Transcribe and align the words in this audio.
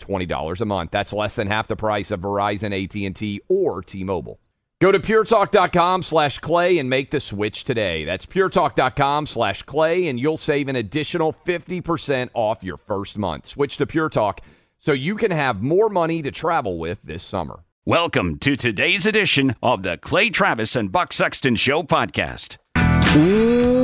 $20 0.00 0.60
a 0.60 0.64
month. 0.64 0.90
That's 0.90 1.12
less 1.12 1.36
than 1.36 1.46
half 1.46 1.68
the 1.68 1.76
price 1.76 2.10
of 2.10 2.20
Verizon, 2.20 2.72
AT&T, 2.72 3.40
or 3.48 3.82
T-Mobile. 3.82 4.40
Go 4.80 4.90
to 4.90 4.98
puretalk.com 4.98 6.02
slash 6.02 6.38
clay 6.38 6.78
and 6.78 6.88
make 6.88 7.10
the 7.10 7.20
switch 7.20 7.64
today. 7.64 8.06
That's 8.06 8.24
puretalk.com 8.24 9.26
slash 9.26 9.62
clay, 9.62 10.08
and 10.08 10.18
you'll 10.18 10.38
save 10.38 10.68
an 10.68 10.76
additional 10.76 11.34
50% 11.34 12.30
off 12.32 12.64
your 12.64 12.78
first 12.78 13.18
month. 13.18 13.46
Switch 13.46 13.76
to 13.76 13.86
Pure 13.86 14.08
Talk 14.08 14.40
so 14.78 14.92
you 14.92 15.16
can 15.16 15.32
have 15.32 15.62
more 15.62 15.90
money 15.90 16.22
to 16.22 16.30
travel 16.30 16.78
with 16.78 16.98
this 17.04 17.22
summer. 17.22 17.60
Welcome 17.84 18.38
to 18.38 18.56
today's 18.56 19.04
edition 19.04 19.54
of 19.62 19.82
the 19.82 19.98
Clay 19.98 20.30
Travis 20.30 20.74
and 20.74 20.90
Buck 20.90 21.12
Sexton 21.12 21.56
Show 21.56 21.82
podcast. 21.82 22.56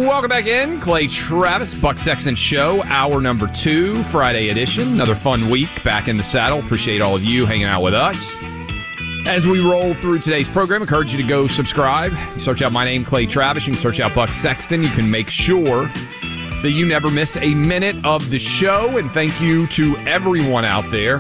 Welcome 0.06 0.28
back 0.28 0.46
in. 0.46 0.78
Clay 0.78 1.08
Travis, 1.08 1.74
Buck 1.74 1.98
Sexton 1.98 2.36
Show, 2.36 2.80
hour 2.84 3.20
number 3.20 3.48
two, 3.48 4.04
Friday 4.04 4.50
edition. 4.50 4.92
Another 4.92 5.16
fun 5.16 5.50
week 5.50 5.68
back 5.82 6.06
in 6.06 6.16
the 6.16 6.22
saddle. 6.22 6.60
Appreciate 6.60 7.02
all 7.02 7.16
of 7.16 7.24
you 7.24 7.44
hanging 7.44 7.66
out 7.66 7.82
with 7.82 7.92
us. 7.92 8.36
As 9.26 9.48
we 9.48 9.58
roll 9.58 9.94
through 9.94 10.20
today's 10.20 10.48
program, 10.48 10.80
encourage 10.80 11.12
you 11.12 11.20
to 11.20 11.28
go 11.28 11.48
subscribe. 11.48 12.12
Search 12.40 12.62
out 12.62 12.70
my 12.70 12.84
name, 12.84 13.04
Clay 13.04 13.26
Travis. 13.26 13.66
You 13.66 13.72
can 13.72 13.82
search 13.82 13.98
out 13.98 14.14
Buck 14.14 14.30
Sexton. 14.30 14.84
You 14.84 14.90
can 14.90 15.10
make 15.10 15.28
sure 15.28 15.88
that 15.88 16.70
you 16.70 16.86
never 16.86 17.10
miss 17.10 17.36
a 17.38 17.52
minute 17.54 17.96
of 18.04 18.30
the 18.30 18.38
show. 18.38 18.96
And 18.96 19.10
thank 19.10 19.40
you 19.40 19.66
to 19.68 19.96
everyone 20.06 20.64
out 20.64 20.88
there. 20.92 21.18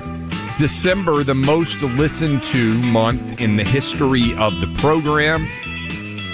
December, 0.58 1.24
the 1.24 1.34
most 1.34 1.82
listened 1.82 2.44
to 2.44 2.74
month 2.74 3.40
in 3.40 3.56
the 3.56 3.64
history 3.64 4.32
of 4.36 4.60
the 4.60 4.72
program. 4.78 5.48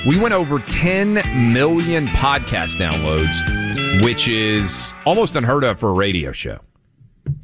We 0.05 0.19
went 0.19 0.35
over 0.35 0.59
10 0.59 1.53
million 1.53 2.09
podcast 2.09 2.77
downloads, 2.77 4.03
which 4.03 4.27
is 4.27 4.93
almost 5.07 5.37
unheard 5.37 5.63
of 5.63 5.79
for 5.79 5.91
a 5.91 5.93
radio 5.93 6.33
show. 6.33 6.59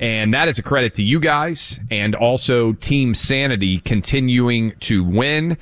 And 0.00 0.34
that 0.34 0.48
is 0.48 0.58
a 0.58 0.62
credit 0.62 0.92
to 0.94 1.04
you 1.04 1.20
guys 1.20 1.78
and 1.88 2.16
also 2.16 2.72
Team 2.72 3.14
Sanity 3.14 3.78
continuing 3.78 4.72
to 4.80 5.04
win. 5.04 5.56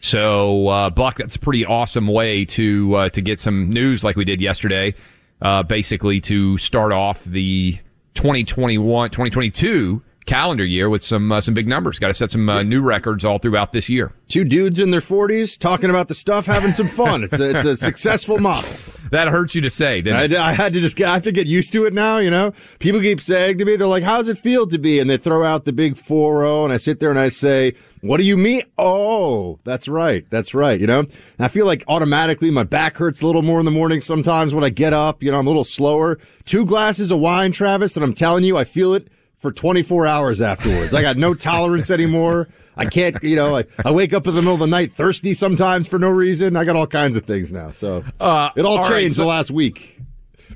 So, 0.00 0.68
uh, 0.68 0.88
Buck, 0.88 1.18
that's 1.18 1.36
a 1.36 1.38
pretty 1.38 1.66
awesome 1.66 2.06
way 2.06 2.46
to 2.46 2.94
uh, 2.94 3.08
to 3.10 3.20
get 3.20 3.38
some 3.38 3.68
news 3.68 4.02
like 4.02 4.16
we 4.16 4.24
did 4.24 4.40
yesterday. 4.40 4.94
Uh, 5.42 5.62
basically, 5.62 6.18
to 6.22 6.56
start 6.56 6.92
off 6.92 7.24
the 7.24 7.78
2021 8.14 9.10
2022 9.10 10.02
calendar 10.28 10.64
year 10.64 10.88
with 10.88 11.02
some 11.02 11.32
uh, 11.32 11.40
some 11.40 11.54
big 11.54 11.66
numbers. 11.66 11.98
Got 11.98 12.08
to 12.08 12.14
set 12.14 12.30
some 12.30 12.48
uh, 12.48 12.62
new 12.62 12.82
records 12.82 13.24
all 13.24 13.38
throughout 13.38 13.72
this 13.72 13.88
year. 13.88 14.12
Two 14.28 14.44
dudes 14.44 14.78
in 14.78 14.90
their 14.90 15.00
40s 15.00 15.58
talking 15.58 15.90
about 15.90 16.08
the 16.08 16.14
stuff, 16.14 16.46
having 16.46 16.72
some 16.72 16.86
fun. 16.86 17.24
it's 17.24 17.40
a, 17.40 17.56
it's 17.56 17.64
a 17.64 17.76
successful 17.76 18.38
model. 18.38 18.70
That 19.10 19.28
hurts 19.28 19.54
you 19.54 19.62
to 19.62 19.70
say, 19.70 20.02
didn't 20.02 20.34
I, 20.34 20.50
I, 20.50 20.52
had 20.52 20.74
to 20.74 20.80
just 20.80 20.94
get, 20.94 21.08
I 21.08 21.14
have 21.14 21.22
to 21.22 21.32
get 21.32 21.46
used 21.46 21.72
to 21.72 21.86
it 21.86 21.94
now, 21.94 22.18
you 22.18 22.30
know? 22.30 22.52
People 22.78 23.00
keep 23.00 23.22
saying 23.22 23.56
to 23.56 23.64
me, 23.64 23.76
they're 23.76 23.86
like, 23.86 24.02
how's 24.02 24.28
it 24.28 24.36
feel 24.38 24.66
to 24.66 24.76
be? 24.76 25.00
And 25.00 25.08
they 25.08 25.16
throw 25.16 25.44
out 25.44 25.64
the 25.64 25.72
big 25.72 25.94
4-0 25.94 26.64
and 26.64 26.74
I 26.74 26.76
sit 26.76 27.00
there 27.00 27.08
and 27.08 27.18
I 27.18 27.28
say, 27.28 27.74
what 28.02 28.18
do 28.18 28.24
you 28.24 28.36
mean? 28.36 28.64
Oh, 28.76 29.60
that's 29.64 29.88
right. 29.88 30.26
That's 30.28 30.52
right. 30.52 30.78
You 30.78 30.86
know, 30.86 30.98
and 31.00 31.10
I 31.38 31.48
feel 31.48 31.64
like 31.64 31.84
automatically 31.88 32.50
my 32.50 32.64
back 32.64 32.98
hurts 32.98 33.22
a 33.22 33.26
little 33.26 33.40
more 33.40 33.60
in 33.60 33.64
the 33.64 33.70
morning 33.70 34.02
sometimes 34.02 34.54
when 34.54 34.62
I 34.62 34.68
get 34.68 34.92
up, 34.92 35.22
you 35.22 35.30
know, 35.30 35.38
I'm 35.38 35.46
a 35.46 35.50
little 35.50 35.64
slower. 35.64 36.18
Two 36.44 36.66
glasses 36.66 37.10
of 37.10 37.18
wine, 37.18 37.52
Travis, 37.52 37.96
and 37.96 38.04
I'm 38.04 38.12
telling 38.12 38.44
you, 38.44 38.58
I 38.58 38.64
feel 38.64 38.92
it 38.92 39.08
for 39.38 39.52
24 39.52 40.06
hours 40.06 40.42
afterwards. 40.42 40.94
I 40.94 41.02
got 41.02 41.16
no 41.16 41.34
tolerance 41.34 41.90
anymore. 41.90 42.48
I 42.76 42.86
can't, 42.86 43.20
you 43.24 43.34
know, 43.34 43.56
I, 43.56 43.64
I 43.84 43.90
wake 43.90 44.12
up 44.12 44.26
in 44.28 44.34
the 44.34 44.40
middle 44.40 44.54
of 44.54 44.60
the 44.60 44.66
night 44.68 44.92
thirsty 44.92 45.34
sometimes 45.34 45.88
for 45.88 45.98
no 45.98 46.10
reason. 46.10 46.54
I 46.56 46.64
got 46.64 46.76
all 46.76 46.86
kinds 46.86 47.16
of 47.16 47.24
things 47.24 47.52
now. 47.52 47.70
So 47.70 48.04
uh, 48.20 48.50
it 48.54 48.64
all, 48.64 48.78
all 48.78 48.88
changed 48.88 48.92
right, 48.92 49.12
so 49.12 49.22
the 49.22 49.28
last 49.28 49.50
week. 49.50 49.97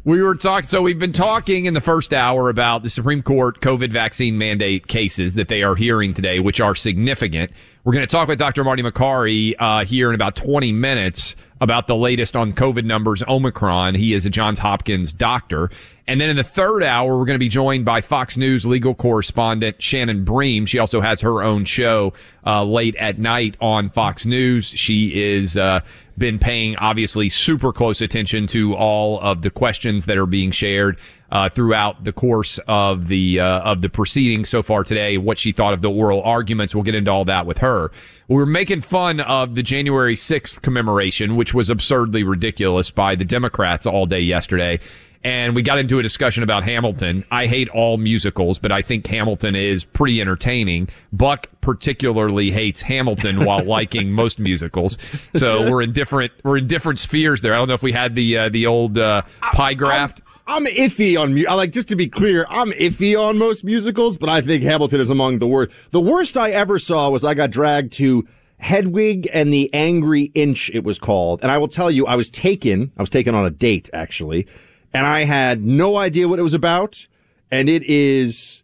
We 0.05 0.21
were 0.21 0.35
talking, 0.35 0.67
so 0.67 0.83
we've 0.83 0.99
been 0.99 1.13
talking 1.13 1.67
in 1.67 1.75
the 1.75 1.81
first 1.81 2.13
hour 2.13 2.49
about 2.49 2.83
the 2.83 2.91
Supreme 2.91 3.23
Court 3.23 3.61
COVID 3.61 3.93
vaccine 3.93 4.37
mandate 4.37 4.89
cases 4.89 5.35
that 5.35 5.47
they 5.47 5.63
are 5.63 5.77
hearing 5.77 6.13
today, 6.13 6.41
which 6.41 6.61
are 6.61 6.75
significant. 6.75 7.53
We're 7.85 7.93
going 7.93 8.05
to 8.05 8.11
talk 8.11 8.27
with 8.27 8.37
Dr. 8.37 8.65
Marty 8.65 8.83
Makary 8.83 9.55
uh, 9.61 9.85
here 9.85 10.09
in 10.09 10.17
about 10.17 10.35
20 10.35 10.73
minutes 10.73 11.37
about 11.61 11.87
the 11.87 11.95
latest 11.95 12.35
on 12.35 12.53
COVID 12.53 12.85
numbers, 12.85 13.23
Omicron. 13.29 13.95
He 13.95 14.13
is 14.13 14.27
a 14.27 14.31
Johns 14.31 14.59
Hopkins 14.59 15.13
doctor. 15.13 15.71
And 16.09 16.21
then 16.21 16.29
in 16.29 16.35
the 16.35 16.43
third 16.43 16.83
hour, 16.83 17.17
we're 17.17 17.25
going 17.25 17.37
to 17.37 17.39
be 17.39 17.49
joined 17.49 17.85
by 17.85 18.01
Fox 18.01 18.37
News 18.37 18.67
legal 18.67 18.97
correspondent 18.97 19.81
Shannon 19.81 20.25
Bream. 20.25 20.67
She 20.67 20.81
also 20.81 21.01
has 21.01 21.21
her 21.21 21.45
own 21.45 21.65
show 21.65 22.13
uh, 22.45 22.65
late 22.65 22.97
at 22.97 23.21
night 23.21 23.57
on 23.61 23.89
Fox 23.89 24.27
News. 24.27 24.67
She 24.67 25.23
is 25.23 25.57
uh, 25.57 25.83
been 26.19 26.39
paying 26.39 26.77
obviously 26.77 27.29
super 27.29 27.73
close 27.73 28.01
attention 28.01 28.47
to 28.49 28.75
all 28.75 29.21
of 29.21 29.43
the 29.43 29.51
questions 29.51 30.07
that 30.07 30.19
are 30.19 30.27
being 30.27 30.51
shared 30.51 30.99
uh, 31.31 31.49
throughout 31.49 32.05
the 32.05 32.13
course 32.13 32.59
of 32.69 33.09
the 33.09 33.41
uh, 33.41 33.61
of 33.61 33.81
the 33.81 33.89
proceedings 33.89 34.49
so 34.49 34.63
far 34.63 34.85
today. 34.85 35.17
What 35.17 35.39
she 35.39 35.53
thought 35.53 35.73
of 35.73 35.81
the 35.81 35.91
oral 35.91 36.23
arguments. 36.23 36.75
We'll 36.75 36.85
get 36.85 36.95
into 36.95 37.11
all 37.11 37.25
that 37.25 37.47
with 37.47 37.59
her. 37.59 37.91
We 38.29 38.37
were 38.37 38.47
making 38.47 38.83
fun 38.83 39.21
of 39.21 39.55
the 39.55 39.63
January 39.63 40.15
6th 40.15 40.63
commemoration, 40.63 41.37
which 41.37 41.55
was 41.55 41.71
absurdly 41.71 42.23
ridiculous 42.23 42.91
by 42.91 43.15
the 43.15 43.25
Democrats 43.25 43.87
all 43.87 44.07
day 44.07 44.21
yesterday 44.21 44.81
and 45.25 45.55
we 45.55 45.63
got 45.63 45.79
into 45.79 45.99
a 45.99 46.03
discussion 46.03 46.43
about 46.43 46.65
Hamilton. 46.65 47.25
I 47.31 47.47
hate 47.47 47.69
all 47.69 47.97
musicals, 47.97 48.59
but 48.59 48.73
I 48.73 48.83
think 48.83 49.07
Hamilton 49.07 49.55
is 49.55 49.85
pretty 49.85 50.21
entertaining. 50.21 50.89
Buck 51.13 51.49
particularly 51.61 52.51
hates 52.51 52.83
Hamilton 52.83 53.45
while 53.45 53.65
liking 53.65 54.13
most 54.13 54.39
musicals. 54.39 54.99
So 55.37 55.71
we're 55.71 55.83
in 55.83 55.93
different 55.93 56.33
we're 56.43 56.59
in 56.59 56.67
different 56.67 56.99
spheres 56.99 57.41
there. 57.41 57.55
I 57.55 57.59
don't 57.59 57.69
know 57.69 57.75
if 57.75 57.83
we 57.83 57.93
had 57.93 58.15
the 58.15 58.39
uh, 58.39 58.49
the 58.49 58.67
old 58.67 58.99
uh, 58.99 59.23
pie 59.41 59.75
graft. 59.75 60.23
I'm, 60.47 60.67
I'm 60.67 60.75
iffy 60.75 61.21
on 61.21 61.47
I 61.47 61.55
like 61.55 61.71
just 61.71 61.89
to 61.89 61.97
be 61.97 62.09
clear, 62.09 62.47
I'm 62.49 62.73
iffy 62.73 63.19
on 63.19 63.39
most 63.39 63.63
musicals, 63.63 64.17
but 64.17 64.29
I 64.29 64.41
think 64.41 64.65
Hamilton 64.65 65.01
is 65.01 65.11
among 65.11 65.39
the 65.39 65.47
worst. 65.47 65.71
The 65.91 66.01
worst 66.01 66.37
I 66.37 66.51
ever 66.51 66.79
saw 66.79 67.11
was 67.11 67.25
I 67.25 67.35
got 67.35 67.51
dragged 67.51 67.93
to 67.95 68.27
Hedwig 68.59 69.29
and 69.33 69.53
the 69.53 69.73
Angry 69.73 70.31
Inch, 70.35 70.71
it 70.73 70.85
was 70.85 70.99
called. 70.99 71.41
And 71.43 71.51
I 71.51 71.59
will 71.59 71.69
tell 71.69 71.91
you, 71.91 72.07
I 72.07 72.15
was 72.15 72.29
taken, 72.29 72.93
I 72.97 73.03
was 73.03 73.11
taken 73.11 73.35
on 73.35 73.45
a 73.45 73.51
date 73.51 73.91
actually 73.93 74.47
and 74.95 75.07
I 75.07 75.25
had 75.25 75.65
no 75.65 75.97
idea 75.97 76.29
what 76.29 76.39
it 76.39 76.43
was 76.43 76.55
about. 76.55 77.07
And 77.51 77.69
it 77.69 77.83
is, 77.85 78.63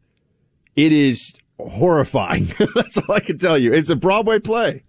it 0.77 0.93
is 0.93 1.35
horrifying. 1.59 2.47
That's 2.75 2.99
all 2.99 3.15
I 3.15 3.21
can 3.21 3.39
tell 3.39 3.59
you. 3.59 3.73
It's 3.73 3.91
a 3.91 3.97
Broadway 3.97 4.39
play. 4.39 4.85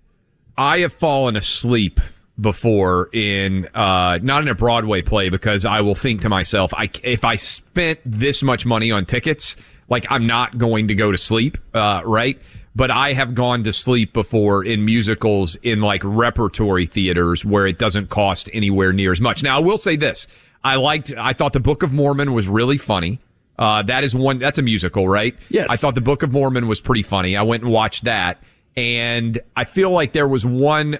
I 0.57 0.80
have 0.80 0.94
fallen 0.94 1.36
asleep 1.36 2.00
before 2.39 3.09
in 3.13 3.68
uh, 3.74 4.19
not 4.21 4.41
in 4.41 4.47
a 4.47 4.56
Broadway 4.56 5.01
play 5.01 5.30
because 5.30 5.65
I 5.65 5.81
will 5.81 5.95
think 5.95 6.21
to 6.21 6.30
myself, 6.30 6.74
I 6.74 6.89
if 7.03 7.24
I 7.24 7.36
spent 7.36 8.00
this 8.06 8.44
much 8.44 8.65
money 8.65 8.91
on 8.91 9.06
tickets, 9.06 9.56
like 9.89 10.06
I'm 10.09 10.27
not 10.27 10.57
going 10.57 10.88
to 10.89 10.95
go 10.95 11.12
to 11.12 11.18
sleep, 11.18 11.57
uh, 11.74 12.01
right? 12.06 12.39
But 12.75 12.91
I 12.91 13.13
have 13.13 13.36
gone 13.36 13.63
to 13.63 13.74
sleep 13.74 14.13
before 14.13 14.63
in 14.63 14.86
musicals 14.86 15.56
in 15.57 15.81
like 15.81 16.01
repertory 16.03 16.86
theaters 16.86 17.44
where 17.44 17.68
it 17.68 17.77
doesn't 17.77 18.09
cost 18.09 18.50
anywhere 18.53 18.94
near 18.94 19.12
as 19.12 19.19
much. 19.19 19.44
Now 19.44 19.57
I 19.57 19.59
will 19.59 19.77
say 19.77 19.95
this: 19.95 20.27
I 20.64 20.76
liked, 20.76 21.14
I 21.18 21.34
thought 21.34 21.54
the 21.54 21.60
Book 21.60 21.84
of 21.84 21.94
Mormon 21.94 22.34
was 22.34 22.48
really 22.48 22.78
funny. 22.78 23.20
Uh, 23.60 23.84
that 23.84 24.06
is 24.06 24.16
one. 24.16 24.40
That's 24.40 24.58
a 24.58 24.62
musical, 24.62 25.08
right? 25.08 25.36
Yes. 25.50 25.68
I 25.70 25.76
thought 25.76 25.94
the 25.94 26.02
Book 26.02 26.24
of 26.24 26.32
Mormon 26.32 26.68
was 26.70 26.80
pretty 26.80 27.04
funny. 27.04 27.36
I 27.36 27.42
went 27.42 27.62
and 27.62 27.72
watched 27.72 28.06
that, 28.06 28.42
and 28.78 29.38
I 29.54 29.66
feel 29.66 29.92
like 29.92 30.14
there 30.14 30.30
was 30.30 30.46
one 30.46 30.98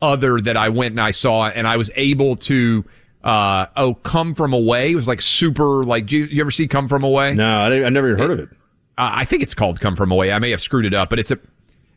other 0.00 0.40
that 0.40 0.56
I 0.56 0.68
went 0.70 0.92
and 0.92 1.00
I 1.00 1.12
saw, 1.12 1.46
and 1.46 1.66
I 1.66 1.76
was 1.76 1.90
able 1.94 2.36
to. 2.36 2.84
Uh, 3.22 3.66
oh, 3.76 3.94
Come 3.94 4.34
From 4.34 4.52
Away 4.52 4.90
it 4.90 4.94
was 4.96 5.06
like 5.06 5.20
super. 5.20 5.84
Like, 5.84 6.06
do 6.06 6.18
you, 6.18 6.24
you 6.24 6.40
ever 6.40 6.50
see 6.50 6.66
Come 6.66 6.88
From 6.88 7.04
Away? 7.04 7.34
No, 7.34 7.60
I, 7.60 7.84
I 7.84 7.88
never 7.88 8.08
even 8.08 8.18
heard 8.18 8.32
of 8.32 8.40
it. 8.40 8.48
Uh, 8.98 9.10
I 9.14 9.24
think 9.24 9.44
it's 9.44 9.54
called 9.54 9.78
Come 9.78 9.94
From 9.94 10.10
Away. 10.10 10.32
I 10.32 10.40
may 10.40 10.50
have 10.50 10.60
screwed 10.60 10.84
it 10.84 10.94
up, 10.94 11.08
but 11.08 11.20
it's 11.20 11.30
a. 11.30 11.38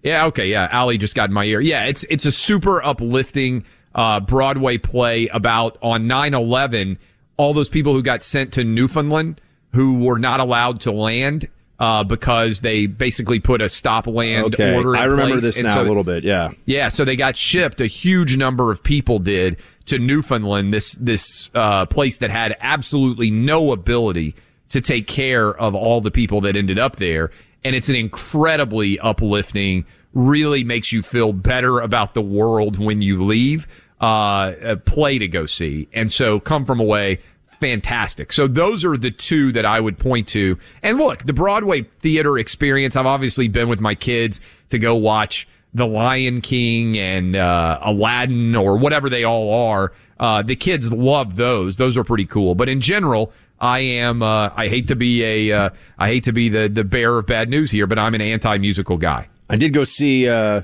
Yeah, 0.03 0.25
okay, 0.25 0.47
yeah. 0.47 0.69
Ali 0.71 0.99
just 0.99 1.15
got 1.15 1.29
in 1.29 1.33
my 1.33 1.45
ear. 1.45 1.59
Yeah, 1.61 1.85
it's 1.85 2.05
it's 2.11 2.27
a 2.27 2.31
super 2.31 2.83
uplifting 2.83 3.65
uh, 3.95 4.19
Broadway 4.19 4.77
play 4.77 5.27
about 5.29 5.77
on 5.81 6.03
9-11, 6.03 6.97
all 7.37 7.53
those 7.53 7.69
people 7.69 7.93
who 7.93 8.03
got 8.03 8.21
sent 8.21 8.53
to 8.53 8.63
Newfoundland 8.63 9.41
who 9.73 9.99
were 9.99 10.19
not 10.19 10.39
allowed 10.39 10.79
to 10.81 10.91
land 10.91 11.49
uh, 11.79 12.03
because 12.03 12.61
they 12.61 12.85
basically 12.87 13.39
put 13.39 13.61
a 13.61 13.67
stop 13.67 14.07
land 14.07 14.53
Okay, 14.53 14.73
order. 14.73 14.95
In 14.95 15.01
I 15.01 15.05
remember 15.05 15.33
place. 15.33 15.43
this 15.43 15.57
And 15.57 15.67
now 15.67 15.75
so 15.75 15.81
a 15.81 15.83
little 15.83 16.03
bit. 16.03 16.23
Yeah. 16.23 16.51
yeah, 16.65 16.87
so 16.87 17.03
they 17.03 17.15
got 17.15 17.35
shipped. 17.35 17.81
A 17.81 17.87
huge 17.87 18.37
number 18.37 18.71
of 18.71 18.81
people 18.83 19.19
did 19.19 19.57
to 19.87 19.99
Newfoundland, 19.99 20.73
this 20.73 20.93
this 20.93 21.49
uh, 21.53 21.85
place 21.85 22.17
that 22.19 22.31
had 22.31 22.55
absolutely 22.59 23.29
no 23.29 23.71
ability 23.71 24.35
to 24.69 24.81
take 24.81 25.07
care 25.07 25.53
of 25.53 25.75
all 25.75 26.01
the 26.01 26.11
people 26.11 26.41
that 26.41 26.55
ended 26.55 26.79
up 26.79 26.95
there. 26.95 27.31
And 27.63 27.75
it's 27.75 27.89
an 27.89 27.95
incredibly 27.95 28.99
uplifting, 28.99 29.85
really 30.13 30.63
makes 30.63 30.91
you 30.91 31.01
feel 31.03 31.33
better 31.33 31.79
about 31.79 32.13
the 32.13 32.21
world 32.21 32.77
when 32.79 33.01
you 33.01 33.23
leave. 33.23 33.67
Uh, 34.01 34.75
play 34.85 35.17
to 35.17 35.27
go 35.27 35.45
see, 35.45 35.87
and 35.93 36.11
so 36.11 36.39
come 36.39 36.65
from 36.65 36.79
away 36.81 37.19
fantastic. 37.55 38.31
So 38.31 38.47
those 38.47 38.85
are 38.85 38.97
the 38.97 39.11
two 39.11 39.51
that 39.53 39.65
I 39.65 39.79
would 39.79 39.97
point 39.97 40.27
to. 40.29 40.57
And 40.83 40.97
look, 40.97 41.23
the 41.25 41.33
Broadway 41.33 41.83
theater 42.01 42.37
experience, 42.37 42.95
I've 42.95 43.05
obviously 43.05 43.47
been 43.47 43.67
with 43.67 43.79
my 43.79 43.95
kids 43.95 44.39
to 44.69 44.77
go 44.77 44.95
watch 44.95 45.47
The 45.73 45.87
Lion 45.87 46.41
King 46.41 46.97
and 46.97 47.35
uh, 47.35 47.79
Aladdin 47.81 48.55
or 48.55 48.77
whatever 48.77 49.09
they 49.09 49.23
all 49.23 49.53
are. 49.71 49.93
Uh, 50.19 50.41
the 50.41 50.55
kids 50.55 50.91
love 50.91 51.35
those. 51.35 51.77
Those 51.77 51.97
are 51.97 52.03
pretty 52.03 52.25
cool. 52.25 52.55
But 52.55 52.69
in 52.69 52.79
general, 52.81 53.33
I 53.59 53.79
am. 53.79 54.21
Uh, 54.21 54.49
I 54.55 54.67
hate 54.67 54.87
to 54.89 54.95
be 54.95 55.23
a. 55.23 55.51
Uh, 55.51 55.69
I 55.97 56.07
hate 56.07 56.23
to 56.25 56.31
be 56.31 56.49
the 56.49 56.67
the 56.67 56.83
bearer 56.83 57.19
of 57.19 57.25
bad 57.25 57.49
news 57.49 57.71
here, 57.71 57.87
but 57.87 57.99
I'm 57.99 58.13
an 58.13 58.21
anti 58.21 58.57
musical 58.57 58.97
guy. 58.97 59.27
I 59.49 59.57
did 59.57 59.73
go 59.73 59.83
see 59.83 60.29
uh, 60.29 60.61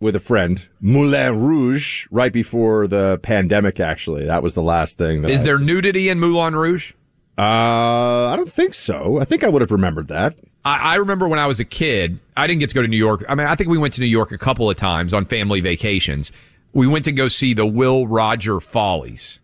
with 0.00 0.16
a 0.16 0.20
friend 0.20 0.66
Moulin 0.80 1.40
Rouge 1.40 2.06
right 2.10 2.32
before 2.32 2.86
the 2.86 3.18
pandemic. 3.22 3.80
Actually, 3.80 4.26
that 4.26 4.42
was 4.42 4.54
the 4.54 4.62
last 4.62 4.98
thing. 4.98 5.22
That 5.22 5.30
Is 5.30 5.42
I, 5.42 5.44
there 5.44 5.58
nudity 5.58 6.08
in 6.08 6.20
Moulin 6.20 6.54
Rouge? 6.54 6.92
Uh, 7.36 8.28
I 8.28 8.34
don't 8.36 8.50
think 8.50 8.74
so. 8.74 9.18
I 9.18 9.24
think 9.24 9.42
I 9.42 9.48
would 9.48 9.60
have 9.60 9.72
remembered 9.72 10.08
that. 10.08 10.38
I, 10.64 10.76
I 10.76 10.94
remember 10.96 11.26
when 11.28 11.38
I 11.38 11.46
was 11.46 11.60
a 11.60 11.64
kid, 11.64 12.20
I 12.36 12.46
didn't 12.46 12.60
get 12.60 12.68
to 12.70 12.74
go 12.74 12.82
to 12.82 12.88
New 12.88 12.96
York. 12.96 13.24
I 13.28 13.34
mean, 13.34 13.46
I 13.46 13.54
think 13.54 13.70
we 13.70 13.78
went 13.78 13.94
to 13.94 14.00
New 14.00 14.06
York 14.06 14.32
a 14.32 14.38
couple 14.38 14.70
of 14.70 14.76
times 14.76 15.12
on 15.12 15.24
family 15.24 15.60
vacations. 15.60 16.32
We 16.72 16.86
went 16.86 17.04
to 17.06 17.12
go 17.12 17.28
see 17.28 17.54
the 17.54 17.66
Will 17.66 18.06
Roger 18.06 18.60
Follies. 18.60 19.40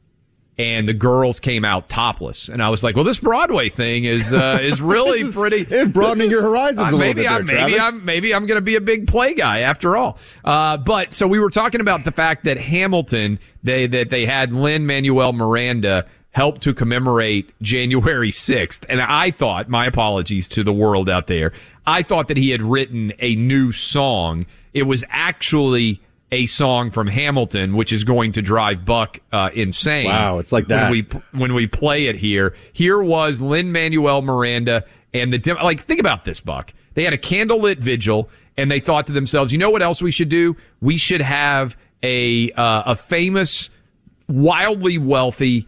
And 0.60 0.86
the 0.86 0.92
girls 0.92 1.40
came 1.40 1.64
out 1.64 1.88
topless, 1.88 2.50
and 2.50 2.62
I 2.62 2.68
was 2.68 2.82
like, 2.82 2.94
"Well, 2.94 3.04
this 3.04 3.18
Broadway 3.18 3.70
thing 3.70 4.04
is 4.04 4.30
uh, 4.30 4.58
is 4.62 4.78
really 4.78 5.20
is- 5.20 5.34
pretty. 5.34 5.62
it's 5.62 5.90
broadening 5.90 6.28
this 6.28 6.32
your 6.32 6.42
horizons 6.42 6.92
a 6.92 6.96
little 6.96 6.98
maybe 6.98 7.22
bit 7.22 7.30
I'm 7.30 7.46
there, 7.46 7.56
maybe 7.56 7.76
Travis. 7.78 7.94
I'm 7.94 8.04
maybe 8.04 8.34
I'm 8.34 8.44
going 8.44 8.58
to 8.58 8.62
be 8.62 8.76
a 8.76 8.80
big 8.82 9.06
play 9.06 9.32
guy 9.32 9.60
after 9.60 9.96
all. 9.96 10.18
Uh, 10.44 10.76
but 10.76 11.14
so 11.14 11.26
we 11.26 11.38
were 11.38 11.48
talking 11.48 11.80
about 11.80 12.04
the 12.04 12.12
fact 12.12 12.44
that 12.44 12.58
Hamilton, 12.58 13.38
they 13.62 13.86
that 13.86 14.10
they 14.10 14.26
had 14.26 14.52
Lin-Manuel 14.52 15.32
Miranda 15.32 16.04
help 16.32 16.60
to 16.60 16.74
commemorate 16.74 17.52
January 17.62 18.30
6th. 18.30 18.84
And 18.88 19.00
I 19.00 19.30
thought, 19.30 19.68
my 19.68 19.86
apologies 19.86 20.46
to 20.50 20.62
the 20.62 20.72
world 20.74 21.08
out 21.08 21.26
there, 21.26 21.52
I 21.86 22.02
thought 22.02 22.28
that 22.28 22.36
he 22.36 22.50
had 22.50 22.60
written 22.60 23.12
a 23.18 23.34
new 23.36 23.72
song. 23.72 24.44
It 24.74 24.82
was 24.82 25.04
actually 25.08 26.02
a 26.32 26.46
song 26.46 26.90
from 26.90 27.06
Hamilton, 27.06 27.74
which 27.74 27.92
is 27.92 28.04
going 28.04 28.32
to 28.32 28.42
drive 28.42 28.84
Buck 28.84 29.20
uh, 29.32 29.50
insane. 29.52 30.06
Wow, 30.06 30.38
it's 30.38 30.52
like 30.52 30.68
that. 30.68 30.90
When 30.90 30.92
we 30.92 31.38
when 31.38 31.54
we 31.54 31.66
play 31.66 32.06
it 32.06 32.16
here. 32.16 32.54
Here 32.72 33.02
was 33.02 33.40
Lin-Manuel 33.40 34.22
Miranda 34.22 34.84
and 35.12 35.32
the 35.32 35.38
Dem- 35.38 35.56
like. 35.62 35.84
Think 35.84 36.00
about 36.00 36.24
this, 36.24 36.40
Buck. 36.40 36.72
They 36.94 37.04
had 37.04 37.12
a 37.12 37.18
candlelit 37.18 37.78
vigil, 37.78 38.28
and 38.56 38.70
they 38.70 38.80
thought 38.80 39.06
to 39.06 39.12
themselves, 39.12 39.52
you 39.52 39.58
know 39.58 39.70
what 39.70 39.82
else 39.82 40.02
we 40.02 40.10
should 40.10 40.28
do? 40.28 40.56
We 40.80 40.96
should 40.96 41.22
have 41.22 41.76
a 42.02 42.52
uh, 42.52 42.82
a 42.86 42.96
famous, 42.96 43.70
wildly 44.28 44.98
wealthy 44.98 45.66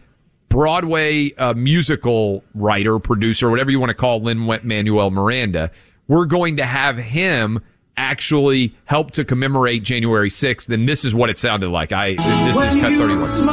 Broadway 0.49 1.33
uh, 1.33 1.55
musical 1.55 2.43
writer, 2.53 2.99
producer, 2.99 3.49
whatever 3.49 3.71
you 3.71 3.79
want 3.79 3.89
to 3.89 3.95
call 3.95 4.21
Lynn 4.21 4.39
Manuel 4.63 5.09
Miranda. 5.09 5.71
We're 6.07 6.25
going 6.25 6.57
to 6.57 6.65
have 6.65 6.97
him 6.97 7.59
actually 7.97 8.73
help 8.85 9.11
to 9.11 9.23
commemorate 9.25 9.83
January 9.83 10.29
6th. 10.29 10.69
And 10.73 10.87
this 10.87 11.05
is 11.05 11.13
what 11.13 11.29
it 11.29 11.37
sounded 11.37 11.69
like. 11.69 11.91
I 11.91 12.13
this 12.45 12.57
is 12.57 12.75
cut 12.75 12.93
31. 12.93 13.49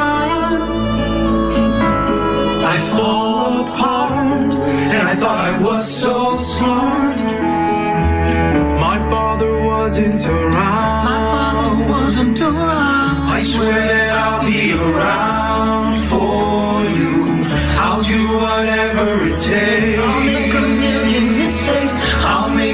I 2.62 2.78
fall 2.96 3.66
apart, 3.66 4.54
and 4.94 5.08
I 5.08 5.14
thought 5.14 5.38
I 5.38 5.58
was 5.62 5.86
so 5.88 6.36
smart. 6.36 7.20
My 8.80 8.98
father 9.10 9.60
wasn't 9.62 10.24
around. 10.26 11.04
My 11.04 11.20
father 11.30 11.88
wasn't 11.90 12.40
around. 12.40 13.30
I 13.30 13.40
swear 13.40 13.86
that 13.86 14.10
I'll 14.12 14.44
be 14.48 14.72
around 14.72 15.94
for 16.08 16.84
you. 16.98 17.44
I'll 17.78 18.00
do 18.00 18.28
whatever 18.36 19.24
it 19.24 19.36
takes. 19.36 21.09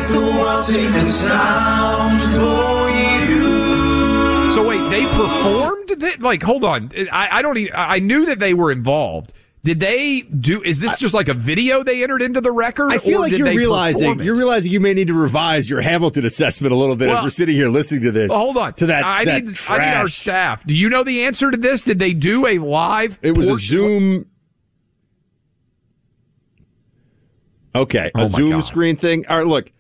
Make 0.09 0.15
the 0.15 0.21
world 0.21 0.65
safe 0.65 0.95
and 0.95 1.11
sound 1.11 2.21
for 2.23 2.91
you. 2.91 4.51
So 4.53 4.67
wait, 4.67 4.89
they 4.91 5.05
performed? 5.07 5.89
Th- 6.01 6.19
like, 6.21 6.43
hold 6.43 6.65
on. 6.65 6.91
I, 7.13 7.39
I 7.39 7.43
don't. 7.43 7.57
e 7.59 7.71
I 7.73 7.99
knew 7.99 8.27
that 8.27 8.39
they 8.39 8.55
were 8.55 8.71
involved. 8.73 9.33
Did 9.65 9.81
they 9.81 10.21
do? 10.23 10.63
Is 10.63 10.79
this 10.81 10.97
just 10.97 11.13
like 11.13 11.27
a 11.29 11.35
video 11.35 11.83
they 11.83 12.05
entered 12.05 12.23
into 12.23 12.41
the 12.41 12.53
record? 12.53 12.93
I 12.93 12.99
feel 12.99 13.19
or 13.19 13.21
like 13.23 13.31
did 13.31 13.41
you're 13.41 13.49
realizing 13.55 14.21
you're 14.21 14.37
realizing 14.37 14.71
you 14.71 14.79
may 14.79 14.95
need 14.95 15.09
to 15.09 15.15
revise 15.15 15.69
your 15.69 15.81
Hamilton 15.81 16.25
assessment 16.25 16.73
a 16.73 16.77
little 16.77 16.95
bit 16.95 17.09
Well- 17.09 17.19
as 17.19 17.25
we're 17.25 17.31
sitting 17.31 17.57
here 17.57 17.69
listening 17.69 18.03
to 18.03 18.13
this. 18.13 18.31
Well, 18.31 18.39
hold 18.39 18.57
on. 18.59 18.75
to 18.75 18.87
that. 18.87 19.05
I 19.05 19.25
that 19.25 19.45
need. 19.45 19.59
I 19.69 19.79
need 19.79 19.95
our 19.97 20.07
staff. 20.09 20.65
Do 20.65 20.75
you 20.77 20.89
know 20.89 21.03
the 21.03 21.25
answer 21.25 21.51
to 21.51 21.57
this? 21.57 21.83
Did 21.83 21.99
they 21.99 22.13
do 22.13 22.47
a 22.47 22.59
live? 22.59 23.19
It 23.23 23.33
was 23.37 23.49
a 23.49 23.59
Zoom. 23.59 24.27
Okay, 27.75 28.11
Oh 28.15 28.21
a 28.21 28.23
my 28.23 28.29
Zoom 28.29 28.51
God. 28.53 28.61
screen 28.61 28.97
thing. 28.97 29.27
All 29.27 29.37
right, 29.37 29.47
look, 29.47 29.65
th- 29.67 29.76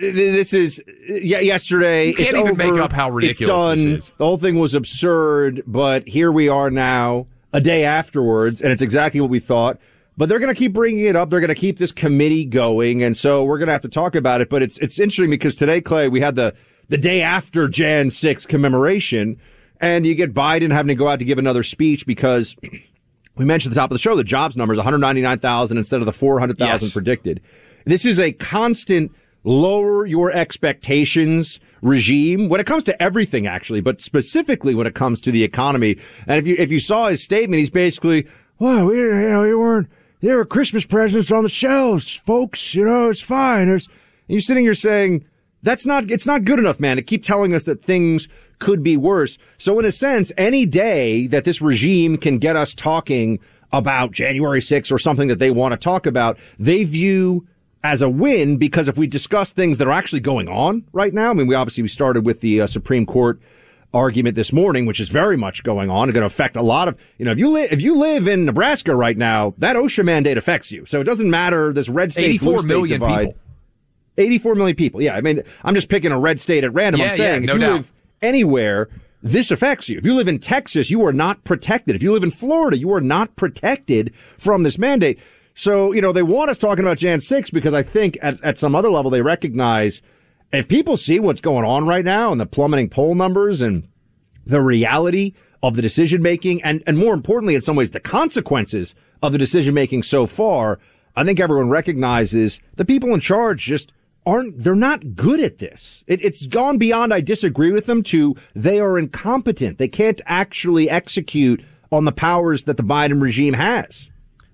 this 0.00 0.52
is. 0.54 0.82
Yesterday, 1.08 2.08
You 2.08 2.14
can't 2.14 2.28
it's 2.30 2.38
even 2.38 2.56
make 2.56 2.72
up 2.74 2.92
how 2.92 3.10
ridiculous 3.10 3.40
it's 3.40 3.48
done. 3.48 3.76
this 3.94 4.04
is. 4.04 4.12
The 4.18 4.24
whole 4.24 4.38
thing 4.38 4.58
was 4.58 4.74
absurd, 4.74 5.62
but 5.66 6.08
here 6.08 6.32
we 6.32 6.48
are 6.48 6.70
now, 6.70 7.26
a 7.52 7.60
day 7.60 7.84
afterwards, 7.84 8.60
and 8.62 8.72
it's 8.72 8.82
exactly 8.82 9.20
what 9.20 9.30
we 9.30 9.40
thought. 9.40 9.78
But 10.16 10.28
they're 10.28 10.38
going 10.38 10.52
to 10.54 10.58
keep 10.58 10.72
bringing 10.72 11.06
it 11.06 11.16
up. 11.16 11.30
They're 11.30 11.40
going 11.40 11.48
to 11.48 11.54
keep 11.54 11.78
this 11.78 11.92
committee 11.92 12.44
going, 12.44 13.02
and 13.02 13.16
so 13.16 13.44
we're 13.44 13.58
going 13.58 13.68
to 13.68 13.72
have 13.72 13.82
to 13.82 13.88
talk 13.88 14.14
about 14.14 14.40
it. 14.40 14.48
But 14.50 14.62
it's 14.62 14.76
it's 14.78 14.98
interesting 14.98 15.30
because 15.30 15.56
today, 15.56 15.80
Clay, 15.80 16.08
we 16.08 16.20
had 16.20 16.34
the 16.36 16.54
the 16.88 16.98
day 16.98 17.22
after 17.22 17.68
Jan 17.68 18.10
6 18.10 18.46
commemoration, 18.46 19.38
and 19.80 20.04
you 20.04 20.14
get 20.14 20.34
Biden 20.34 20.72
having 20.72 20.88
to 20.88 20.94
go 20.94 21.08
out 21.08 21.20
to 21.20 21.24
give 21.24 21.38
another 21.38 21.62
speech 21.62 22.04
because 22.06 22.54
we 23.36 23.44
mentioned 23.44 23.72
at 23.72 23.74
the 23.76 23.80
top 23.80 23.90
of 23.90 23.94
the 23.94 24.00
show 24.00 24.14
the 24.16 24.24
jobs 24.24 24.56
numbers 24.56 24.76
199,000 24.76 25.78
instead 25.78 26.00
of 26.00 26.06
the 26.06 26.12
400,000 26.12 26.66
Yes. 26.86 26.92
predicted. 26.92 27.40
This 27.86 28.04
is 28.04 28.20
a 28.20 28.32
constant 28.32 29.12
lower 29.44 30.06
your 30.06 30.30
expectations 30.30 31.60
regime 31.82 32.48
when 32.48 32.60
it 32.60 32.66
comes 32.66 32.84
to 32.84 33.02
everything 33.02 33.46
actually, 33.46 33.80
but 33.80 34.00
specifically 34.00 34.74
when 34.74 34.86
it 34.86 34.94
comes 34.94 35.20
to 35.20 35.30
the 35.30 35.44
economy. 35.44 35.96
And 36.26 36.38
if 36.38 36.46
you 36.46 36.56
if 36.58 36.70
you 36.70 36.80
saw 36.80 37.08
his 37.08 37.22
statement, 37.22 37.60
he's 37.60 37.70
basically, 37.70 38.26
"Well, 38.58 38.86
we 38.86 38.98
you 38.98 39.28
know, 39.30 39.42
we 39.42 39.54
weren't 39.54 39.88
there 40.20 40.36
were 40.36 40.44
Christmas 40.44 40.84
presents 40.84 41.32
on 41.32 41.42
the 41.42 41.48
shelves, 41.48 42.14
folks, 42.14 42.74
you 42.74 42.84
know, 42.84 43.08
it's 43.08 43.20
fine." 43.20 43.68
There's 43.68 43.88
you're 44.30 44.40
sitting 44.40 44.64
here 44.64 44.74
saying, 44.74 45.24
that's 45.62 45.84
not, 45.84 46.10
it's 46.10 46.26
not 46.26 46.44
good 46.44 46.58
enough, 46.58 46.80
man, 46.80 46.96
to 46.96 47.02
keep 47.02 47.24
telling 47.24 47.52
us 47.52 47.64
that 47.64 47.84
things 47.84 48.28
could 48.60 48.82
be 48.82 48.96
worse. 48.96 49.38
So 49.58 49.78
in 49.78 49.84
a 49.84 49.92
sense, 49.92 50.32
any 50.38 50.66
day 50.66 51.26
that 51.26 51.44
this 51.44 51.60
regime 51.60 52.16
can 52.16 52.38
get 52.38 52.56
us 52.56 52.72
talking 52.72 53.40
about 53.72 54.12
January 54.12 54.60
6th 54.60 54.92
or 54.92 54.98
something 54.98 55.28
that 55.28 55.38
they 55.38 55.50
want 55.50 55.72
to 55.72 55.76
talk 55.76 56.06
about, 56.06 56.38
they 56.58 56.84
view 56.84 57.46
as 57.82 58.02
a 58.02 58.08
win 58.08 58.56
because 58.56 58.88
if 58.88 58.96
we 58.98 59.06
discuss 59.06 59.52
things 59.52 59.78
that 59.78 59.86
are 59.86 59.92
actually 59.92 60.20
going 60.20 60.48
on 60.48 60.84
right 60.92 61.14
now, 61.14 61.30
I 61.30 61.32
mean, 61.32 61.46
we 61.46 61.54
obviously 61.54 61.82
we 61.82 61.88
started 61.88 62.26
with 62.26 62.40
the 62.40 62.62
uh, 62.62 62.66
Supreme 62.66 63.06
Court 63.06 63.40
argument 63.92 64.36
this 64.36 64.52
morning, 64.52 64.86
which 64.86 65.00
is 65.00 65.08
very 65.08 65.36
much 65.36 65.62
going 65.62 65.90
on 65.90 66.08
and 66.08 66.14
going 66.14 66.22
to 66.22 66.26
affect 66.26 66.56
a 66.56 66.62
lot 66.62 66.88
of, 66.88 66.96
you 67.18 67.24
know, 67.24 67.32
if 67.32 67.38
you 67.38 67.48
live, 67.48 67.72
if 67.72 67.80
you 67.80 67.96
live 67.96 68.28
in 68.28 68.44
Nebraska 68.44 68.94
right 68.94 69.16
now, 69.16 69.54
that 69.58 69.76
OSHA 69.76 70.04
mandate 70.04 70.38
affects 70.38 70.70
you. 70.70 70.86
So 70.86 71.00
it 71.00 71.04
doesn't 71.04 71.28
matter 71.28 71.72
this 71.72 71.88
red 71.88 72.12
state, 72.12 72.40
blue 72.40 72.52
84 72.52 72.58
state 72.58 72.68
million 72.68 73.00
divide. 73.00 73.26
people. 73.28 73.40
84 74.18 74.54
million 74.54 74.76
people. 74.76 75.02
Yeah. 75.02 75.16
I 75.16 75.20
mean, 75.20 75.42
I'm 75.64 75.74
just 75.74 75.88
picking 75.88 76.12
a 76.12 76.20
red 76.20 76.40
state 76.40 76.62
at 76.62 76.72
random. 76.72 77.00
Yeah, 77.00 77.10
I'm 77.10 77.16
saying 77.16 77.42
yeah, 77.42 77.46
no 77.46 77.52
if 77.54 77.60
you 77.60 77.66
doubt. 77.66 77.72
live 77.72 77.92
anywhere, 78.22 78.88
this 79.22 79.50
affects 79.50 79.88
you. 79.88 79.98
If 79.98 80.04
you 80.04 80.14
live 80.14 80.28
in 80.28 80.38
Texas, 80.38 80.90
you 80.90 81.04
are 81.04 81.12
not 81.12 81.42
protected. 81.44 81.96
If 81.96 82.02
you 82.02 82.12
live 82.12 82.22
in 82.22 82.30
Florida, 82.30 82.78
you 82.78 82.92
are 82.92 83.00
not 83.00 83.34
protected 83.36 84.12
from 84.38 84.62
this 84.62 84.78
mandate. 84.78 85.18
So, 85.60 85.92
you 85.92 86.00
know, 86.00 86.10
they 86.10 86.22
want 86.22 86.48
us 86.50 86.56
talking 86.56 86.86
about 86.86 86.96
Jan 86.96 87.20
6 87.20 87.50
because 87.50 87.74
I 87.74 87.82
think 87.82 88.16
at, 88.22 88.42
at 88.42 88.56
some 88.56 88.74
other 88.74 88.90
level 88.90 89.10
they 89.10 89.20
recognize 89.20 90.00
if 90.54 90.66
people 90.68 90.96
see 90.96 91.20
what's 91.20 91.42
going 91.42 91.66
on 91.66 91.86
right 91.86 92.02
now 92.02 92.32
and 92.32 92.40
the 92.40 92.46
plummeting 92.46 92.88
poll 92.88 93.14
numbers 93.14 93.60
and 93.60 93.86
the 94.46 94.62
reality 94.62 95.34
of 95.62 95.76
the 95.76 95.82
decision 95.82 96.22
making 96.22 96.62
and, 96.62 96.82
and 96.86 96.96
more 96.96 97.12
importantly, 97.12 97.54
in 97.54 97.60
some 97.60 97.76
ways, 97.76 97.90
the 97.90 98.00
consequences 98.00 98.94
of 99.22 99.32
the 99.32 99.38
decision 99.38 99.74
making 99.74 100.02
so 100.02 100.24
far, 100.24 100.78
I 101.14 101.24
think 101.24 101.38
everyone 101.38 101.68
recognizes 101.68 102.58
the 102.76 102.86
people 102.86 103.12
in 103.12 103.20
charge 103.20 103.62
just 103.62 103.92
aren't, 104.24 104.64
they're 104.64 104.74
not 104.74 105.14
good 105.14 105.40
at 105.40 105.58
this. 105.58 106.04
It, 106.06 106.24
it's 106.24 106.46
gone 106.46 106.78
beyond 106.78 107.12
I 107.12 107.20
disagree 107.20 107.70
with 107.70 107.84
them 107.84 108.02
to 108.04 108.34
they 108.54 108.80
are 108.80 108.98
incompetent. 108.98 109.76
They 109.76 109.88
can't 109.88 110.22
actually 110.24 110.88
execute 110.88 111.62
on 111.92 112.06
the 112.06 112.12
powers 112.12 112.64
that 112.64 112.78
the 112.78 112.82
Biden 112.82 113.20
regime 113.20 113.52
has. 113.52 114.09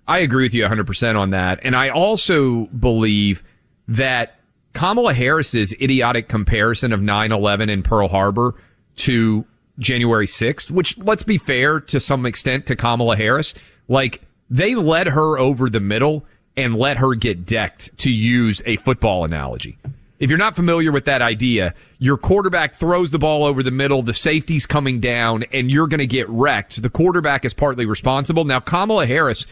I 0.08 0.18
agree 0.18 0.44
with 0.44 0.54
you 0.54 0.64
100% 0.64 1.18
on 1.18 1.30
that. 1.30 1.60
And 1.62 1.74
I 1.74 1.88
also 1.88 2.66
believe 2.66 3.42
that 3.88 4.36
Kamala 4.72 5.14
Harris's 5.14 5.72
idiotic 5.80 6.28
comparison 6.28 6.92
of 6.92 7.00
9 7.00 7.32
11 7.32 7.68
in 7.70 7.82
Pearl 7.82 8.08
Harbor 8.08 8.54
to 8.96 9.44
January 9.78 10.26
6th, 10.26 10.70
which 10.70 10.96
let's 10.98 11.22
be 11.22 11.38
fair 11.38 11.80
to 11.80 12.00
some 12.00 12.26
extent 12.26 12.66
to 12.66 12.76
Kamala 12.76 13.16
Harris, 13.16 13.54
like 13.88 14.22
they 14.48 14.74
led 14.74 15.08
her 15.08 15.38
over 15.38 15.68
the 15.68 15.80
middle 15.80 16.24
and 16.56 16.76
let 16.76 16.98
her 16.98 17.14
get 17.14 17.44
decked 17.44 17.96
to 17.98 18.10
use 18.10 18.62
a 18.64 18.76
football 18.76 19.24
analogy. 19.24 19.78
If 20.18 20.30
you're 20.30 20.38
not 20.38 20.56
familiar 20.56 20.92
with 20.92 21.04
that 21.04 21.20
idea, 21.20 21.74
your 21.98 22.16
quarterback 22.16 22.74
throws 22.74 23.10
the 23.10 23.18
ball 23.18 23.44
over 23.44 23.62
the 23.62 23.70
middle, 23.70 24.02
the 24.02 24.14
safety's 24.14 24.64
coming 24.64 24.98
down, 24.98 25.44
and 25.52 25.70
you're 25.70 25.88
going 25.88 25.98
to 25.98 26.06
get 26.06 26.26
wrecked. 26.30 26.80
The 26.80 26.88
quarterback 26.88 27.44
is 27.44 27.52
partly 27.52 27.84
responsible. 27.84 28.44
Now, 28.44 28.60
Kamala 28.60 29.06
Harris, 29.06 29.46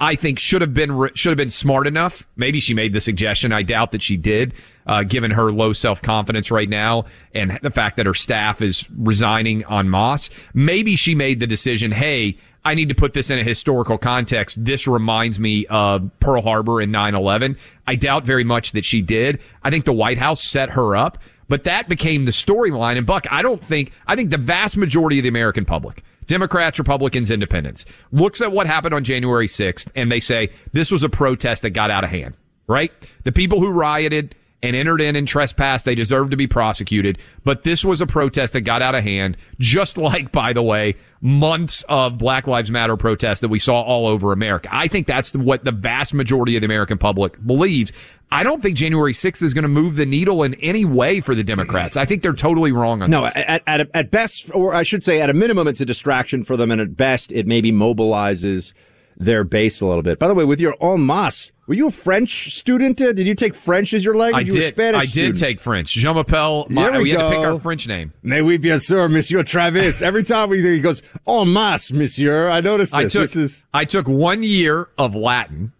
I 0.00 0.14
think 0.14 0.38
should 0.38 0.62
have 0.62 0.72
been 0.72 1.10
should 1.14 1.28
have 1.28 1.36
been 1.36 1.50
smart 1.50 1.86
enough. 1.86 2.26
Maybe 2.34 2.58
she 2.58 2.72
made 2.72 2.94
the 2.94 3.02
suggestion. 3.02 3.52
I 3.52 3.62
doubt 3.62 3.92
that 3.92 4.02
she 4.02 4.16
did, 4.16 4.54
uh, 4.86 5.02
given 5.02 5.30
her 5.30 5.52
low 5.52 5.74
self 5.74 6.00
confidence 6.00 6.50
right 6.50 6.68
now 6.68 7.04
and 7.34 7.58
the 7.62 7.70
fact 7.70 7.98
that 7.98 8.06
her 8.06 8.14
staff 8.14 8.62
is 8.62 8.88
resigning 8.96 9.62
en 9.70 9.90
masse. 9.90 10.30
Maybe 10.54 10.96
she 10.96 11.14
made 11.14 11.38
the 11.38 11.46
decision. 11.46 11.92
Hey, 11.92 12.38
I 12.64 12.74
need 12.74 12.88
to 12.88 12.94
put 12.94 13.12
this 13.12 13.28
in 13.28 13.38
a 13.38 13.44
historical 13.44 13.98
context. 13.98 14.64
This 14.64 14.86
reminds 14.86 15.38
me 15.38 15.66
of 15.66 16.10
Pearl 16.18 16.40
Harbor 16.40 16.80
and 16.80 16.90
9/11. 16.90 17.56
I 17.86 17.94
doubt 17.94 18.24
very 18.24 18.44
much 18.44 18.72
that 18.72 18.86
she 18.86 19.02
did. 19.02 19.38
I 19.62 19.68
think 19.68 19.84
the 19.84 19.92
White 19.92 20.18
House 20.18 20.42
set 20.42 20.70
her 20.70 20.96
up, 20.96 21.18
but 21.48 21.64
that 21.64 21.90
became 21.90 22.24
the 22.24 22.30
storyline. 22.30 22.96
And 22.96 23.06
Buck, 23.06 23.26
I 23.30 23.42
don't 23.42 23.62
think 23.62 23.92
I 24.06 24.16
think 24.16 24.30
the 24.30 24.38
vast 24.38 24.78
majority 24.78 25.18
of 25.18 25.24
the 25.24 25.28
American 25.28 25.66
public 25.66 26.04
Democrats, 26.30 26.78
Republicans, 26.78 27.28
Independents, 27.28 27.84
looks 28.12 28.40
at 28.40 28.52
what 28.52 28.68
happened 28.68 28.94
on 28.94 29.02
January 29.02 29.48
6th 29.48 29.88
and 29.96 30.12
they 30.12 30.20
say 30.20 30.48
this 30.72 30.92
was 30.92 31.02
a 31.02 31.08
protest 31.08 31.62
that 31.62 31.70
got 31.70 31.90
out 31.90 32.04
of 32.04 32.10
hand, 32.10 32.34
right? 32.68 32.92
The 33.24 33.32
people 33.32 33.58
who 33.58 33.72
rioted 33.72 34.36
and 34.62 34.76
entered 34.76 35.00
in 35.00 35.16
and 35.16 35.26
trespassed, 35.26 35.84
they 35.84 35.94
deserve 35.94 36.30
to 36.30 36.36
be 36.36 36.46
prosecuted. 36.46 37.18
But 37.44 37.62
this 37.62 37.84
was 37.84 38.00
a 38.00 38.06
protest 38.06 38.52
that 38.52 38.62
got 38.62 38.82
out 38.82 38.94
of 38.94 39.02
hand, 39.02 39.36
just 39.58 39.96
like, 39.98 40.32
by 40.32 40.52
the 40.52 40.62
way, 40.62 40.96
months 41.20 41.84
of 41.88 42.18
Black 42.18 42.46
Lives 42.46 42.70
Matter 42.70 42.96
protests 42.96 43.40
that 43.40 43.48
we 43.48 43.58
saw 43.58 43.80
all 43.80 44.06
over 44.06 44.32
America. 44.32 44.68
I 44.72 44.88
think 44.88 45.06
that's 45.06 45.32
what 45.34 45.64
the 45.64 45.72
vast 45.72 46.14
majority 46.14 46.56
of 46.56 46.60
the 46.62 46.66
American 46.66 46.98
public 46.98 47.44
believes. 47.44 47.92
I 48.32 48.44
don't 48.44 48.62
think 48.62 48.76
January 48.76 49.12
6th 49.12 49.42
is 49.42 49.54
going 49.54 49.62
to 49.62 49.68
move 49.68 49.96
the 49.96 50.06
needle 50.06 50.44
in 50.44 50.54
any 50.54 50.84
way 50.84 51.20
for 51.20 51.34
the 51.34 51.42
Democrats. 51.42 51.96
I 51.96 52.04
think 52.04 52.22
they're 52.22 52.32
totally 52.32 52.70
wrong 52.70 53.02
on 53.02 53.10
No, 53.10 53.24
this. 53.24 53.32
at, 53.34 53.62
at, 53.66 53.90
at 53.92 54.10
best, 54.12 54.50
or 54.54 54.72
I 54.72 54.84
should 54.84 55.02
say, 55.02 55.20
at 55.20 55.28
a 55.28 55.34
minimum, 55.34 55.66
it's 55.66 55.80
a 55.80 55.84
distraction 55.84 56.44
for 56.44 56.56
them, 56.56 56.70
and 56.70 56.80
at 56.80 56.96
best, 56.96 57.32
it 57.32 57.46
maybe 57.48 57.72
mobilizes 57.72 58.72
their 59.20 59.44
base 59.44 59.80
a 59.80 59.86
little 59.86 60.02
bit. 60.02 60.18
By 60.18 60.26
the 60.26 60.34
way, 60.34 60.44
with 60.44 60.58
your 60.58 60.74
en 60.80 61.04
masse, 61.04 61.52
were 61.66 61.74
you 61.74 61.88
a 61.88 61.90
French 61.92 62.58
student? 62.58 63.00
Uh, 63.00 63.12
Did 63.12 63.26
you 63.28 63.34
take 63.34 63.54
French 63.54 63.94
as 63.94 64.02
your 64.02 64.16
language? 64.16 64.46
I 64.46 64.46
you 64.48 64.54
were 64.54 64.60
did. 64.60 64.74
Spanish 64.74 65.00
I 65.00 65.04
did 65.04 65.10
student. 65.12 65.38
take 65.38 65.60
French. 65.60 65.92
Jean 65.92 66.16
Appel. 66.16 66.66
My, 66.70 66.90
There 66.90 66.98
we 66.98 67.04
we, 67.04 67.10
had 67.10 67.18
to 67.18 67.28
pick 67.28 67.38
our 67.38 67.60
French 67.60 67.86
name. 67.86 68.12
Mais 68.22 68.40
oui, 68.40 68.56
bien 68.56 68.78
sûr, 68.78 69.08
Monsieur 69.08 69.42
Travis. 69.44 70.02
Every 70.02 70.24
time 70.24 70.48
we 70.48 70.62
he 70.62 70.80
goes 70.80 71.02
en 71.26 71.52
masse, 71.52 71.92
Monsieur. 71.92 72.48
I 72.48 72.60
noticed 72.60 72.92
this. 72.92 72.98
I 72.98 73.02
took 73.08 73.22
this 73.22 73.36
is 73.36 73.64
I 73.72 73.84
took 73.84 74.08
one 74.08 74.42
year 74.42 74.88
of 74.98 75.14
Latin 75.14 75.72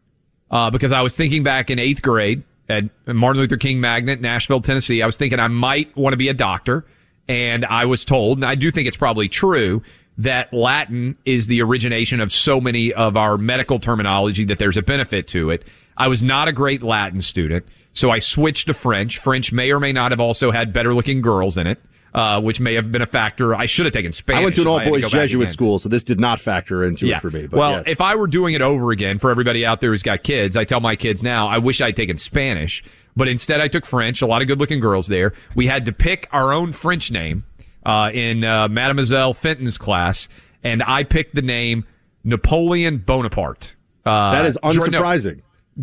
uh, 0.50 0.70
because 0.70 0.92
I 0.92 1.00
was 1.00 1.16
thinking 1.16 1.42
back 1.42 1.70
in 1.70 1.78
eighth 1.78 2.02
grade 2.02 2.44
at 2.68 2.85
Martin 3.06 3.40
Luther 3.40 3.56
King 3.56 3.80
Magnet, 3.80 4.20
Nashville, 4.20 4.61
Tennessee. 4.61 5.02
I 5.02 5.06
was 5.06 5.16
thinking 5.16 5.40
I 5.40 5.49
might 5.49 5.97
want 5.97 6.12
to 6.12 6.16
be 6.18 6.28
a 6.28 6.35
doctor, 6.35 6.85
and 7.26 7.64
I 7.64 7.87
was 7.87 8.04
told, 8.04 8.38
and 8.38 8.44
I 8.44 8.54
do 8.54 8.70
think 8.70 8.87
it's 8.87 8.99
probably 8.99 9.28
true. 9.28 9.82
That 10.20 10.52
Latin 10.52 11.16
is 11.24 11.46
the 11.46 11.62
origination 11.62 12.20
of 12.20 12.30
so 12.30 12.60
many 12.60 12.92
of 12.92 13.16
our 13.16 13.38
medical 13.38 13.78
terminology 13.78 14.44
that 14.44 14.58
there's 14.58 14.76
a 14.76 14.82
benefit 14.82 15.26
to 15.28 15.50
it. 15.50 15.64
I 15.96 16.08
was 16.08 16.22
not 16.22 16.46
a 16.46 16.52
great 16.52 16.82
Latin 16.82 17.22
student, 17.22 17.64
so 17.94 18.10
I 18.10 18.18
switched 18.18 18.66
to 18.66 18.74
French. 18.74 19.18
French 19.18 19.50
may 19.50 19.72
or 19.72 19.80
may 19.80 19.92
not 19.92 20.12
have 20.12 20.20
also 20.20 20.50
had 20.50 20.74
better 20.74 20.92
looking 20.92 21.22
girls 21.22 21.56
in 21.56 21.66
it, 21.66 21.80
uh, 22.12 22.38
which 22.38 22.60
may 22.60 22.74
have 22.74 22.92
been 22.92 23.00
a 23.00 23.06
factor. 23.06 23.54
I 23.54 23.64
should 23.64 23.86
have 23.86 23.94
taken 23.94 24.12
Spanish. 24.12 24.40
I 24.40 24.44
went 24.44 24.54
to 24.56 24.60
an 24.60 24.66
all 24.66 24.80
boys 24.80 25.10
Jesuit 25.10 25.50
school, 25.50 25.78
so 25.78 25.88
this 25.88 26.02
did 26.02 26.20
not 26.20 26.38
factor 26.38 26.84
into 26.84 27.06
it 27.06 27.18
for 27.20 27.30
me. 27.30 27.46
But 27.46 27.58
well, 27.58 27.70
yes. 27.72 27.84
if 27.86 28.02
I 28.02 28.14
were 28.14 28.26
doing 28.26 28.54
it 28.54 28.60
over 28.60 28.90
again 28.90 29.18
for 29.18 29.30
everybody 29.30 29.64
out 29.64 29.80
there 29.80 29.90
who's 29.90 30.02
got 30.02 30.22
kids, 30.22 30.54
I 30.54 30.64
tell 30.64 30.80
my 30.80 30.96
kids 30.96 31.22
now, 31.22 31.48
I 31.48 31.56
wish 31.56 31.80
I'd 31.80 31.96
taken 31.96 32.18
Spanish, 32.18 32.84
but 33.16 33.26
instead 33.26 33.62
I 33.62 33.68
took 33.68 33.86
French. 33.86 34.20
A 34.20 34.26
lot 34.26 34.42
of 34.42 34.48
good 34.48 34.60
looking 34.60 34.80
girls 34.80 35.06
there. 35.06 35.32
We 35.54 35.66
had 35.66 35.86
to 35.86 35.92
pick 35.92 36.28
our 36.30 36.52
own 36.52 36.72
French 36.72 37.10
name 37.10 37.44
uh, 37.84 38.10
in 38.12 38.44
uh, 38.44 38.68
Mademoiselle 38.68 39.34
Fenton's 39.34 39.78
class, 39.78 40.28
and 40.62 40.82
I 40.82 41.04
picked 41.04 41.34
the 41.34 41.42
name 41.42 41.84
Napoleon 42.25 42.99
Bonaparte. 42.99 43.75
Uh, 44.04 44.32
that 44.32 44.46
is 44.46 44.58
Ger- 44.70 44.90
no, 44.90 45.02
unsurprising. 45.02 45.40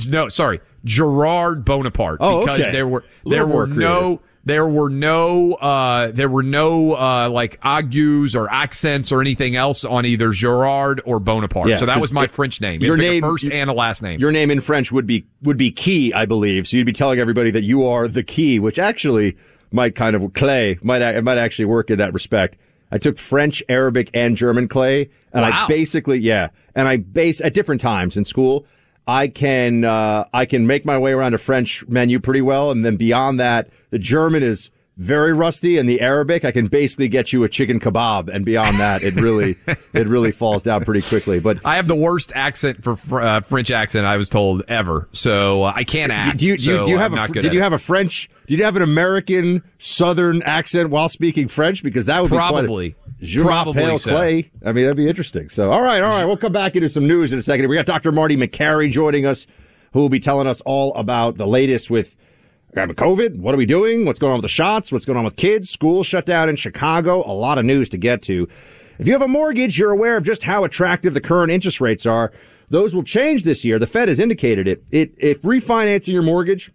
no, 0.07 0.29
sorry, 0.29 0.59
Gerard 0.85 1.65
Bonaparte. 1.65 2.17
Oh, 2.21 2.41
because 2.41 2.61
okay. 2.61 2.71
there 2.71 2.87
were 2.87 3.03
there 3.25 3.45
were 3.45 3.67
no 3.67 4.21
there 4.45 4.65
were 4.67 4.89
no 4.89 5.53
uh 5.55 6.11
there 6.11 6.29
were 6.29 6.41
no 6.43 6.93
uh 6.95 7.29
like 7.29 7.59
agues 7.63 8.33
or 8.35 8.49
accents 8.49 9.11
or 9.11 9.19
anything 9.19 9.55
else 9.55 9.83
on 9.83 10.05
either 10.05 10.31
Gerard 10.31 11.01
or 11.05 11.19
Bonaparte. 11.19 11.69
Yeah, 11.69 11.75
so 11.75 11.85
that 11.85 11.99
was 11.99 12.13
my 12.13 12.27
French 12.27 12.61
name. 12.61 12.81
your 12.81 12.95
name, 12.97 13.11
name- 13.13 13.21
first 13.23 13.43
you- 13.43 13.51
and 13.51 13.69
a 13.69 13.73
last 13.73 14.01
name. 14.01 14.19
Your 14.19 14.31
name 14.31 14.49
in 14.49 14.61
French 14.61 14.91
would 14.91 15.05
be 15.05 15.25
would 15.43 15.57
be 15.57 15.71
key, 15.71 16.13
I 16.13 16.25
believe. 16.25 16.67
So 16.67 16.77
you'd 16.77 16.85
be 16.85 16.93
telling 16.93 17.19
everybody 17.19 17.51
that 17.51 17.63
you 17.63 17.85
are 17.85 18.07
the 18.07 18.23
key, 18.23 18.57
which 18.59 18.79
actually 18.79 19.35
might 19.71 19.95
kind 19.95 20.15
of 20.15 20.33
clay 20.33 20.77
might 20.81 21.01
it 21.01 21.23
might 21.23 21.37
actually 21.37 21.65
work 21.65 21.89
in 21.89 21.97
that 21.97 22.13
respect. 22.13 22.57
I 22.91 22.97
took 22.97 23.17
French, 23.17 23.61
Arabic, 23.67 24.09
and 24.13 24.37
German 24.37 24.67
clay, 24.67 25.09
and 25.33 25.43
I 25.43 25.67
basically 25.67 26.19
yeah, 26.19 26.49
and 26.73 26.87
I 26.87 26.97
base 26.97 27.41
at 27.41 27.53
different 27.53 27.81
times 27.81 28.17
in 28.17 28.23
school. 28.23 28.65
I 29.07 29.27
can 29.27 29.83
uh, 29.83 30.25
I 30.33 30.45
can 30.45 30.67
make 30.67 30.85
my 30.85 30.97
way 30.97 31.11
around 31.11 31.33
a 31.33 31.37
French 31.37 31.87
menu 31.87 32.19
pretty 32.19 32.41
well, 32.41 32.71
and 32.71 32.85
then 32.85 32.97
beyond 32.97 33.39
that, 33.39 33.69
the 33.89 33.99
German 33.99 34.43
is 34.43 34.69
very 34.97 35.31
rusty, 35.31 35.77
and 35.77 35.87
the 35.87 36.01
Arabic 36.01 36.43
I 36.43 36.51
can 36.51 36.67
basically 36.67 37.07
get 37.07 37.31
you 37.31 37.43
a 37.43 37.49
chicken 37.49 37.79
kebab, 37.79 38.33
and 38.33 38.43
beyond 38.43 38.79
that, 38.79 39.03
it 39.03 39.15
really 39.15 39.55
it 39.93 40.07
really 40.07 40.31
falls 40.31 40.63
down 40.63 40.83
pretty 40.83 41.01
quickly. 41.03 41.39
But 41.39 41.59
I 41.63 41.75
have 41.75 41.87
the 41.87 41.95
worst 41.95 42.31
accent 42.35 42.83
for 42.83 43.21
uh, 43.21 43.41
French 43.41 43.71
accent 43.71 44.05
I 44.05 44.17
was 44.17 44.29
told 44.29 44.63
ever, 44.67 45.07
so 45.13 45.63
uh, 45.63 45.73
I 45.75 45.83
can't 45.83 46.11
act. 46.11 46.39
do 46.39 46.45
you, 46.47 46.57
do 46.57 46.63
you, 46.63 46.77
so 46.77 46.85
do 46.85 46.91
you 46.91 46.97
I'm 46.97 47.13
have 47.13 47.25
a, 47.25 47.27
fr- 47.27 47.33
good 47.33 47.41
did 47.41 47.53
you 47.53 47.61
have 47.61 47.73
a 47.73 47.77
French? 47.77 48.29
Did 48.47 48.59
you 48.59 48.65
have 48.65 48.75
an 48.75 48.81
American 48.81 49.61
Southern 49.77 50.41
accent 50.43 50.89
while 50.89 51.09
speaking 51.09 51.47
French? 51.47 51.83
Because 51.83 52.07
that 52.07 52.21
would 52.21 52.29
Probably. 52.29 52.89
be 52.89 52.95
quite 53.33 53.39
a, 53.39 53.43
Probably 53.43 53.83
m'appelle 53.83 53.99
so. 53.99 54.09
Clay. 54.11 54.51
I 54.65 54.71
mean, 54.71 54.85
that'd 54.85 54.97
be 54.97 55.07
interesting. 55.07 55.49
So, 55.49 55.71
all 55.71 55.81
right, 55.81 56.01
all 56.01 56.09
right, 56.09 56.25
we'll 56.25 56.37
come 56.37 56.53
back 56.53 56.75
into 56.75 56.89
some 56.89 57.07
news 57.07 57.33
in 57.33 57.39
a 57.39 57.41
second. 57.41 57.67
We 57.67 57.75
got 57.75 57.85
Dr. 57.85 58.11
Marty 58.11 58.37
Makary 58.37 58.91
joining 58.91 59.25
us, 59.25 59.47
who 59.93 59.99
will 59.99 60.09
be 60.09 60.19
telling 60.19 60.47
us 60.47 60.61
all 60.61 60.93
about 60.95 61.37
the 61.37 61.47
latest 61.47 61.89
with 61.89 62.15
uh, 62.75 62.87
COVID. 62.87 63.39
What 63.39 63.53
are 63.53 63.57
we 63.57 63.65
doing? 63.65 64.05
What's 64.05 64.19
going 64.19 64.31
on 64.31 64.37
with 64.37 64.43
the 64.43 64.49
shots? 64.49 64.91
What's 64.91 65.05
going 65.05 65.17
on 65.17 65.23
with 65.25 65.35
kids? 65.35 65.69
School 65.69 66.03
shut 66.03 66.25
down 66.25 66.49
in 66.49 66.55
Chicago. 66.55 67.23
A 67.29 67.33
lot 67.33 67.57
of 67.57 67.65
news 67.65 67.89
to 67.89 67.97
get 67.97 68.21
to. 68.23 68.47
If 68.99 69.07
you 69.07 69.13
have 69.13 69.21
a 69.21 69.27
mortgage, 69.27 69.77
you're 69.77 69.91
aware 69.91 70.17
of 70.17 70.23
just 70.23 70.43
how 70.43 70.63
attractive 70.63 71.13
the 71.13 71.21
current 71.21 71.51
interest 71.51 71.79
rates 71.79 72.05
are. 72.05 72.31
Those 72.69 72.93
will 72.95 73.03
change 73.03 73.43
this 73.43 73.63
year. 73.63 73.79
The 73.79 73.87
Fed 73.87 74.07
has 74.07 74.19
indicated 74.19 74.67
it. 74.67 74.83
It 74.91 75.13
if 75.17 75.41
refinancing 75.43 76.13
your 76.13 76.23
mortgage 76.23 76.71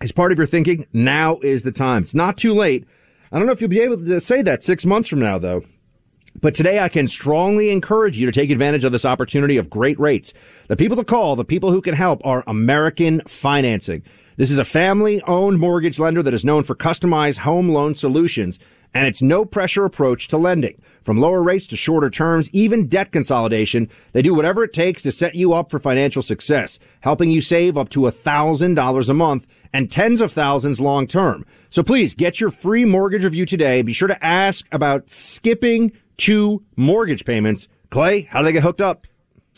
is 0.00 0.12
part 0.12 0.32
of 0.32 0.38
your 0.38 0.46
thinking, 0.46 0.86
now 0.92 1.38
is 1.42 1.64
the 1.64 1.72
time. 1.72 2.02
It's 2.02 2.14
not 2.14 2.38
too 2.38 2.54
late. 2.54 2.86
I 3.30 3.38
don't 3.38 3.46
know 3.46 3.52
if 3.52 3.60
you'll 3.60 3.68
be 3.68 3.80
able 3.80 4.02
to 4.04 4.20
say 4.20 4.40
that 4.42 4.62
six 4.62 4.86
months 4.86 5.08
from 5.08 5.18
now, 5.18 5.38
though. 5.38 5.64
But 6.40 6.54
today 6.54 6.78
I 6.78 6.88
can 6.88 7.08
strongly 7.08 7.70
encourage 7.70 8.18
you 8.18 8.26
to 8.26 8.32
take 8.32 8.50
advantage 8.50 8.84
of 8.84 8.92
this 8.92 9.04
opportunity 9.04 9.56
of 9.56 9.68
great 9.68 9.98
rates. 9.98 10.32
The 10.68 10.76
people 10.76 10.96
to 10.96 11.04
call, 11.04 11.34
the 11.34 11.44
people 11.44 11.72
who 11.72 11.82
can 11.82 11.94
help 11.94 12.24
are 12.24 12.44
American 12.46 13.20
Financing. 13.22 14.02
This 14.38 14.52
is 14.52 14.58
a 14.58 14.64
family 14.64 15.20
owned 15.22 15.58
mortgage 15.58 15.98
lender 15.98 16.22
that 16.22 16.32
is 16.32 16.44
known 16.44 16.62
for 16.62 16.76
customized 16.76 17.38
home 17.38 17.70
loan 17.70 17.96
solutions. 17.96 18.60
and 18.94 19.06
it's 19.06 19.20
no 19.20 19.44
pressure 19.44 19.84
approach 19.84 20.28
to 20.28 20.38
lending. 20.38 20.80
From 21.02 21.18
lower 21.18 21.42
rates 21.42 21.66
to 21.66 21.76
shorter 21.76 22.08
terms, 22.08 22.48
even 22.52 22.86
debt 22.86 23.12
consolidation, 23.12 23.90
they 24.12 24.22
do 24.22 24.32
whatever 24.32 24.64
it 24.64 24.72
takes 24.72 25.02
to 25.02 25.12
set 25.12 25.34
you 25.34 25.52
up 25.52 25.70
for 25.70 25.78
financial 25.78 26.22
success, 26.22 26.78
helping 27.00 27.30
you 27.30 27.42
save 27.42 27.76
up 27.76 27.90
to 27.90 28.00
$1,000 28.00 29.08
a 29.08 29.14
month 29.14 29.46
and 29.74 29.90
tens 29.90 30.22
of 30.22 30.32
thousands 30.32 30.80
long 30.80 31.06
term. 31.06 31.44
So 31.68 31.82
please 31.82 32.14
get 32.14 32.40
your 32.40 32.50
free 32.50 32.86
mortgage 32.86 33.24
review 33.24 33.44
today. 33.44 33.82
Be 33.82 33.92
sure 33.92 34.08
to 34.08 34.24
ask 34.24 34.64
about 34.72 35.10
skipping 35.10 35.92
two 36.16 36.62
mortgage 36.76 37.24
payments. 37.26 37.68
Clay, 37.90 38.22
how 38.22 38.38
do 38.38 38.44
they 38.46 38.52
get 38.52 38.62
hooked 38.62 38.80
up? 38.80 39.06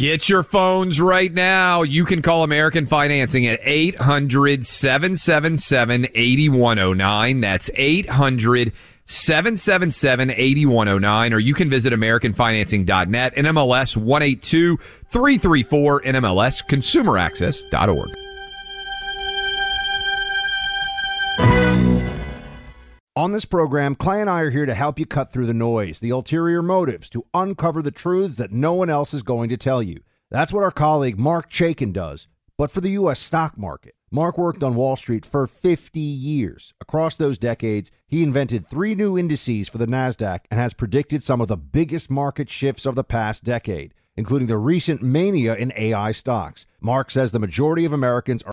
Get 0.01 0.31
your 0.31 0.43
phones 0.43 0.99
right 0.99 1.31
now. 1.31 1.83
You 1.83 2.07
can 2.07 2.23
call 2.23 2.43
American 2.43 2.87
Financing 2.87 3.47
at 3.47 3.61
800 3.63 4.65
777 4.65 6.09
8109. 6.15 7.41
That's 7.43 7.71
800 7.75 8.73
777 9.05 10.31
8109. 10.31 11.35
Or 11.35 11.39
you 11.39 11.53
can 11.53 11.69
visit 11.69 11.93
AmericanFinancing.net, 11.93 13.37
NMLS 13.37 13.99
182 13.99 14.79
334, 14.79 16.01
NMLS 16.01 16.65
ConsumerAccess.org. 16.67 18.30
On 23.21 23.33
this 23.33 23.45
program, 23.45 23.97
Clay 23.97 24.23
and 24.23 24.31
I 24.31 24.41
are 24.41 24.49
here 24.49 24.65
to 24.65 24.75
help 24.75 24.99
you 24.99 25.05
cut 25.05 25.31
through 25.31 25.45
the 25.45 25.53
noise, 25.53 26.01
the 26.01 26.09
ulterior 26.09 26.63
motives, 26.63 27.11
to 27.11 27.27
uncover 27.35 27.83
the 27.83 27.91
truths 27.91 28.37
that 28.37 28.51
no 28.51 28.73
one 28.73 28.89
else 28.89 29.13
is 29.13 29.23
going 29.23 29.51
to 29.51 29.59
tell 29.59 29.83
you. 29.83 30.01
That's 30.31 30.55
what 30.55 30.63
our 30.65 30.71
colleague 30.71 31.19
Marc 31.19 31.53
Chaikin 31.53 31.93
does, 31.93 32.29
but 32.57 32.71
for 32.71 32.81
the 32.81 32.93
U.S. 32.93 33.21
stock 33.21 33.59
market. 33.59 33.95
Mark 34.11 34.39
worked 34.39 34.63
on 34.63 34.75
Wall 34.75 34.97
Street 34.97 35.27
for 35.27 35.47
50 35.47 36.01
years. 36.01 36.73
Across 36.81 37.17
those 37.17 37.37
decades, 37.37 37.91
he 38.07 38.23
invented 38.23 38.67
three 38.67 38.95
new 38.95 39.19
indices 39.19 39.69
for 39.69 39.77
the 39.77 39.87
NASDAQ 39.87 40.41
and 40.51 40.59
has 40.59 40.73
predicted 40.73 41.23
some 41.23 41.43
of 41.43 41.49
the 41.49 41.59
biggest 41.59 42.09
market 42.09 42.49
shifts 42.49 42.87
of 42.87 42.95
the 42.95 43.05
past 43.05 43.45
decade, 43.45 43.93
including 44.17 44.49
the 44.49 44.57
recent 44.57 45.03
mania 45.03 45.55
in 45.57 45.75
AI 45.77 46.13
stocks. 46.13 46.65
Mark 46.81 47.11
says 47.11 47.33
the 47.33 47.39
majority 47.39 47.85
of 47.85 47.93
Americans 47.93 48.43
are 48.45 48.53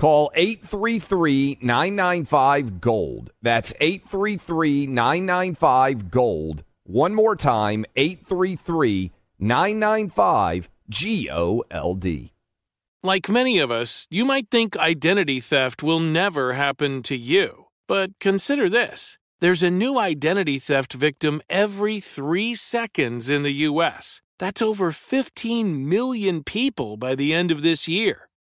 Call 0.00 0.32
833 0.34 1.58
995 1.60 2.80
Gold. 2.80 3.32
That's 3.42 3.74
833 3.82 4.86
995 4.86 6.10
Gold. 6.10 6.64
One 6.84 7.14
more 7.14 7.36
time 7.36 7.84
833 7.94 9.10
995 9.38 10.70
G 10.88 11.30
O 11.30 11.64
L 11.70 11.94
D. 11.96 12.32
Like 13.02 13.28
many 13.28 13.58
of 13.58 13.70
us, 13.70 14.06
you 14.08 14.24
might 14.24 14.48
think 14.50 14.74
identity 14.78 15.38
theft 15.38 15.82
will 15.82 16.00
never 16.00 16.54
happen 16.54 17.02
to 17.02 17.14
you. 17.14 17.66
But 17.86 18.18
consider 18.20 18.70
this 18.70 19.18
there's 19.40 19.62
a 19.62 19.68
new 19.68 19.98
identity 19.98 20.58
theft 20.58 20.94
victim 20.94 21.42
every 21.50 22.00
three 22.00 22.54
seconds 22.54 23.28
in 23.28 23.42
the 23.42 23.68
U.S. 23.68 24.22
That's 24.38 24.62
over 24.62 24.92
15 24.92 25.86
million 25.86 26.42
people 26.42 26.96
by 26.96 27.14
the 27.14 27.34
end 27.34 27.50
of 27.50 27.60
this 27.60 27.86
year 27.86 28.29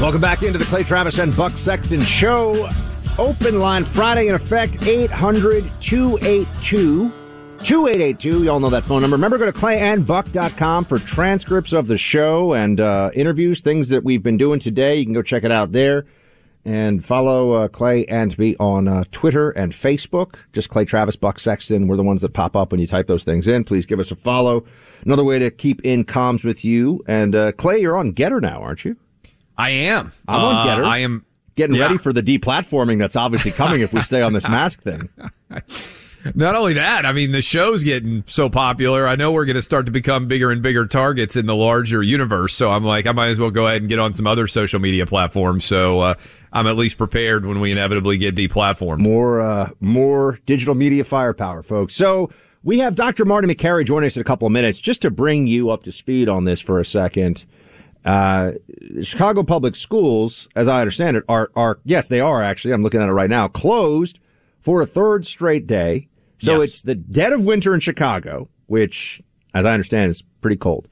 Welcome 0.00 0.20
back 0.20 0.42
into 0.42 0.58
the 0.58 0.66
Clay 0.66 0.84
Travis 0.84 1.18
and 1.18 1.34
Buck 1.34 1.56
Sexton 1.56 2.02
Show. 2.02 2.68
Open 3.18 3.58
line 3.58 3.82
Friday 3.82 4.28
in 4.28 4.34
effect 4.34 4.86
800 4.86 5.64
282 5.80 7.10
2882. 7.64 8.44
Y'all 8.44 8.60
know 8.60 8.68
that 8.68 8.82
phone 8.82 9.00
number. 9.00 9.16
Remember, 9.16 9.38
go 9.38 9.46
to 9.46 9.52
clayandbuck.com 9.52 10.84
for 10.84 10.98
transcripts 10.98 11.72
of 11.72 11.86
the 11.86 11.96
show 11.96 12.52
and 12.52 12.78
uh, 12.78 13.10
interviews, 13.14 13.62
things 13.62 13.88
that 13.88 14.04
we've 14.04 14.22
been 14.22 14.36
doing 14.36 14.60
today. 14.60 14.96
You 14.96 15.04
can 15.06 15.14
go 15.14 15.22
check 15.22 15.44
it 15.44 15.50
out 15.50 15.72
there. 15.72 16.04
And 16.66 17.02
follow 17.02 17.52
uh, 17.52 17.68
Clay 17.68 18.04
and 18.04 18.36
me 18.38 18.54
on 18.60 18.88
uh, 18.88 19.04
Twitter 19.12 19.50
and 19.50 19.72
Facebook. 19.72 20.34
Just 20.52 20.68
Clay 20.68 20.84
Travis, 20.84 21.16
Buck 21.16 21.40
Sexton. 21.40 21.88
We're 21.88 21.96
the 21.96 22.02
ones 22.02 22.20
that 22.20 22.34
pop 22.34 22.54
up 22.54 22.70
when 22.70 22.80
you 22.82 22.86
type 22.86 23.06
those 23.06 23.24
things 23.24 23.48
in. 23.48 23.64
Please 23.64 23.86
give 23.86 23.98
us 23.98 24.10
a 24.10 24.16
follow. 24.16 24.64
Another 25.06 25.24
way 25.24 25.38
to 25.38 25.50
keep 25.50 25.82
in 25.86 26.04
comms 26.04 26.44
with 26.44 26.66
you. 26.66 27.02
And 27.08 27.34
uh, 27.34 27.52
Clay, 27.52 27.78
you're 27.78 27.96
on 27.96 28.12
Gettr 28.12 28.42
now, 28.42 28.60
aren't 28.60 28.84
you? 28.84 28.96
I 29.58 29.70
am. 29.70 30.12
I'm 30.28 30.40
on 30.40 30.66
Gettr. 30.66 30.84
Uh, 30.84 30.88
I 30.88 30.98
am 30.98 31.24
Getting 31.54 31.76
Yeah. 31.76 31.84
ready 31.84 31.96
for 31.96 32.12
the 32.12 32.22
deplatforming 32.22 32.98
that's 32.98 33.16
obviously 33.16 33.50
coming 33.50 33.80
if 33.80 33.90
we 33.94 34.02
stay 34.02 34.20
on 34.20 34.34
this 34.34 34.46
mask 34.48 34.82
thing. 34.82 35.08
Not 36.34 36.54
only 36.56 36.74
that, 36.74 37.06
I 37.06 37.12
mean, 37.12 37.30
the 37.30 37.40
show's 37.40 37.82
getting 37.84 38.24
so 38.26 38.50
popular. 38.50 39.06
I 39.06 39.14
know 39.16 39.30
we're 39.32 39.44
going 39.46 39.54
to 39.56 39.62
start 39.62 39.86
to 39.86 39.92
become 39.92 40.26
bigger 40.26 40.50
and 40.50 40.60
bigger 40.60 40.84
targets 40.84 41.34
in 41.36 41.46
the 41.46 41.54
larger 41.54 42.02
universe. 42.02 42.52
So 42.52 42.72
I'm 42.72 42.84
like, 42.84 43.06
I 43.06 43.12
might 43.12 43.28
as 43.28 43.38
well 43.38 43.50
go 43.52 43.66
ahead 43.68 43.80
and 43.80 43.88
get 43.88 43.98
on 44.00 44.12
some 44.12 44.26
other 44.26 44.46
social 44.48 44.80
media 44.80 45.06
platforms. 45.06 45.64
So 45.64 46.00
uh, 46.00 46.14
I'm 46.52 46.66
at 46.66 46.76
least 46.76 46.98
prepared 46.98 47.46
when 47.46 47.60
we 47.60 47.70
inevitably 47.72 48.18
get 48.18 48.34
deplatformed. 48.34 48.98
More, 48.98 49.40
uh, 49.40 49.70
more 49.80 50.38
digital 50.46 50.74
media 50.74 51.04
firepower, 51.04 51.62
folks. 51.62 51.94
So 51.94 52.28
we 52.64 52.80
have 52.80 52.96
Dr. 52.96 53.24
Marty 53.24 53.46
Makary 53.46 53.86
joining 53.86 54.08
us 54.08 54.16
in 54.16 54.20
a 54.20 54.24
couple 54.24 54.46
of 54.46 54.52
minutes 54.52 54.78
just 54.78 55.00
to 55.02 55.10
bring 55.10 55.46
you 55.46 55.70
up 55.70 55.84
to 55.84 55.92
speed 55.92 56.28
on 56.28 56.44
this 56.44 56.60
for 56.60 56.80
a 56.80 56.84
second. 56.84 57.44
Uh, 58.06 58.52
Chicago 59.02 59.42
Public 59.42 59.74
Schools, 59.74 60.48
as 60.54 60.68
I 60.68 60.80
understand 60.80 61.16
it, 61.16 61.24
are, 61.28 61.50
are, 61.56 61.80
yes, 61.84 62.06
they 62.08 62.20
are 62.20 62.42
actually, 62.42 62.72
I'm 62.72 62.82
looking 62.82 63.02
at 63.02 63.08
it 63.08 63.12
right 63.12 63.28
now, 63.28 63.48
closed 63.48 64.20
for 64.60 64.80
a 64.80 64.86
third 64.86 65.26
straight 65.26 65.66
day. 65.66 66.08
So 66.38 66.60
Yes. 66.60 66.68
it's 66.68 66.82
the 66.82 66.94
dead 66.94 67.32
of 67.32 67.44
winter 67.44 67.74
in 67.74 67.80
Chicago, 67.80 68.48
which, 68.66 69.20
as 69.54 69.64
I 69.64 69.72
understand, 69.72 70.10
is 70.10 70.22
pretty 70.40 70.56
cold. 70.56 70.88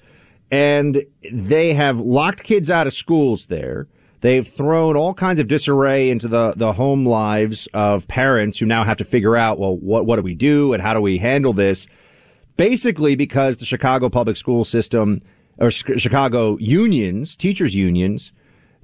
And 0.51 1.05
they 1.33 1.75
have 1.75 2.01
locked 2.01 2.43
kids 2.43 2.71
out 2.71 2.87
of 2.87 2.95
schools 2.95 3.47
there. 3.47 3.87
They've 4.21 4.47
thrown 4.47 4.97
all 4.97 5.13
kinds 5.15 5.39
of 5.39 5.49
disarray 5.49 6.11
into 6.11 6.29
the, 6.29 6.55
the 6.57 6.73
home 6.73 7.05
lives 7.07 7.69
of 7.75 8.09
parents 8.09 8.59
who 8.59 8.67
now 8.67 8.83
have 8.83 8.97
to 8.97 9.05
figure 9.05 9.37
out, 9.37 9.59
well, 9.59 9.77
what, 9.77 10.07
what 10.07 10.17
do 10.17 10.23
we 10.23 10.35
do 10.35 10.73
and 10.73 10.83
how 10.83 10.95
do 10.95 11.01
we 11.01 11.19
handle 11.19 11.53
this? 11.53 11.87
Basically, 12.57 13.17
because 13.17 13.59
the 13.59 13.67
Chicago 13.67 14.09
public 14.09 14.37
school 14.37 14.65
system 14.65 15.21
or 15.59 15.71
Chicago 15.71 16.57
unions, 16.59 17.37
teachers 17.37 17.75
unions, 17.75 18.33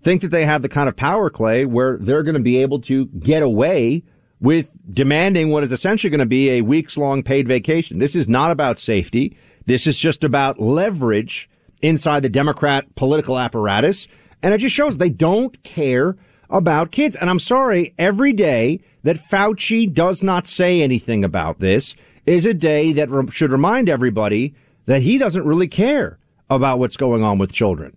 think 0.03 0.23
that 0.23 0.29
they 0.29 0.45
have 0.45 0.63
the 0.63 0.69
kind 0.69 0.89
of 0.89 0.97
power, 0.97 1.31
Clay, 1.31 1.65
where 1.65 1.97
they're 1.99 2.23
going 2.23 2.35
to 2.35 2.41
be 2.41 2.59
able 2.59 2.81
to 2.83 3.07
get 3.07 3.43
away 3.43 4.03
with 4.41 4.71
demanding 4.91 5.51
what 5.51 5.63
is 5.63 5.73
essentially 5.73 6.11
going 6.11 6.21
to 6.21 6.27
be 6.27 6.51
a 6.51 6.63
weeks 6.63 6.97
long 6.97 7.23
paid 7.23 7.47
vacation. 7.47 7.99
This 7.99 8.17
is 8.17 8.29
not 8.29 8.51
about 8.51 8.79
safety. 8.79 9.37
This 9.67 9.87
is 9.87 9.99
just 9.99 10.25
about 10.25 10.61
leverage 10.61 11.49
inside 11.83 12.23
the 12.23 12.29
Democrat 12.29 12.95
political 12.95 13.39
apparatus. 13.39 14.09
And 14.43 14.55
it 14.55 14.59
just 14.59 14.75
shows 14.75 14.97
they 14.97 15.11
don't 15.11 15.63
care 15.63 16.17
about 16.49 16.91
kids. 16.91 17.17
And 17.17 17.29
I'm 17.29 17.39
sorry, 17.39 17.95
every 17.99 18.33
day 18.33 18.81
that 19.03 19.17
Fauci 19.17 19.93
does 19.93 20.23
not 20.23 20.47
say 20.47 20.83
anything 20.83 21.25
about 21.25 21.61
this 21.61 21.95
is 22.27 22.47
a 22.47 22.55
day 22.55 22.93
that 22.95 23.11
re- 23.11 23.31
should 23.31 23.53
remind 23.53 23.89
everybody 23.89 24.55
that 24.87 25.03
he 25.03 25.19
doesn't 25.19 25.45
really 25.45 25.69
care 25.69 26.19
about 26.51 26.79
what's 26.79 26.97
going 26.97 27.23
on 27.23 27.39
with 27.39 27.53
children. 27.53 27.97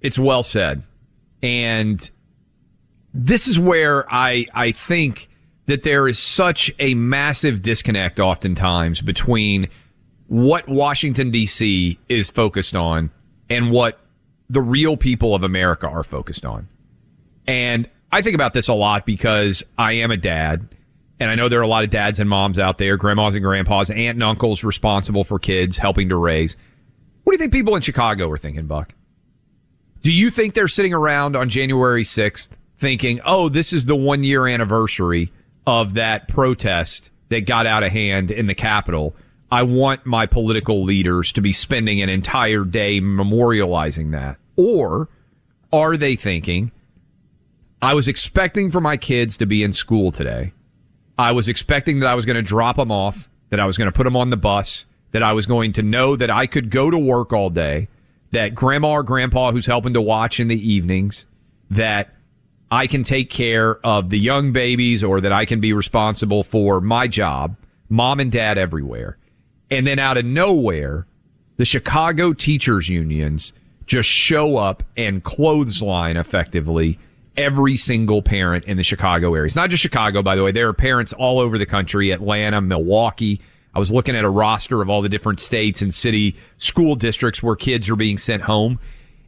It's 0.00 0.18
well 0.18 0.42
said. 0.42 0.82
And 1.42 2.10
this 3.12 3.46
is 3.46 3.58
where 3.58 4.12
I, 4.12 4.46
I 4.54 4.72
think 4.72 5.28
that 5.66 5.82
there 5.82 6.08
is 6.08 6.18
such 6.18 6.72
a 6.78 6.94
massive 6.94 7.62
disconnect 7.62 8.18
oftentimes 8.18 9.00
between 9.00 9.68
what 10.26 10.68
Washington, 10.68 11.30
D.C. 11.30 11.98
is 12.08 12.30
focused 12.30 12.74
on 12.74 13.10
and 13.48 13.70
what 13.70 14.00
the 14.48 14.60
real 14.60 14.96
people 14.96 15.34
of 15.34 15.42
America 15.42 15.88
are 15.88 16.02
focused 16.02 16.44
on. 16.44 16.68
And 17.46 17.88
I 18.10 18.22
think 18.22 18.34
about 18.34 18.54
this 18.54 18.68
a 18.68 18.74
lot 18.74 19.06
because 19.06 19.62
I 19.76 19.92
am 19.92 20.10
a 20.10 20.16
dad. 20.16 20.68
And 21.20 21.30
I 21.30 21.34
know 21.34 21.48
there 21.48 21.60
are 21.60 21.62
a 21.62 21.68
lot 21.68 21.84
of 21.84 21.90
dads 21.90 22.18
and 22.20 22.28
moms 22.28 22.58
out 22.58 22.78
there, 22.78 22.96
grandmas 22.96 23.34
and 23.34 23.44
grandpas, 23.44 23.90
aunt 23.90 24.16
and 24.16 24.22
uncles 24.22 24.64
responsible 24.64 25.24
for 25.24 25.38
kids, 25.38 25.78
helping 25.78 26.08
to 26.08 26.16
raise. 26.16 26.56
What 27.24 27.32
do 27.32 27.34
you 27.34 27.38
think 27.38 27.52
people 27.52 27.74
in 27.74 27.82
Chicago 27.82 28.30
are 28.30 28.36
thinking, 28.36 28.66
Buck? 28.66 28.94
Do 30.02 30.12
you 30.12 30.30
think 30.30 30.54
they're 30.54 30.68
sitting 30.68 30.92
around 30.92 31.34
on 31.34 31.48
January 31.48 32.04
6th 32.04 32.50
thinking, 32.78 33.20
oh, 33.24 33.48
this 33.48 33.72
is 33.72 33.86
the 33.86 33.96
one 33.96 34.22
year 34.22 34.46
anniversary 34.46 35.32
of 35.66 35.94
that 35.94 36.28
protest 36.28 37.10
that 37.30 37.46
got 37.46 37.66
out 37.66 37.82
of 37.82 37.90
hand 37.90 38.30
in 38.30 38.46
the 38.46 38.54
Capitol? 38.54 39.16
I 39.50 39.62
want 39.62 40.04
my 40.04 40.26
political 40.26 40.84
leaders 40.84 41.32
to 41.32 41.40
be 41.40 41.52
spending 41.52 42.02
an 42.02 42.08
entire 42.08 42.64
day 42.64 43.00
memorializing 43.00 44.10
that. 44.12 44.36
Or 44.56 45.08
are 45.72 45.96
they 45.96 46.16
thinking, 46.16 46.72
I 47.80 47.94
was 47.94 48.08
expecting 48.08 48.70
for 48.70 48.80
my 48.80 48.96
kids 48.96 49.36
to 49.38 49.46
be 49.46 49.62
in 49.62 49.72
school 49.72 50.12
today. 50.12 50.52
I 51.18 51.32
was 51.32 51.48
expecting 51.48 52.00
that 52.00 52.08
I 52.08 52.14
was 52.14 52.26
going 52.26 52.36
to 52.36 52.42
drop 52.42 52.76
them 52.76 52.90
off, 52.90 53.30
that 53.50 53.60
I 53.60 53.64
was 53.64 53.78
going 53.78 53.86
to 53.86 53.92
put 53.92 54.04
them 54.04 54.16
on 54.16 54.30
the 54.30 54.36
bus, 54.36 54.84
that 55.14 55.22
I 55.22 55.32
was 55.32 55.46
going 55.46 55.72
to 55.74 55.82
know 55.82 56.16
that 56.16 56.28
I 56.28 56.48
could 56.48 56.70
go 56.70 56.90
to 56.90 56.98
work 56.98 57.32
all 57.32 57.48
day, 57.48 57.86
that 58.32 58.52
grandma 58.52 58.94
or 58.94 59.04
grandpa 59.04 59.52
who's 59.52 59.66
helping 59.66 59.94
to 59.94 60.02
watch 60.02 60.40
in 60.40 60.48
the 60.48 60.68
evenings, 60.68 61.24
that 61.70 62.12
I 62.68 62.88
can 62.88 63.04
take 63.04 63.30
care 63.30 63.76
of 63.86 64.10
the 64.10 64.18
young 64.18 64.50
babies 64.52 65.04
or 65.04 65.20
that 65.20 65.30
I 65.30 65.44
can 65.44 65.60
be 65.60 65.72
responsible 65.72 66.42
for 66.42 66.80
my 66.80 67.06
job, 67.06 67.56
mom 67.88 68.18
and 68.18 68.32
dad 68.32 68.58
everywhere. 68.58 69.16
And 69.70 69.86
then 69.86 70.00
out 70.00 70.16
of 70.16 70.24
nowhere, 70.24 71.06
the 71.58 71.64
Chicago 71.64 72.32
teachers 72.32 72.88
unions 72.88 73.52
just 73.86 74.08
show 74.08 74.56
up 74.56 74.82
and 74.96 75.22
clothesline 75.22 76.16
effectively 76.16 76.98
every 77.36 77.76
single 77.76 78.20
parent 78.20 78.64
in 78.64 78.78
the 78.78 78.82
Chicago 78.82 79.32
area. 79.32 79.46
It's 79.46 79.54
not 79.54 79.70
just 79.70 79.82
Chicago, 79.82 80.24
by 80.24 80.34
the 80.34 80.42
way. 80.42 80.50
There 80.50 80.68
are 80.68 80.72
parents 80.72 81.12
all 81.12 81.38
over 81.38 81.56
the 81.56 81.66
country, 81.66 82.10
Atlanta, 82.10 82.60
Milwaukee. 82.60 83.40
I 83.74 83.78
was 83.78 83.92
looking 83.92 84.16
at 84.16 84.24
a 84.24 84.30
roster 84.30 84.80
of 84.80 84.88
all 84.88 85.02
the 85.02 85.08
different 85.08 85.40
states 85.40 85.82
and 85.82 85.92
city 85.92 86.36
school 86.58 86.94
districts 86.94 87.42
where 87.42 87.56
kids 87.56 87.90
are 87.90 87.96
being 87.96 88.18
sent 88.18 88.42
home. 88.42 88.78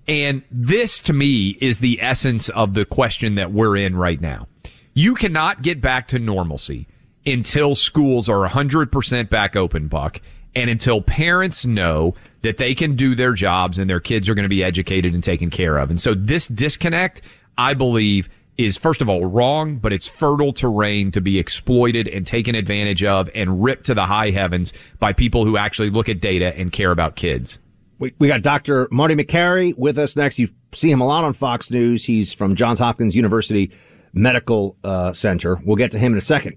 And 0.08 0.42
this 0.50 1.00
to 1.02 1.12
me 1.12 1.58
is 1.60 1.80
the 1.80 2.00
essence 2.00 2.48
of 2.50 2.74
the 2.74 2.84
question 2.84 3.34
that 3.34 3.52
we're 3.52 3.76
in 3.76 3.96
right 3.96 4.20
now. 4.20 4.46
You 4.94 5.14
cannot 5.14 5.62
get 5.62 5.80
back 5.80 6.08
to 6.08 6.18
normalcy 6.18 6.86
until 7.26 7.74
schools 7.74 8.28
are 8.28 8.48
100% 8.48 9.28
back 9.28 9.56
open, 9.56 9.88
Buck, 9.88 10.20
and 10.54 10.70
until 10.70 11.02
parents 11.02 11.66
know 11.66 12.14
that 12.42 12.56
they 12.56 12.74
can 12.74 12.94
do 12.94 13.14
their 13.14 13.32
jobs 13.32 13.78
and 13.78 13.90
their 13.90 14.00
kids 14.00 14.28
are 14.28 14.34
going 14.34 14.44
to 14.44 14.48
be 14.48 14.62
educated 14.62 15.12
and 15.12 15.24
taken 15.24 15.50
care 15.50 15.76
of. 15.76 15.90
And 15.90 16.00
so 16.00 16.14
this 16.14 16.46
disconnect, 16.46 17.20
I 17.58 17.74
believe, 17.74 18.28
is 18.58 18.78
first 18.78 19.02
of 19.02 19.08
all 19.08 19.26
wrong, 19.26 19.76
but 19.76 19.92
it's 19.92 20.08
fertile 20.08 20.52
terrain 20.52 21.10
to 21.12 21.20
be 21.20 21.38
exploited 21.38 22.08
and 22.08 22.26
taken 22.26 22.54
advantage 22.54 23.04
of 23.04 23.28
and 23.34 23.62
ripped 23.62 23.86
to 23.86 23.94
the 23.94 24.06
high 24.06 24.30
heavens 24.30 24.72
by 24.98 25.12
people 25.12 25.44
who 25.44 25.56
actually 25.56 25.90
look 25.90 26.08
at 26.08 26.20
data 26.20 26.56
and 26.56 26.72
care 26.72 26.90
about 26.90 27.16
kids. 27.16 27.58
We, 27.98 28.14
we 28.18 28.28
got 28.28 28.42
Dr. 28.42 28.88
Marty 28.90 29.14
Makary 29.14 29.76
with 29.76 29.98
us 29.98 30.16
next. 30.16 30.38
You 30.38 30.48
see 30.72 30.90
him 30.90 31.00
a 31.00 31.06
lot 31.06 31.24
on 31.24 31.32
Fox 31.32 31.70
News. 31.70 32.04
He's 32.04 32.32
from 32.32 32.54
Johns 32.54 32.78
Hopkins 32.78 33.14
University 33.14 33.70
Medical 34.12 34.76
uh, 34.84 35.12
Center. 35.12 35.58
We'll 35.64 35.76
get 35.76 35.90
to 35.92 35.98
him 35.98 36.12
in 36.12 36.18
a 36.18 36.22
second. 36.22 36.56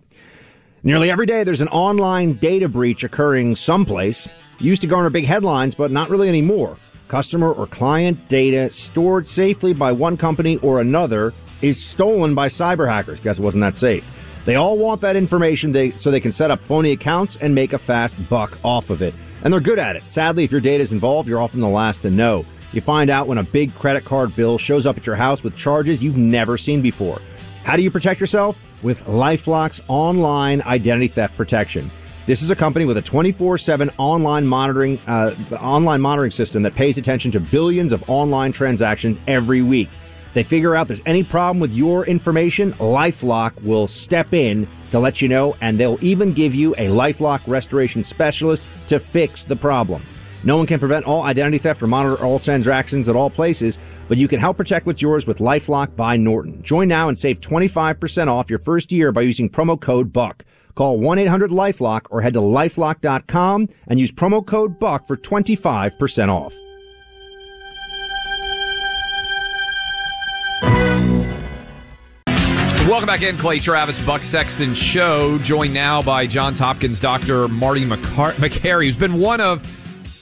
Nearly 0.83 1.11
every 1.11 1.25
day, 1.25 1.43
there's 1.43 1.61
an 1.61 1.67
online 1.69 2.33
data 2.33 2.69
breach 2.69 3.03
occurring 3.03 3.55
someplace. 3.57 4.27
Used 4.59 4.81
to 4.81 4.87
garner 4.87 5.09
big 5.09 5.25
headlines, 5.25 5.75
but 5.75 5.91
not 5.91 6.09
really 6.09 6.29
anymore. 6.29 6.77
Customer 7.09 7.51
or 7.51 7.65
client 7.65 8.27
data 8.27 8.71
stored 8.71 9.25
safely 9.25 9.73
by 9.73 9.91
one 9.91 10.15
company 10.15 10.57
or 10.57 10.79
another 10.79 11.33
is 11.63 11.83
stolen 11.83 12.35
by 12.35 12.47
cyber 12.47 12.87
hackers. 12.87 13.19
Guess 13.19 13.39
it 13.39 13.41
wasn't 13.41 13.63
that 13.63 13.73
safe. 13.73 14.07
They 14.45 14.55
all 14.55 14.77
want 14.77 15.01
that 15.01 15.15
information 15.15 15.71
they, 15.71 15.91
so 15.91 16.11
they 16.11 16.19
can 16.19 16.31
set 16.31 16.51
up 16.51 16.63
phony 16.63 16.91
accounts 16.91 17.35
and 17.37 17.53
make 17.53 17.73
a 17.73 17.79
fast 17.79 18.15
buck 18.29 18.57
off 18.63 18.91
of 18.91 19.01
it. 19.01 19.15
And 19.43 19.51
they're 19.51 19.59
good 19.59 19.79
at 19.79 19.95
it. 19.95 20.03
Sadly, 20.07 20.43
if 20.43 20.51
your 20.51 20.61
data 20.61 20.83
is 20.83 20.91
involved, 20.91 21.27
you're 21.27 21.41
often 21.41 21.61
the 21.61 21.67
last 21.67 22.01
to 22.01 22.11
know. 22.11 22.45
You 22.73 22.81
find 22.81 23.09
out 23.09 23.25
when 23.27 23.39
a 23.39 23.43
big 23.43 23.73
credit 23.73 24.05
card 24.05 24.35
bill 24.35 24.59
shows 24.59 24.85
up 24.85 24.95
at 24.95 25.07
your 25.07 25.15
house 25.15 25.43
with 25.43 25.57
charges 25.57 26.03
you've 26.03 26.17
never 26.17 26.59
seen 26.59 26.79
before. 26.79 27.19
How 27.63 27.75
do 27.75 27.81
you 27.81 27.89
protect 27.89 28.19
yourself? 28.19 28.55
With 28.83 29.03
Lifelock's 29.05 29.81
online 29.87 30.61
identity 30.61 31.07
theft 31.07 31.35
protection. 31.35 31.89
This 32.29 32.43
is 32.43 32.51
a 32.51 32.55
company 32.55 32.85
with 32.85 32.95
a 32.95 33.01
24/7 33.01 33.89
online 33.97 34.45
monitoring 34.45 34.99
uh, 35.07 35.33
online 35.59 35.99
monitoring 35.99 36.29
system 36.29 36.61
that 36.61 36.75
pays 36.75 36.99
attention 36.99 37.31
to 37.31 37.39
billions 37.39 37.91
of 37.91 38.07
online 38.07 38.51
transactions 38.51 39.17
every 39.25 39.63
week. 39.63 39.89
They 40.35 40.43
figure 40.43 40.75
out 40.75 40.87
there's 40.87 41.01
any 41.07 41.23
problem 41.23 41.59
with 41.59 41.71
your 41.71 42.05
information, 42.05 42.73
LifeLock 42.73 43.59
will 43.63 43.87
step 43.87 44.31
in 44.35 44.67
to 44.91 44.99
let 44.99 45.23
you 45.23 45.27
know, 45.27 45.57
and 45.61 45.79
they'll 45.79 45.97
even 46.03 46.31
give 46.31 46.53
you 46.53 46.75
a 46.75 46.89
LifeLock 46.89 47.41
restoration 47.47 48.03
specialist 48.03 48.61
to 48.89 48.99
fix 48.99 49.43
the 49.43 49.55
problem. 49.55 50.03
No 50.43 50.55
one 50.55 50.67
can 50.67 50.79
prevent 50.79 51.05
all 51.05 51.23
identity 51.23 51.57
theft 51.57 51.81
or 51.81 51.87
monitor 51.87 52.23
all 52.23 52.37
transactions 52.37 53.09
at 53.09 53.15
all 53.15 53.31
places, 53.31 53.79
but 54.07 54.19
you 54.19 54.27
can 54.27 54.39
help 54.39 54.55
protect 54.55 54.85
what's 54.85 55.01
yours 55.01 55.25
with 55.25 55.39
LifeLock 55.39 55.95
by 55.95 56.15
Norton. 56.15 56.61
Join 56.61 56.89
now 56.89 57.09
and 57.09 57.17
save 57.17 57.41
25% 57.41 58.27
off 58.27 58.51
your 58.51 58.59
first 58.59 58.91
year 58.91 59.11
by 59.11 59.21
using 59.21 59.49
promo 59.49 59.81
code 59.81 60.13
BUCK. 60.13 60.45
Call 60.79 60.97
1-800-LifeLock 60.99 62.05
or 62.09 62.21
head 62.21 62.31
to 62.35 62.39
lifelock.com 62.39 63.67
and 63.87 63.99
use 63.99 64.13
promo 64.13 64.45
code 64.47 64.79
BUCK 64.79 65.05
for 65.07 65.17
25% 65.17 66.29
off. 66.29 66.55
Welcome 72.87 73.07
back 73.07 73.23
in, 73.23 73.35
Clay 73.35 73.59
Travis, 73.59 74.05
Buck 74.05 74.23
Sexton 74.23 74.73
Show, 74.73 75.37
joined 75.39 75.73
now 75.73 76.01
by 76.01 76.25
Johns 76.25 76.59
Hopkins 76.59 77.01
Dr. 77.01 77.49
Marty 77.49 77.83
McCar- 77.83 78.35
Makary, 78.35 78.85
who's 78.85 78.95
been 78.95 79.19
one 79.19 79.41
of 79.41 79.61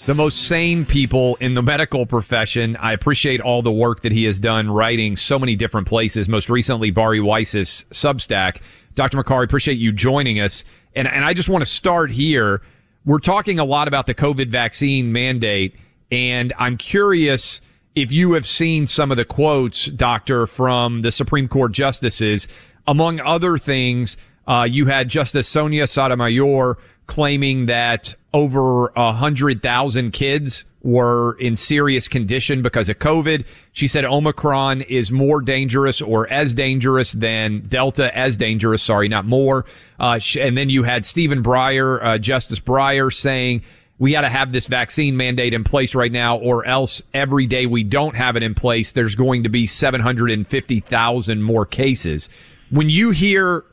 the 0.08 0.16
most 0.16 0.48
sane 0.48 0.88
people 0.88 1.36
in 1.36 1.54
the 1.54 1.62
medical 1.62 2.08
profession. 2.08 2.76
I 2.78 2.94
appreciate 2.94 3.42
all 3.42 3.62
the 3.62 3.72
work 3.72 4.02
that 4.02 4.12
he 4.12 4.24
has 4.24 4.40
done 4.40 4.72
writing 4.72 5.18
so 5.18 5.38
many 5.38 5.56
different 5.56 5.86
places, 5.86 6.28
most 6.28 6.50
recently 6.50 6.90
Bari 6.90 7.20
Weiss's 7.20 7.86
Substack. 7.92 8.60
Dr. 8.98 9.18
Makary, 9.18 9.46
appreciate 9.46 9.78
you 9.78 9.94
joining 9.94 10.42
us. 10.42 10.66
And, 10.94 11.08
and 11.08 11.24
I 11.24 11.34
just 11.34 11.48
want 11.48 11.62
to 11.62 11.66
start 11.66 12.12
here. 12.12 12.62
We're 13.06 13.20
talking 13.20 13.60
a 13.60 13.66
lot 13.66 13.88
about 13.88 14.08
the 14.08 14.14
COVID 14.14 14.50
vaccine 14.50 15.14
mandate, 15.14 15.76
and 16.12 16.52
I'm 16.60 16.76
curious– 16.76 17.62
if 17.98 18.12
you 18.12 18.34
have 18.34 18.46
seen 18.46 18.86
some 18.86 19.10
of 19.10 19.18
the 19.18 19.26
quotes, 19.26 19.88
Doctor, 19.88 20.46
from 20.46 21.02
the 21.02 21.12
Supreme 21.12 21.48
Court 21.48 21.72
justices, 21.72 22.48
among 22.86 23.20
other 23.22 23.58
things, 23.58 24.18
uh, 24.48 24.68
you 24.70 24.86
had 24.86 25.10
Justice 25.10 25.48
Sonia 25.48 25.88
Sotomayor 25.88 26.78
claiming 27.08 27.66
that 27.66 28.14
over 28.36 28.90
a 28.96 29.14
hundred 29.14 29.64
thousand 29.64 30.12
kids 30.12 30.64
were 30.88 31.34
in 31.34 31.54
serious 31.58 32.08
condition 32.08 32.62
because 32.62 32.88
of 32.88 32.98
COVID. 32.98 33.46
She 33.74 33.90
said 33.90 34.06
Omicron 34.06 34.84
is 34.84 35.12
more 35.12 35.42
dangerous 35.42 36.02
or 36.02 36.32
as 36.32 36.54
dangerous 36.54 37.12
than 37.12 37.60
Delta, 37.60 38.18
as 38.18 38.38
dangerous. 38.38 38.82
Sorry, 38.82 39.10
not 39.10 39.26
more. 39.26 39.66
Uh, 40.00 40.22
and 40.40 40.58
then 40.58 40.70
you 40.70 40.84
had 40.84 41.06
Stephen 41.06 41.44
Breyer, 41.44 42.02
uh, 42.02 42.18
Justice 42.18 42.62
Breyer, 42.62 43.14
saying 43.14 43.64
we 44.00 44.14
got 44.14 44.22
to 44.22 44.30
have 44.30 44.54
this 44.54 44.68
vaccine 44.68 45.18
mandate 45.18 45.54
in 45.54 45.66
place 45.66 45.94
right 45.94 46.12
now, 46.12 46.38
or 46.38 46.66
else 46.66 47.02
every 47.14 47.48
day 47.48 47.66
we 47.66 47.84
don't 47.84 48.16
have 48.16 48.38
it 48.38 48.44
in 48.44 48.56
place, 48.56 48.94
there's 48.94 49.16
going 49.16 49.44
to 49.44 49.50
be 49.50 49.68
750,000 49.68 51.42
more 51.44 51.66
cases. 51.66 52.30
When 52.70 52.90
you 52.90 53.12
hear 53.12 53.66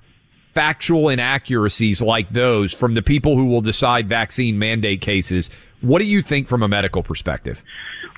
factual 0.53 1.11
inaccuracies 1.11 2.03
like 2.03 2.31
those 2.31 2.73
from 2.73 2.95
the 2.95 3.03
people 3.03 3.37
who 3.37 3.47
will 3.47 3.61
decide 3.61 4.09
vaccine 4.09 4.59
mandate 4.59 5.01
cases, 5.01 5.49
What 5.85 5.99
do 5.99 6.07
you 6.07 6.23
think 6.23 6.49
from 6.49 6.63
a 6.63 6.69
medical 6.69 7.03
perspective? 7.03 7.63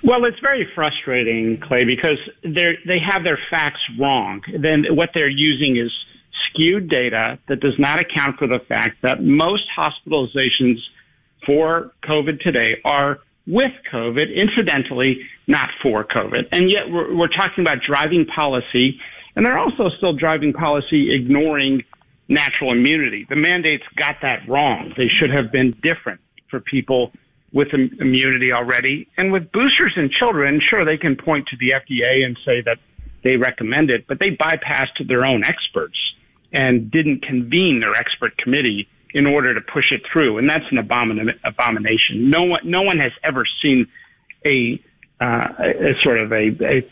Well, 0.05 0.25
it's 0.25 0.39
very 0.41 0.69
frustrating, 0.75 1.61
Clay, 1.61 1.85
because 1.85 2.19
they 2.45 2.79
they 2.87 2.99
have 3.01 3.25
their 3.25 3.39
facts 3.51 3.81
wrong. 3.99 4.43
Then 4.57 4.85
what 4.91 5.11
they're 5.15 5.29
using 5.29 5.77
is 5.77 5.91
skewed 6.49 6.89
data 6.89 7.39
that 7.49 7.61
does 7.61 7.75
not 7.79 8.01
account 8.01 8.39
for 8.39 8.47
the 8.47 8.61
fact 8.69 9.03
that 9.03 9.23
most 9.23 9.65
hospitalizations 9.77 10.77
for 11.45 11.93
COVID 12.05 12.41
today 12.41 12.81
are 12.85 13.19
with 13.47 13.73
COVID, 13.93 14.35
incidentally, 14.35 15.21
not 15.47 15.71
for 15.83 16.05
COVID. 16.05 16.49
And 16.53 16.71
yet 16.71 16.91
we're, 16.91 17.17
we're 17.17 17.29
talking 17.29 17.63
about 17.63 17.79
driving 17.87 18.27
policy, 18.27 19.01
and 19.35 19.45
they're 19.45 19.59
also 19.59 19.91
still 19.97 20.13
driving 20.13 20.53
policy 20.53 21.15
ignoring 21.15 21.83
natural 22.29 22.73
immunity. 22.73 23.27
The 23.29 23.37
mandates 23.37 23.85
got 23.97 24.17
that 24.23 24.49
wrong. 24.49 24.93
They 24.97 25.09
should 25.09 25.31
have 25.31 25.53
been 25.53 25.77
different 25.83 26.21
for 26.51 26.61
people 26.61 27.13
with 27.53 27.69
Im- 27.73 27.97
immunity 28.01 28.53
already. 28.53 29.09
And 29.17 29.33
with 29.33 29.51
boosters 29.53 29.93
in 29.97 30.11
children, 30.11 30.61
sure, 30.61 30.85
they 30.85 30.97
can 30.97 31.17
point 31.17 31.47
to 31.49 31.57
the 31.57 31.71
FDA 31.71 32.25
and 32.25 32.39
say 32.45 32.61
that 32.63 32.79
they 33.25 33.37
recommend 33.37 33.91
it, 33.91 34.07
but 34.07 34.19
they 34.19 34.31
bypassed 34.31 35.07
their 35.09 35.25
own 35.25 35.45
experts 35.45 35.99
and 36.53 36.91
didn't 36.91 37.23
convene 37.23 37.81
their 37.81 37.95
expert 37.95 38.37
committee 38.39 38.89
in 39.15 39.27
order 39.27 39.55
to 39.55 39.61
push 39.61 39.93
it 39.93 40.03
through. 40.13 40.39
And 40.39 40.49
that's 40.49 40.65
an 40.71 40.79
abomin- 40.79 41.39
abomination. 41.45 42.31
No 42.31 42.45
one, 42.45 42.61
no 42.65 42.83
one 42.83 42.99
has 42.99 43.13
ever 43.25 43.45
seen 43.63 43.87
a, 44.45 44.81
uh, 45.21 45.49
a 45.59 45.95
sort 46.03 46.21
of 46.21 46.33
a, 46.33 46.49
a 46.65 46.89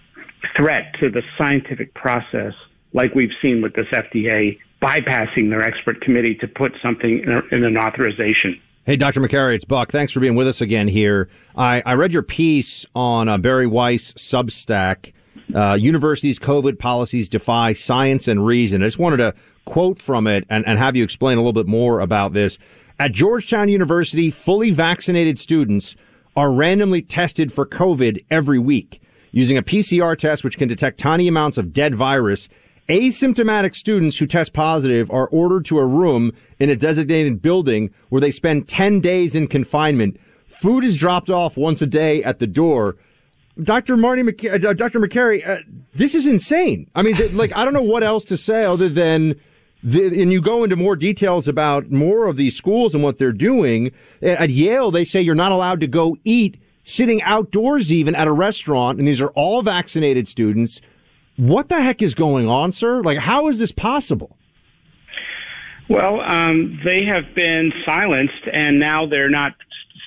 threat 0.57 0.95
to 1.01 1.11
the 1.11 1.23
scientific 1.39 1.95
process 1.95 2.55
like 2.93 3.15
we've 3.15 3.33
seen 3.43 3.61
with 3.61 3.75
this 3.75 3.87
FDA 3.93 4.59
bypassing 4.81 5.51
their 5.51 5.63
expert 5.63 6.01
committee 6.01 6.35
to 6.37 6.49
put 6.49 6.73
something 6.83 7.21
in, 7.21 7.33
a, 7.33 7.43
in 7.55 7.65
an 7.65 7.77
authorization. 7.77 8.61
Hey, 8.87 8.97
Dr. 8.97 9.23
Makary, 9.23 9.55
it's 9.55 9.65
Buck. 9.65 9.91
Thanks 9.91 10.13
for 10.13 10.21
being 10.21 10.35
with 10.35 10.47
us 10.47 10.61
again 10.61 10.89
here. 10.89 11.31
I, 11.57 11.83
I 11.87 11.95
read 11.95 12.13
your 12.13 12.23
piece 12.23 12.85
on 12.95 13.31
uh, 13.31 13.39
Bari 13.39 13.67
Weiss 13.67 14.13
Substack. 14.13 15.15
Uh, 15.55 15.73
universities' 15.73 16.39
COVID 16.39 16.79
policies 16.79 17.31
defy 17.31 17.73
science 17.73 18.29
and 18.29 18.45
reason. 18.45 18.83
I 18.83 18.87
just 18.87 18.99
wanted 18.99 19.17
to 19.19 19.35
quote 19.65 19.99
from 19.99 20.27
it 20.27 20.45
and, 20.51 20.67
and 20.67 20.79
have 20.79 20.97
you 20.97 21.03
explain 21.03 21.39
a 21.39 21.41
little 21.41 21.55
bit 21.55 21.67
more 21.67 22.01
about 22.01 22.35
this. 22.35 22.59
At 22.99 23.13
Georgetown 23.13 23.71
University, 23.71 24.31
fully 24.31 24.71
vaccinated 24.71 25.39
students 25.39 25.97
are 26.37 26.53
randomly 26.53 27.01
tested 27.01 27.55
for 27.55 27.65
COVID 27.65 28.23
every 28.31 28.59
week 28.59 29.01
using 29.31 29.57
a 29.57 29.63
PCR 29.63 30.15
test 30.15 30.45
which 30.45 30.59
can 30.59 30.69
detect 30.69 31.01
tiny 31.01 31.27
amounts 31.27 31.57
of 31.57 31.73
dead 31.73 31.95
virus. 31.95 32.51
Asymptomatic 32.89 33.75
students 33.75 34.19
who 34.19 34.27
test 34.27 34.53
positive 34.53 35.11
are 35.11 35.29
ordered 35.29 35.65
to 35.67 35.79
a 35.79 35.87
room 35.87 36.33
in 36.59 36.69
a 36.69 36.77
designated 36.77 37.41
building 37.41 37.91
where 38.11 38.21
they 38.21 38.31
spend 38.31 38.69
10 38.69 39.01
days 39.01 39.35
in 39.35 39.47
confinement. 39.47 40.21
Food 40.47 40.85
is 40.85 40.97
dropped 40.97 41.31
off 41.31 41.57
once 41.57 41.81
a 41.81 41.87
day 41.87 42.23
at 42.23 42.39
the 42.39 42.47
door. 42.47 42.97
Dr. 43.63 43.97
Marty, 43.97 44.23
Mc- 44.23 44.45
uh, 44.45 44.73
Dr. 44.75 45.01
Makary, 45.01 45.47
uh, 45.49 45.61
this 45.95 46.15
is 46.15 46.27
insane. 46.27 46.91
I 46.95 47.03
mean, 47.03 47.15
th- 47.15 47.33
like, 47.33 47.57
I 47.57 47.65
don't 47.65 47.73
know 47.73 47.83
what 47.83 48.03
else 48.03 48.25
to 48.27 48.37
say 48.37 48.65
other 48.65 48.89
than, 48.89 49.41
the, 49.83 50.07
and 50.21 50.31
you 50.33 50.43
go 50.43 50.65
into 50.65 50.77
more 50.77 50.97
details 50.97 51.49
about 51.49 51.91
more 51.91 52.27
of 52.27 52.37
these 52.37 52.57
schools 52.57 52.95
and 52.95 53.03
what 53.03 53.17
they're 53.19 53.33
doing. 53.33 53.93
At 54.21 54.51
Yale, 54.51 54.91
they 54.91 55.05
say 55.05 55.21
you're 55.23 55.35
not 55.35 55.53
allowed 55.53 55.81
to 55.81 55.87
go 55.87 56.17
eat 56.25 56.61
sitting 56.83 57.23
outdoors 57.23 57.91
even 57.91 58.15
at 58.15 58.27
a 58.27 58.33
restaurant, 58.33 58.99
and 58.99 59.09
these 59.09 59.21
are 59.21 59.31
all 59.31 59.63
vaccinated 59.63 60.29
students. 60.29 60.81
What 61.37 61.69
the 61.69 61.83
heck 61.83 62.01
is 62.01 62.15
going 62.15 62.49
on, 62.49 62.73
sir? 62.73 63.03
Like, 63.03 63.19
how 63.19 63.49
is 63.49 63.59
this 63.59 63.73
possible? 63.73 64.37
Well, 65.89 66.21
um, 66.21 66.81
they 66.85 67.05
have 67.05 67.35
been 67.35 67.73
silenced, 67.85 68.49
and 68.53 68.79
now 68.79 69.07
they're 69.07 69.31
not 69.31 69.53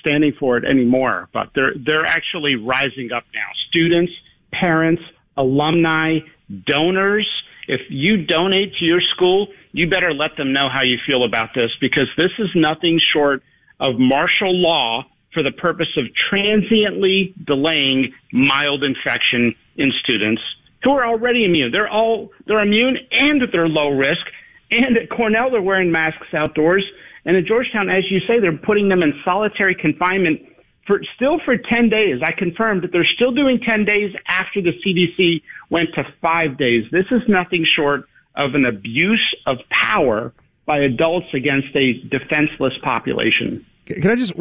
standing 0.00 0.32
for 0.38 0.56
it 0.56 0.64
anymore. 0.64 1.28
But 1.32 1.50
they're 1.54 1.74
they're 1.76 2.06
actually 2.06 2.56
rising 2.56 3.12
up 3.14 3.24
now. 3.34 3.46
Students, 3.68 4.12
parents, 4.52 5.02
alumni, 5.36 6.18
donors. 6.66 7.28
If 7.68 7.82
you 7.90 8.24
donate 8.24 8.74
to 8.76 8.84
your 8.84 9.02
school, 9.14 9.48
you 9.72 9.88
better 9.88 10.14
let 10.14 10.36
them 10.36 10.52
know 10.52 10.68
how 10.72 10.82
you 10.82 10.96
feel 11.06 11.24
about 11.24 11.50
this 11.54 11.70
because 11.80 12.08
this 12.16 12.30
is 12.38 12.48
nothing 12.54 12.98
short 13.12 13.42
of 13.78 13.98
martial 13.98 14.54
law 14.54 15.04
for 15.34 15.42
the 15.42 15.52
purpose 15.52 15.94
of 15.98 16.06
transiently 16.30 17.34
delaying 17.46 18.14
mild 18.32 18.82
infection 18.82 19.54
in 19.76 19.92
students 20.02 20.40
who 20.82 20.90
are 20.90 21.06
already 21.06 21.44
immune. 21.44 21.72
They're 21.72 21.88
all 21.88 22.30
they're 22.46 22.62
immune 22.62 22.98
and 23.10 23.42
they're 23.52 23.68
low 23.68 23.90
risk. 23.90 24.24
And 24.70 24.96
at 24.96 25.10
Cornell, 25.10 25.50
they're 25.50 25.62
wearing 25.62 25.90
masks 25.90 26.26
outdoors. 26.34 26.84
And 27.24 27.36
at 27.36 27.46
Georgetown, 27.46 27.90
as 27.90 28.04
you 28.10 28.20
say, 28.20 28.40
they're 28.40 28.56
putting 28.56 28.88
them 28.88 29.02
in 29.02 29.12
solitary 29.24 29.74
confinement 29.74 30.40
for 30.86 31.00
still 31.16 31.38
for 31.44 31.56
10 31.56 31.88
days. 31.90 32.20
I 32.24 32.32
confirmed 32.32 32.82
that 32.82 32.92
they're 32.92 33.08
still 33.14 33.32
doing 33.32 33.60
10 33.60 33.84
days 33.84 34.14
after 34.26 34.62
the 34.62 34.72
CDC 34.84 35.42
went 35.70 35.88
to 35.94 36.04
five 36.22 36.56
days. 36.58 36.84
This 36.90 37.04
is 37.10 37.22
nothing 37.28 37.66
short 37.76 38.08
of 38.34 38.54
an 38.54 38.64
abuse 38.64 39.36
of 39.46 39.58
power 39.70 40.32
by 40.64 40.78
adults 40.78 41.26
against 41.34 41.68
a 41.74 41.94
defenseless 42.08 42.72
population. 42.82 43.64
Can 43.86 44.10
I 44.10 44.16
just, 44.16 44.32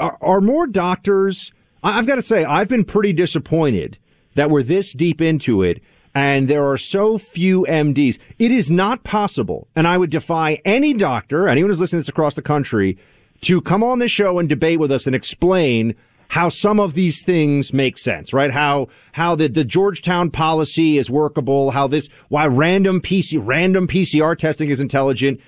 are 0.00 0.40
more 0.40 0.66
doctors, 0.66 1.52
I've 1.82 2.06
got 2.06 2.16
to 2.16 2.22
say, 2.22 2.44
I've 2.44 2.68
been 2.68 2.84
pretty 2.84 3.12
disappointed 3.12 3.98
that 4.34 4.50
we're 4.50 4.62
this 4.62 4.92
deep 4.92 5.20
into 5.20 5.62
it 5.62 5.82
and 6.14 6.46
there 6.46 6.70
are 6.70 6.78
so 6.78 7.18
few 7.18 7.66
MDs. 7.68 8.18
It 8.38 8.52
is 8.52 8.70
not 8.70 9.02
possible, 9.02 9.66
and 9.74 9.88
I 9.88 9.98
would 9.98 10.10
defy 10.10 10.60
any 10.64 10.94
doctor, 10.94 11.48
anyone 11.48 11.70
who's 11.70 11.80
listening 11.80 12.02
to 12.02 12.04
this 12.04 12.08
across 12.08 12.34
the 12.34 12.42
country, 12.42 12.96
to 13.42 13.60
come 13.60 13.82
on 13.82 13.98
this 13.98 14.12
show 14.12 14.38
and 14.38 14.48
debate 14.48 14.78
with 14.78 14.92
us 14.92 15.06
and 15.06 15.16
explain 15.16 15.94
how 16.28 16.48
some 16.48 16.80
of 16.80 16.94
these 16.94 17.22
things 17.22 17.72
make 17.72 17.98
sense, 17.98 18.32
right? 18.32 18.50
How 18.50 18.88
how 19.12 19.34
the, 19.34 19.48
the 19.48 19.64
Georgetown 19.64 20.30
policy 20.30 20.98
is 20.98 21.10
workable, 21.10 21.72
how 21.72 21.86
this 21.86 22.08
why 22.28 22.46
random 22.46 23.00
PC 23.00 23.40
random 23.42 23.86
PCR 23.86 24.36
testing 24.38 24.70
is 24.70 24.80
intelligent. 24.80 25.40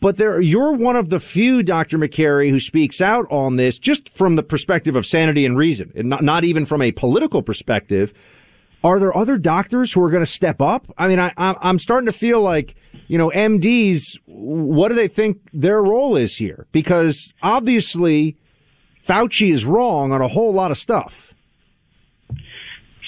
But 0.00 0.16
there, 0.16 0.40
you're 0.40 0.72
one 0.72 0.96
of 0.96 1.08
the 1.08 1.20
few, 1.20 1.62
Dr. 1.62 1.96
Makary, 1.96 2.50
who 2.50 2.60
speaks 2.60 3.00
out 3.00 3.26
on 3.30 3.56
this 3.56 3.78
just 3.78 4.08
from 4.10 4.36
the 4.36 4.42
perspective 4.42 4.96
of 4.96 5.06
sanity 5.06 5.46
and 5.46 5.56
reason, 5.56 5.92
and 5.94 6.08
not, 6.08 6.22
not 6.22 6.44
even 6.44 6.66
from 6.66 6.82
a 6.82 6.92
political 6.92 7.42
perspective. 7.42 8.12
Are 8.82 8.98
there 8.98 9.16
other 9.16 9.38
doctors 9.38 9.92
who 9.92 10.02
are 10.02 10.10
going 10.10 10.22
to 10.22 10.30
step 10.30 10.60
up? 10.60 10.92
I 10.98 11.08
mean, 11.08 11.18
I, 11.18 11.32
I'm 11.38 11.78
starting 11.78 12.06
to 12.06 12.12
feel 12.12 12.42
like, 12.42 12.74
you 13.08 13.16
know, 13.16 13.30
MDs, 13.34 14.18
what 14.26 14.88
do 14.88 14.94
they 14.94 15.08
think 15.08 15.38
their 15.54 15.82
role 15.82 16.16
is 16.16 16.36
here? 16.36 16.66
Because 16.70 17.32
obviously 17.42 18.36
Fauci 19.06 19.52
is 19.52 19.64
wrong 19.64 20.12
on 20.12 20.20
a 20.20 20.28
whole 20.28 20.52
lot 20.52 20.70
of 20.70 20.76
stuff. 20.76 21.32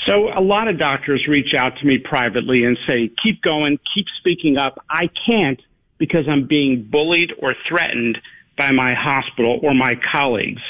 So 0.06 0.28
a 0.28 0.40
lot 0.40 0.68
of 0.68 0.78
doctors 0.78 1.26
reach 1.28 1.52
out 1.54 1.76
to 1.78 1.86
me 1.86 1.98
privately 1.98 2.64
and 2.64 2.78
say, 2.86 3.10
keep 3.22 3.42
going, 3.42 3.78
keep 3.94 4.06
speaking 4.18 4.56
up. 4.56 4.82
I 4.88 5.10
can't 5.26 5.60
because 5.98 6.28
I'm 6.28 6.46
being 6.46 6.88
bullied 6.90 7.32
or 7.38 7.54
threatened 7.68 8.18
by 8.56 8.70
my 8.72 8.94
hospital 8.94 9.60
or 9.62 9.74
my 9.74 9.94
colleagues. 10.12 10.62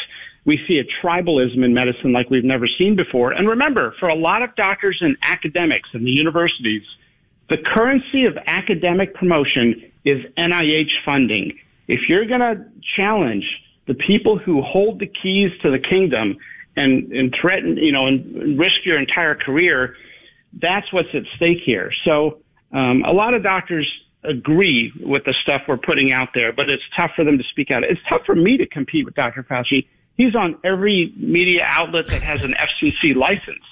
We 0.44 0.60
see 0.68 0.78
a 0.78 1.06
tribalism 1.06 1.64
in 1.64 1.74
medicine 1.74 2.12
like 2.12 2.30
we've 2.30 2.44
never 2.44 2.68
seen 2.78 2.94
before. 2.94 3.32
And 3.32 3.48
remember, 3.48 3.94
for 3.98 4.08
a 4.08 4.14
lot 4.14 4.42
of 4.42 4.54
doctors 4.54 4.98
and 5.00 5.16
academics 5.22 5.88
in 5.92 6.04
the 6.04 6.10
universities, 6.10 6.82
the 7.48 7.56
currency 7.74 8.26
of 8.26 8.36
academic 8.46 9.14
promotion 9.14 9.90
is 10.04 10.24
NIH 10.36 10.90
funding. 11.04 11.58
If 11.88 12.08
you're 12.08 12.26
going 12.26 12.40
to 12.40 12.64
challenge 12.96 13.44
the 13.86 13.94
people 13.94 14.38
who 14.38 14.62
hold 14.62 15.00
the 15.00 15.06
keys 15.06 15.50
to 15.62 15.70
the 15.70 15.78
kingdom 15.78 16.36
and, 16.76 17.10
and 17.12 17.34
threaten, 17.40 17.76
you 17.76 17.92
know, 17.92 18.06
and 18.06 18.58
risk 18.58 18.84
your 18.84 18.98
entire 18.98 19.34
career, 19.34 19.96
that's 20.60 20.92
what's 20.92 21.08
at 21.14 21.22
stake 21.36 21.58
here. 21.64 21.92
So 22.04 22.38
um, 22.72 23.02
a 23.06 23.12
lot 23.12 23.34
of 23.34 23.42
doctors 23.42 23.88
agree 24.28 24.92
with 25.00 25.24
the 25.24 25.34
stuff 25.42 25.62
we're 25.68 25.76
putting 25.76 26.12
out 26.12 26.28
there, 26.34 26.52
but 26.52 26.68
it's 26.68 26.82
tough 26.98 27.12
for 27.16 27.24
them 27.24 27.38
to 27.38 27.44
speak 27.50 27.70
out. 27.70 27.84
It's 27.84 28.00
tough 28.10 28.22
for 28.26 28.34
me 28.34 28.56
to 28.56 28.66
compete 28.66 29.04
with 29.04 29.14
Dr. 29.14 29.42
Fauci 29.42 29.86
He's 30.16 30.34
on 30.34 30.56
every 30.64 31.12
media 31.16 31.62
outlet 31.64 32.06
that 32.06 32.22
has 32.22 32.42
an 32.42 32.54
FCC 32.54 33.14
license. 33.14 33.62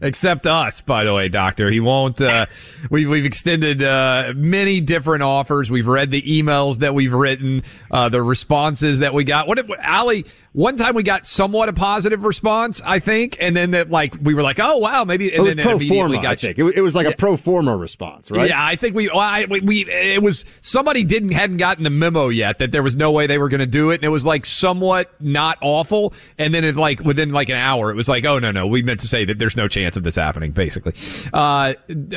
Except 0.00 0.46
us, 0.46 0.80
by 0.80 1.04
the 1.04 1.12
way, 1.12 1.28
Doctor. 1.28 1.70
He 1.70 1.80
won't. 1.80 2.20
Uh, 2.20 2.46
we, 2.90 3.06
we've 3.06 3.24
extended 3.24 3.82
uh, 3.82 4.32
many 4.34 4.80
different 4.80 5.24
offers. 5.24 5.70
We've 5.70 5.86
read 5.86 6.10
the 6.10 6.22
emails 6.22 6.78
that 6.78 6.94
we've 6.94 7.12
written, 7.12 7.62
uh, 7.90 8.08
the 8.08 8.22
responses 8.22 9.00
that 9.00 9.12
we 9.12 9.24
got. 9.24 9.46
What, 9.46 9.58
Ali? 9.84 10.24
One 10.54 10.76
time 10.76 10.94
we 10.94 11.02
got 11.02 11.26
somewhat 11.26 11.68
a 11.68 11.72
positive 11.72 12.22
response, 12.22 12.80
I 12.80 13.00
think, 13.00 13.36
and 13.40 13.56
then 13.56 13.72
that 13.72 13.90
like 13.90 14.14
we 14.22 14.34
were 14.34 14.42
like, 14.42 14.60
oh 14.60 14.78
wow, 14.78 15.02
maybe. 15.02 15.26
And 15.34 15.38
it 15.38 15.40
was 15.40 15.56
then 15.56 15.64
pro 15.64 15.80
forma. 15.80 16.14
got 16.22 16.26
I 16.26 16.34
think 16.36 16.58
it, 16.60 16.80
was 16.80 16.94
like 16.94 17.06
yeah. 17.06 17.10
a 17.10 17.16
pro 17.16 17.36
forma 17.36 17.76
response, 17.76 18.30
right? 18.30 18.50
Yeah, 18.50 18.64
I 18.64 18.76
think 18.76 18.94
we, 18.94 19.10
I, 19.10 19.46
we, 19.46 19.60
we, 19.62 19.90
it 19.90 20.22
was 20.22 20.44
somebody 20.60 21.02
didn't 21.02 21.32
hadn't 21.32 21.56
gotten 21.56 21.82
the 21.82 21.90
memo 21.90 22.28
yet 22.28 22.60
that 22.60 22.70
there 22.70 22.84
was 22.84 22.94
no 22.94 23.10
way 23.10 23.26
they 23.26 23.36
were 23.36 23.48
going 23.48 23.58
to 23.58 23.66
do 23.66 23.90
it, 23.90 23.96
and 23.96 24.04
it 24.04 24.10
was 24.10 24.24
like 24.24 24.46
somewhat 24.46 25.12
not 25.20 25.58
awful, 25.60 26.14
and 26.38 26.54
then 26.54 26.62
it 26.62 26.76
like 26.76 27.00
within 27.00 27.30
like 27.30 27.48
an 27.48 27.56
hour, 27.56 27.90
it 27.90 27.96
was 27.96 28.08
like, 28.08 28.24
oh 28.24 28.38
no 28.38 28.52
no, 28.52 28.64
we 28.64 28.80
meant 28.80 29.00
to 29.00 29.08
say 29.08 29.24
that 29.24 29.40
there's 29.40 29.56
no 29.56 29.66
chance 29.66 29.96
of 29.96 30.04
this 30.04 30.14
happening, 30.14 30.52
basically. 30.52 30.94
Uh, 31.32 31.74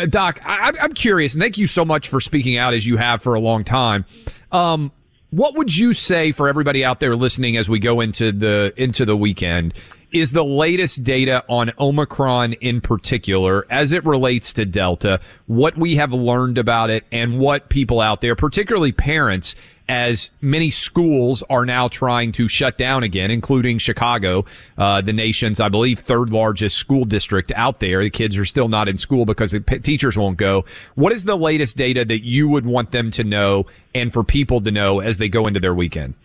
Doc, 0.09 0.41
I, 0.45 0.73
I'm 0.79 0.93
curious, 0.93 1.33
and 1.33 1.41
thank 1.41 1.57
you 1.57 1.65
so 1.65 1.83
much 1.83 2.07
for 2.07 2.21
speaking 2.21 2.55
out 2.57 2.75
as 2.75 2.85
you 2.85 2.97
have 2.97 3.23
for 3.23 3.33
a 3.33 3.39
long 3.39 3.63
time. 3.63 4.05
Um, 4.51 4.91
what 5.29 5.55
would 5.55 5.75
you 5.75 5.93
say 5.93 6.31
for 6.31 6.47
everybody 6.47 6.85
out 6.85 6.99
there 6.99 7.15
listening 7.15 7.57
as 7.57 7.67
we 7.67 7.79
go 7.79 7.99
into 8.01 8.31
the 8.31 8.73
into 8.77 9.05
the 9.05 9.17
weekend? 9.17 9.73
Is 10.13 10.31
the 10.31 10.45
latest 10.45 11.03
data 11.03 11.43
on 11.49 11.73
Omicron 11.77 12.53
in 12.53 12.79
particular, 12.79 13.65
as 13.69 13.91
it 13.91 14.05
relates 14.05 14.53
to 14.53 14.63
Delta, 14.63 15.19
what 15.47 15.77
we 15.77 15.97
have 15.97 16.13
learned 16.13 16.57
about 16.57 16.89
it 16.89 17.03
and 17.11 17.39
what 17.39 17.67
people 17.67 17.99
out 17.99 18.21
there, 18.21 18.33
particularly 18.33 18.93
parents, 18.93 19.53
as 19.89 20.29
many 20.41 20.69
schools 20.69 21.43
are 21.49 21.65
now 21.65 21.87
trying 21.87 22.31
to 22.33 22.47
shut 22.47 22.77
down 22.77 23.03
again, 23.03 23.31
including 23.31 23.77
Chicago, 23.77 24.45
uh, 24.77 25.01
the 25.01 25.13
nation's, 25.13 25.59
I 25.59 25.69
believe, 25.69 25.99
third 25.99 26.29
largest 26.29 26.77
school 26.77 27.05
district 27.05 27.51
out 27.55 27.79
there. 27.79 28.03
The 28.03 28.09
kids 28.09 28.37
are 28.37 28.45
still 28.45 28.67
not 28.67 28.89
in 28.89 28.97
school 28.97 29.25
because 29.25 29.51
the 29.51 29.61
p- 29.61 29.79
teachers 29.79 30.17
won't 30.17 30.37
go. 30.37 30.65
What 30.95 31.11
is 31.13 31.25
the 31.25 31.37
latest 31.37 31.77
data 31.77 32.03
that 32.05 32.25
you 32.25 32.47
would 32.49 32.65
want 32.65 32.91
them 32.91 33.11
to 33.11 33.23
know 33.23 33.65
and 33.95 34.11
for 34.11 34.23
people 34.23 34.61
to 34.61 34.71
know 34.71 34.99
as 34.99 35.17
they 35.17 35.29
go 35.29 35.45
into 35.45 35.59
their 35.59 35.73
weekend? 35.73 36.15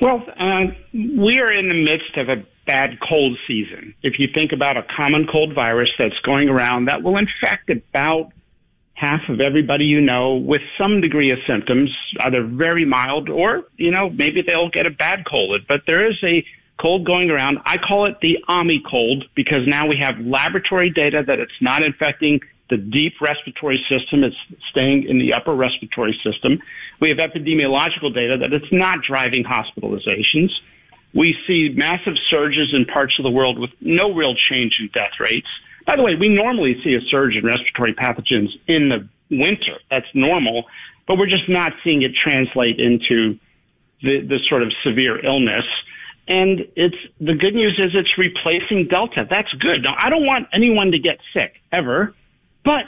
Well, 0.00 0.24
uh, 0.36 0.72
we 0.92 1.38
are 1.38 1.52
in 1.52 1.68
the 1.68 1.84
midst 1.84 2.16
of 2.16 2.28
a 2.28 2.44
bad 2.66 2.98
cold 3.08 3.38
season. 3.46 3.94
If 4.02 4.18
you 4.18 4.28
think 4.34 4.52
about 4.52 4.76
a 4.76 4.84
common 4.96 5.26
cold 5.30 5.54
virus 5.54 5.90
that's 5.98 6.18
going 6.24 6.48
around, 6.48 6.86
that 6.86 7.02
will 7.02 7.16
infect 7.16 7.70
about 7.70 8.32
half 9.02 9.28
of 9.28 9.40
everybody 9.40 9.84
you 9.84 10.00
know 10.00 10.36
with 10.36 10.62
some 10.78 11.00
degree 11.00 11.32
of 11.32 11.38
symptoms, 11.44 11.90
either 12.20 12.44
very 12.44 12.84
mild 12.84 13.28
or, 13.28 13.64
you 13.76 13.90
know, 13.90 14.08
maybe 14.10 14.42
they'll 14.46 14.70
get 14.70 14.86
a 14.86 14.90
bad 14.90 15.24
cold. 15.28 15.60
But 15.66 15.80
there 15.88 16.08
is 16.08 16.16
a 16.22 16.44
cold 16.80 17.04
going 17.04 17.28
around. 17.28 17.58
I 17.66 17.78
call 17.78 18.06
it 18.06 18.18
the 18.22 18.38
Omicold 18.48 19.24
because 19.34 19.66
now 19.66 19.88
we 19.88 19.96
have 20.00 20.20
laboratory 20.20 20.90
data 20.90 21.24
that 21.26 21.40
it's 21.40 21.60
not 21.60 21.82
infecting 21.82 22.40
the 22.70 22.76
deep 22.76 23.14
respiratory 23.20 23.84
system. 23.90 24.22
It's 24.22 24.36
staying 24.70 25.08
in 25.08 25.18
the 25.18 25.34
upper 25.34 25.54
respiratory 25.54 26.18
system. 26.24 26.60
We 27.00 27.08
have 27.08 27.18
epidemiological 27.18 28.14
data 28.14 28.38
that 28.38 28.52
it's 28.52 28.72
not 28.72 29.00
driving 29.02 29.42
hospitalizations. 29.42 30.50
We 31.12 31.34
see 31.48 31.74
massive 31.74 32.14
surges 32.30 32.72
in 32.72 32.84
parts 32.86 33.18
of 33.18 33.24
the 33.24 33.30
world 33.30 33.58
with 33.58 33.70
no 33.80 34.14
real 34.14 34.34
change 34.48 34.74
in 34.80 34.88
death 34.94 35.18
rates. 35.18 35.48
By 35.86 35.96
the 35.96 36.02
way, 36.02 36.14
we 36.18 36.28
normally 36.28 36.76
see 36.84 36.94
a 36.94 37.00
surge 37.10 37.34
in 37.34 37.44
respiratory 37.44 37.94
pathogens 37.94 38.50
in 38.66 38.88
the 38.88 39.08
winter. 39.30 39.78
That's 39.90 40.06
normal, 40.14 40.64
but 41.06 41.18
we're 41.18 41.26
just 41.28 41.48
not 41.48 41.72
seeing 41.82 42.02
it 42.02 42.12
translate 42.14 42.78
into 42.78 43.38
the, 44.02 44.20
the 44.20 44.38
sort 44.48 44.62
of 44.62 44.72
severe 44.84 45.24
illness. 45.24 45.64
And 46.28 46.60
it's 46.76 46.96
the 47.20 47.34
good 47.34 47.54
news 47.54 47.78
is 47.78 47.92
it's 47.94 48.16
replacing 48.16 48.88
Delta. 48.88 49.26
That's 49.28 49.52
good. 49.54 49.82
Now, 49.82 49.96
I 49.98 50.08
don't 50.08 50.24
want 50.24 50.48
anyone 50.52 50.92
to 50.92 50.98
get 50.98 51.18
sick 51.32 51.54
ever, 51.72 52.14
but 52.64 52.84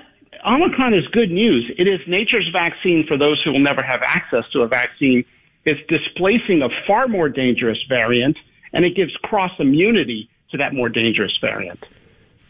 Omicron 0.46 0.94
is 0.94 1.06
good 1.08 1.30
news. 1.30 1.70
It 1.76 1.88
is 1.88 2.00
nature's 2.06 2.48
vaccine 2.52 3.04
for 3.08 3.16
those 3.16 3.42
who 3.42 3.52
will 3.52 3.60
never 3.60 3.82
have 3.82 4.02
access 4.04 4.44
to 4.52 4.60
a 4.60 4.68
vaccine. 4.68 5.24
It's 5.64 5.80
displacing 5.88 6.62
a 6.62 6.68
far 6.86 7.08
more 7.08 7.28
dangerous 7.28 7.78
variant, 7.88 8.36
and 8.72 8.84
it 8.84 8.94
gives 8.94 9.16
cross 9.16 9.52
immunity 9.58 10.28
to 10.50 10.58
that 10.58 10.74
more 10.74 10.88
dangerous 10.88 11.36
variant. 11.40 11.82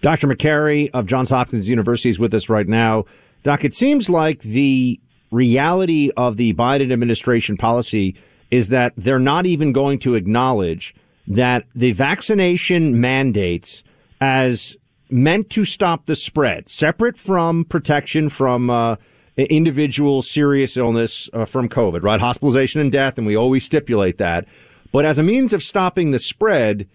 Dr. 0.04 0.26
Makary 0.26 0.90
of 0.92 1.06
Johns 1.06 1.30
Hopkins 1.30 1.66
University 1.66 2.10
is 2.10 2.18
with 2.18 2.34
us 2.34 2.50
right 2.50 2.68
now. 2.68 3.06
Doc, 3.42 3.64
it 3.64 3.72
seems 3.72 4.10
like 4.10 4.40
the 4.40 5.00
reality 5.30 6.10
of 6.14 6.36
the 6.36 6.52
Biden 6.52 6.92
administration 6.92 7.56
policy 7.56 8.14
is 8.50 8.68
that 8.68 8.92
they're 8.98 9.18
not 9.18 9.46
even 9.46 9.72
going 9.72 9.98
to 10.00 10.14
acknowledge 10.14 10.94
that 11.26 11.64
the 11.74 11.92
vaccination 11.92 13.00
mandates 13.00 13.82
as 14.20 14.76
meant 15.08 15.48
to 15.48 15.64
stop 15.64 16.04
the 16.04 16.16
spread, 16.16 16.68
separate 16.68 17.16
from 17.16 17.64
protection 17.64 18.28
from 18.28 18.68
uh, 18.68 18.96
individual 19.38 20.20
serious 20.20 20.76
illness 20.76 21.30
uh, 21.32 21.46
from 21.46 21.66
COVID, 21.66 22.02
right? 22.02 22.20
Hospitalization 22.20 22.82
and 22.82 22.92
death, 22.92 23.16
and 23.16 23.26
we 23.26 23.36
always 23.36 23.64
stipulate 23.64 24.18
that. 24.18 24.46
But 24.92 25.06
as 25.06 25.18
a 25.18 25.22
means 25.22 25.54
of 25.54 25.62
stopping 25.62 26.10
the 26.10 26.18
spread, 26.18 26.86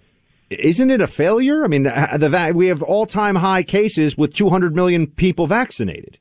isn't 0.49 0.89
it 0.89 1.01
a 1.01 1.07
failure? 1.07 1.63
I 1.63 1.67
mean, 1.67 1.83
the, 1.83 1.91
the 2.17 2.51
we 2.55 2.67
have 2.67 2.81
all 2.81 3.05
time 3.05 3.35
high 3.35 3.63
cases 3.63 4.17
with 4.17 4.33
200 4.33 4.75
million 4.75 5.07
people 5.07 5.47
vaccinated. 5.47 6.17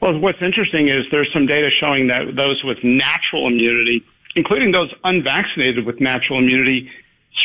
Well, 0.00 0.18
what's 0.18 0.42
interesting 0.42 0.88
is 0.88 1.04
there's 1.10 1.30
some 1.32 1.46
data 1.46 1.70
showing 1.80 2.08
that 2.08 2.36
those 2.36 2.62
with 2.64 2.78
natural 2.82 3.46
immunity, 3.46 4.04
including 4.36 4.72
those 4.72 4.92
unvaccinated 5.04 5.86
with 5.86 6.00
natural 6.00 6.38
immunity, 6.38 6.90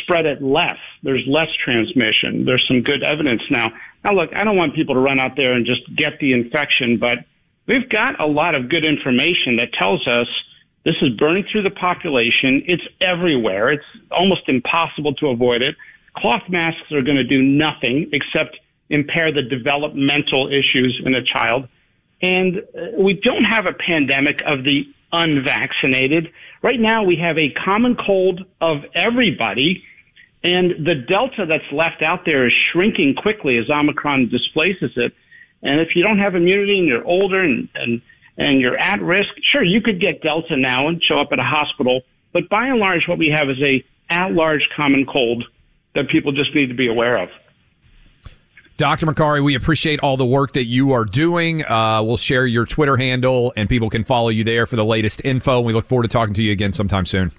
spread 0.01 0.25
it 0.25 0.41
less. 0.41 0.77
There's 1.03 1.23
less 1.27 1.47
transmission. 1.63 2.45
There's 2.45 2.65
some 2.67 2.82
good 2.82 3.03
evidence 3.03 3.41
now. 3.49 3.71
Now, 4.03 4.13
look, 4.13 4.32
I 4.36 4.43
don't 4.43 4.58
want 4.58 4.75
people 4.75 4.95
to 4.95 5.01
run 5.01 5.19
out 5.19 5.36
there 5.36 5.53
and 5.53 5.65
just 5.65 5.82
get 5.95 6.19
the 6.19 6.34
infection, 6.34 6.97
but 6.97 7.19
we've 7.67 7.88
got 7.89 8.19
a 8.19 8.25
lot 8.25 8.55
of 8.55 8.69
good 8.69 8.86
information 8.86 9.58
that 9.58 9.71
tells 9.73 10.08
us 10.08 10.27
this 10.89 10.95
is 11.04 11.15
burning 11.17 11.45
through 11.52 11.62
the 11.62 11.69
population. 11.69 12.63
It's 12.65 12.82
everywhere. 12.99 13.71
It's 13.71 13.86
almost 14.10 14.41
impossible 14.47 15.13
to 15.15 15.28
avoid 15.28 15.62
it. 15.62 15.75
Cloth 16.17 16.41
masks 16.49 16.91
are 16.91 17.04
going 17.04 17.17
to 17.17 17.23
do 17.23 17.43
nothing 17.43 18.10
except 18.12 18.58
impair 18.89 19.32
the 19.32 19.43
developmental 19.43 20.47
issues 20.47 20.99
in 21.06 21.13
a 21.13 21.23
child. 21.23 21.67
And 22.23 22.58
uh, 22.58 22.97
we 22.97 23.13
don't 23.13 23.43
have 23.43 23.67
a 23.67 23.73
pandemic 23.73 24.41
of 24.47 24.63
the 24.63 24.91
unvaccinated. 25.13 26.34
Right 26.63 26.80
now, 26.80 27.04
we 27.04 27.17
have 27.17 27.38
a 27.38 27.52
common 27.52 27.95
cold 27.95 28.41
of 28.60 28.78
everybody. 28.95 29.84
And 30.43 30.88
the 30.88 30.95
delta 31.08 31.45
that's 31.45 31.71
left 31.71 32.02
out 32.02 32.21
there 32.25 32.47
is 32.47 32.54
shrinking 32.71 33.13
quickly 33.13 33.60
as 33.60 33.69
Omicron 33.69 34.30
displaces 34.30 34.91
it. 34.95 35.13
And 35.62 35.82
if 35.82 35.89
you 35.95 36.02
don't 36.02 36.17
have 36.17 36.34
immunity 36.34 36.80
and 36.80 36.88
you're 36.88 37.06
older 37.06 37.43
and, 37.43 37.69
and 37.75 38.02
and 38.39 38.62
you're 38.62 38.78
at 38.78 39.02
risk, 39.02 39.30
sure, 39.52 39.63
you 39.63 39.82
could 39.82 40.02
get 40.02 40.21
Delta 40.21 40.56
now 40.56 40.88
and 40.88 41.04
show 41.04 41.19
up 41.19 41.30
at 41.32 41.39
a 41.39 41.43
hospital. 41.43 42.02
But 42.32 42.49
by 42.49 42.67
and 42.67 42.80
large, 42.80 43.08
what 43.08 43.17
we 43.17 43.30
have 43.30 43.49
is 43.49 43.62
a 43.62 43.84
at-large 44.10 44.67
common 44.75 45.06
cold 45.06 45.43
that 45.93 46.10
people 46.10 46.32
just 46.32 46.56
need 46.56 46.67
to 46.67 46.73
be 46.73 46.88
aware 46.88 47.17
of. 47.17 47.30
Dr. 48.78 49.08
Makary, 49.08 49.43
we 49.43 49.56
appreciate 49.56 49.99
all 49.99 50.15
the 50.15 50.25
work 50.25 50.54
that 50.54 50.65
you 50.65 50.93
are 50.93 51.04
doing. 51.04 51.65
Uh, 51.65 52.02
we'll 52.02 52.15
share 52.15 52.47
your 52.47 52.65
Twitter 52.65 52.95
handle 52.95 53.52
and 53.58 53.67
people 53.67 53.89
can 53.89 54.06
follow 54.06 54.30
you 54.30 54.45
there 54.45 54.65
for 54.65 54.78
the 54.78 54.86
latest 54.86 55.21
info. 55.25 55.60
We 55.60 55.73
look 55.73 55.86
forward 55.86 56.04
to 56.04 56.10
talking 56.10 56.34
to 56.36 56.41
you 56.41 56.54
again 56.54 56.71
sometime 56.71 57.06
soon. 57.06 57.34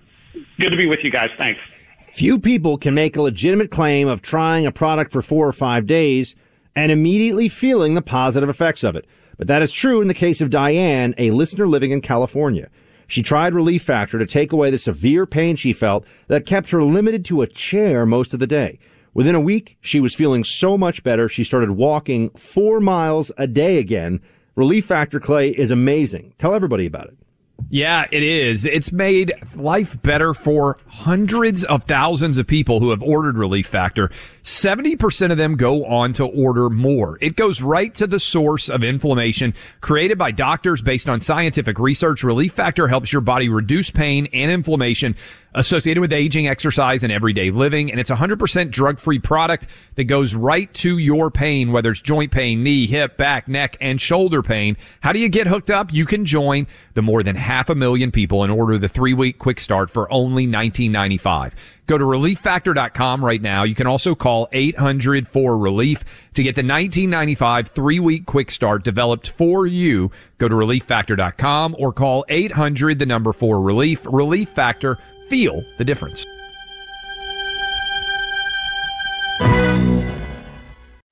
Good 0.58 0.70
to 0.70 0.76
be 0.76 0.86
with 0.86 0.98
you 1.02 1.10
guys. 1.10 1.30
Thanks. 1.38 1.60
Few 2.08 2.38
people 2.38 2.76
can 2.76 2.92
make 2.92 3.16
a 3.16 3.22
legitimate 3.22 3.70
claim 3.70 4.06
of 4.06 4.20
trying 4.20 4.66
a 4.66 4.72
product 4.72 5.12
for 5.12 5.22
four 5.22 5.48
or 5.48 5.52
five 5.52 5.86
days 5.86 6.34
and 6.76 6.92
immediately 6.92 7.48
feeling 7.48 7.94
the 7.94 8.02
positive 8.02 8.50
effects 8.50 8.84
of 8.84 8.94
it. 8.94 9.06
But 9.40 9.46
that 9.46 9.62
is 9.62 9.72
true 9.72 10.03
in 10.03 10.09
the 10.09 10.12
case 10.12 10.42
of 10.42 10.50
Diane, 10.50 11.14
a 11.16 11.31
listener 11.31 11.66
living 11.66 11.92
in 11.92 12.03
California. 12.03 12.68
She 13.07 13.22
tried 13.22 13.55
Relief 13.55 13.83
Factor 13.83 14.18
to 14.18 14.26
take 14.26 14.53
away 14.53 14.68
the 14.68 14.76
severe 14.76 15.24
pain 15.24 15.57
she 15.57 15.72
felt 15.72 16.05
that 16.29 16.44
kept 16.44 16.68
her 16.72 16.85
limited 16.85 17.24
to 17.24 17.40
a 17.40 17.46
chair 17.46 18.05
most 18.05 18.35
of 18.35 18.38
the 18.38 18.46
day. 18.46 18.79
Within 19.14 19.35
a 19.35 19.40
week, 19.40 19.79
she 19.81 19.98
was 19.98 20.14
feeling 20.14 20.44
so 20.44 20.76
much 20.76 21.03
better, 21.03 21.26
she 21.26 21.42
started 21.42 21.70
walking 21.70 22.29
four 22.37 22.81
miles 22.81 23.33
a 23.38 23.46
day 23.46 23.79
again. 23.79 24.20
Relief 24.57 24.85
Factor 24.85 25.18
Clay 25.18 25.48
is 25.48 25.70
amazing. 25.70 26.35
Tell 26.37 26.53
everybody 26.53 26.85
about 26.85 27.07
it. 27.07 27.16
Yeah, 27.68 28.07
it 28.11 28.22
is. 28.22 28.64
It's 28.64 28.92
made 28.92 29.33
life 29.55 30.00
better 30.03 30.35
for 30.35 30.79
hundreds 30.87 31.64
of 31.64 31.85
thousands 31.85 32.38
of 32.38 32.46
people 32.46 32.81
who 32.81 32.90
have 32.90 33.03
ordered 33.03 33.37
Relief 33.37 33.66
Factor. 33.66 34.11
70% 34.42 35.31
of 35.31 35.38
them 35.38 35.57
go 35.57 35.85
on 35.85 36.12
to 36.14 36.24
order 36.24 36.70
more. 36.70 37.18
It 37.20 37.37
goes 37.37 37.62
right 37.62 37.94
to 37.96 38.07
the 38.07 38.20
source 38.20 38.68
of 38.68 38.83
inflammation 38.83 39.55
created 39.81 40.18
by 40.18 40.31
doctors 40.31 40.83
based 40.83 41.09
on 41.09 41.20
scientific 41.20 41.79
research. 41.79 42.22
Relief 42.22 42.53
Factor 42.53 42.88
helps 42.88 43.12
your 43.12 43.22
body 43.22 43.48
reduce 43.48 43.90
pain 43.90 44.29
and 44.33 44.50
inflammation 44.50 45.16
associated 45.55 46.00
with 46.00 46.12
aging, 46.12 46.46
exercise, 46.46 47.03
and 47.03 47.12
everyday 47.12 47.50
living. 47.50 47.90
And 47.90 47.98
it's 47.98 48.11
a 48.11 48.16
100% 48.16 48.70
drug-free 48.70 49.18
product 49.18 49.66
that 49.96 50.05
goes 50.05 50.35
right 50.35 50.72
to 50.74 50.98
your 50.98 51.31
pain, 51.31 51.72
whether 51.72 51.90
it's 51.90 52.00
joint 52.00 52.31
pain, 52.31 52.62
knee, 52.62 52.87
hip, 52.87 53.16
back, 53.16 53.48
neck, 53.48 53.76
and 53.81 54.00
shoulder 54.00 54.42
pain. 54.42 54.76
How 55.00 55.12
do 55.12 55.18
you 55.18 55.29
get 55.29 55.46
hooked 55.46 55.70
up? 55.70 55.92
You 55.92 56.07
can 56.07 56.24
join 56.24 56.66
the 56.94 57.03
more 57.03 57.22
than 57.22 57.37
half 57.37 57.68
a 57.68 57.74
million 57.74 58.11
people 58.11 58.42
and 58.42 58.53
order 58.53 58.79
the 58.79 58.88
three-week 58.88 59.38
quick 59.38 59.61
start 59.61 59.90
for 59.90 60.11
only 60.12 60.46
$19.95. 60.46 61.53
Go 61.90 61.98
to 61.98 62.05
relieffactor.com 62.05 63.24
right 63.24 63.42
now. 63.42 63.64
You 63.64 63.74
can 63.74 63.88
also 63.88 64.14
call 64.14 64.46
800 64.53 65.26
for 65.26 65.59
relief 65.59 66.05
to 66.35 66.42
get 66.44 66.55
the 66.55 66.61
1995 66.61 67.66
three 67.66 67.99
week 67.99 68.26
quick 68.26 68.53
start 68.53 68.84
developed 68.84 69.28
for 69.28 69.66
you. 69.66 70.12
Go 70.38 70.47
to 70.47 70.55
relieffactor.com 70.55 71.74
or 71.80 71.93
call 71.93 72.24
800 72.28 73.01
the 73.01 73.07
number 73.07 73.32
for 73.32 73.61
relief. 73.61 74.07
Relief 74.09 74.51
Factor. 74.51 74.99
Feel 75.30 75.64
the 75.78 75.84
difference. 75.84 76.24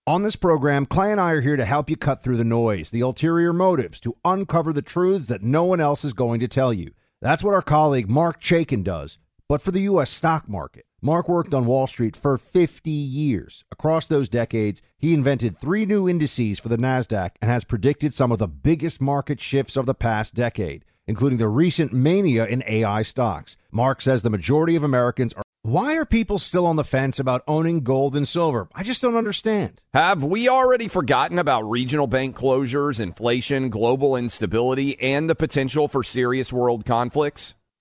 On 0.06 0.22
this 0.22 0.36
program, 0.36 0.86
Clay 0.86 1.10
and 1.10 1.20
I 1.20 1.32
are 1.32 1.40
here 1.40 1.56
to 1.56 1.64
help 1.64 1.90
you 1.90 1.96
cut 1.96 2.22
through 2.22 2.36
the 2.36 2.44
noise, 2.44 2.90
the 2.90 3.00
ulterior 3.00 3.52
motives, 3.52 3.98
to 3.98 4.14
uncover 4.24 4.72
the 4.72 4.82
truths 4.82 5.26
that 5.26 5.42
no 5.42 5.64
one 5.64 5.80
else 5.80 6.04
is 6.04 6.12
going 6.12 6.38
to 6.38 6.46
tell 6.46 6.72
you. 6.72 6.92
That's 7.20 7.42
what 7.42 7.54
our 7.54 7.62
colleague 7.62 8.08
Marc 8.08 8.40
Chaikin 8.40 8.84
does 8.84 9.18
but 9.48 9.62
for 9.62 9.70
the 9.70 9.80
U.S. 9.82 10.10
stock 10.10 10.48
market. 10.48 10.84
Marc 11.00 11.28
worked 11.28 11.54
on 11.54 11.64
Wall 11.66 11.86
Street 11.86 12.16
for 12.16 12.36
50 12.36 12.90
years. 12.90 13.64
Across 13.70 14.06
those 14.06 14.28
decades, 14.28 14.82
he 14.98 15.14
invented 15.14 15.58
three 15.58 15.86
new 15.86 16.08
indices 16.08 16.58
for 16.58 16.68
the 16.68 16.76
NASDAQ 16.76 17.30
and 17.40 17.50
has 17.50 17.64
predicted 17.64 18.12
some 18.12 18.32
of 18.32 18.38
the 18.38 18.48
biggest 18.48 19.00
market 19.00 19.40
shifts 19.40 19.76
of 19.76 19.86
the 19.86 19.94
past 19.94 20.34
decade. 20.34 20.84
including 21.08 21.38
the 21.38 21.48
recent 21.48 21.90
mania 21.90 22.44
in 22.44 22.62
AI 22.66 23.02
stocks. 23.02 23.56
Marc 23.72 24.02
says 24.02 24.22
the 24.22 24.28
majority 24.30 24.76
of 24.76 24.84
Americans 24.84 25.32
are. 25.32 25.42
Why 25.62 25.96
are 25.96 26.04
people 26.04 26.38
still 26.38 26.66
on 26.66 26.76
the 26.76 26.84
fence 26.84 27.18
about 27.18 27.42
owning 27.48 27.80
gold 27.80 28.14
and 28.14 28.28
silver? 28.28 28.68
I 28.74 28.82
just 28.82 29.02
don't 29.02 29.16
understand. 29.16 29.82
Have 29.92 30.22
we 30.22 30.48
already 30.48 30.86
forgotten 30.86 31.38
about 31.38 31.68
regional 31.68 32.06
bank 32.06 32.36
closures, 32.36 33.00
inflation, 33.00 33.70
global 33.70 34.16
instability, 34.16 35.00
and 35.00 35.28
the 35.28 35.34
potential 35.34 35.88
for 35.88 36.04
serious 36.04 36.52
world 36.52 36.84
conflicts? 36.84 37.54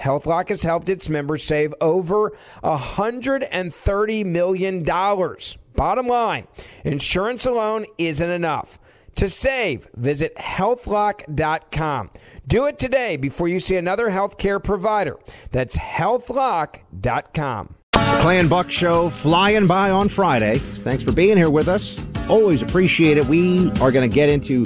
HealthLock 0.00 0.48
has 0.48 0.62
helped 0.62 0.88
its 0.88 1.08
members 1.08 1.44
save 1.44 1.74
over 1.80 2.32
$130 2.64 4.26
million. 4.26 4.84
Bottom 5.74 6.06
line, 6.06 6.46
insurance 6.84 7.46
alone 7.46 7.86
isn't 7.98 8.30
enough. 8.30 8.78
To 9.16 9.28
save, 9.28 9.88
visit 9.96 10.34
healthlock.com. 10.36 12.10
Do 12.46 12.66
it 12.66 12.78
today 12.78 13.16
before 13.16 13.48
you 13.48 13.60
see 13.60 13.76
another 13.76 14.10
healthcare 14.10 14.62
provider. 14.62 15.18
That's 15.50 15.76
healthlock.com. 15.76 17.74
Clay 17.92 18.46
Buck 18.46 18.70
Show 18.70 19.10
flying 19.10 19.66
by 19.66 19.90
on 19.90 20.08
Friday. 20.08 20.58
Thanks 20.58 21.02
for 21.02 21.12
being 21.12 21.36
here 21.36 21.50
with 21.50 21.68
us. 21.68 21.96
Always 22.28 22.62
appreciate 22.62 23.16
it. 23.16 23.26
We 23.26 23.70
are 23.80 23.90
going 23.90 24.08
to 24.08 24.14
get 24.14 24.28
into 24.28 24.64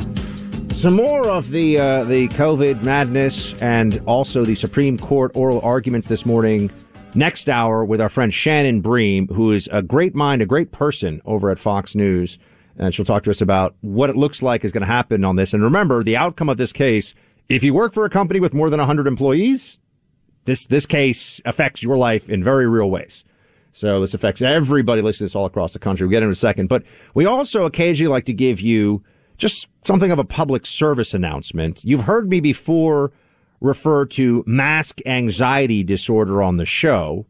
some 0.84 0.96
more 0.96 1.26
of 1.28 1.48
the 1.48 1.78
uh, 1.78 2.04
the 2.04 2.28
COVID 2.28 2.82
madness 2.82 3.54
and 3.62 4.02
also 4.04 4.44
the 4.44 4.54
Supreme 4.54 4.98
Court 4.98 5.32
oral 5.34 5.58
arguments 5.62 6.08
this 6.08 6.26
morning. 6.26 6.70
Next 7.14 7.48
hour 7.48 7.86
with 7.86 8.02
our 8.02 8.10
friend 8.10 8.34
Shannon 8.34 8.82
Bream, 8.82 9.26
who 9.28 9.52
is 9.52 9.66
a 9.72 9.80
great 9.80 10.14
mind, 10.14 10.42
a 10.42 10.46
great 10.46 10.72
person 10.72 11.22
over 11.24 11.48
at 11.48 11.58
Fox 11.58 11.94
News, 11.94 12.36
and 12.76 12.94
she'll 12.94 13.06
talk 13.06 13.22
to 13.22 13.30
us 13.30 13.40
about 13.40 13.74
what 13.80 14.10
it 14.10 14.16
looks 14.16 14.42
like 14.42 14.62
is 14.62 14.72
going 14.72 14.82
to 14.82 14.86
happen 14.86 15.24
on 15.24 15.36
this. 15.36 15.54
And 15.54 15.62
remember, 15.62 16.02
the 16.02 16.18
outcome 16.18 16.50
of 16.50 16.58
this 16.58 16.70
case: 16.70 17.14
if 17.48 17.62
you 17.62 17.72
work 17.72 17.94
for 17.94 18.04
a 18.04 18.10
company 18.10 18.38
with 18.38 18.52
more 18.52 18.68
than 18.68 18.78
100 18.78 19.06
employees, 19.06 19.78
this 20.44 20.66
this 20.66 20.84
case 20.84 21.40
affects 21.46 21.82
your 21.82 21.96
life 21.96 22.28
in 22.28 22.44
very 22.44 22.68
real 22.68 22.90
ways. 22.90 23.24
So 23.72 24.02
this 24.02 24.12
affects 24.12 24.42
everybody 24.42 25.00
listening 25.00 25.28
to 25.28 25.30
this 25.30 25.34
all 25.34 25.46
across 25.46 25.72
the 25.72 25.78
country. 25.78 26.06
We'll 26.06 26.10
get 26.10 26.22
into 26.22 26.32
a 26.32 26.36
second. 26.36 26.68
But 26.68 26.82
we 27.14 27.24
also 27.24 27.64
occasionally 27.64 28.10
like 28.10 28.26
to 28.26 28.34
give 28.34 28.60
you 28.60 29.02
just 29.36 29.68
something 29.84 30.10
of 30.10 30.18
a 30.18 30.24
public 30.24 30.66
service 30.66 31.14
announcement. 31.14 31.84
You've 31.84 32.02
heard 32.04 32.28
me 32.28 32.40
before 32.40 33.12
refer 33.60 34.04
to 34.04 34.44
mask 34.46 35.00
anxiety 35.06 35.82
disorder 35.82 36.42
on 36.42 36.58
the 36.58 36.66
show. 36.66 37.26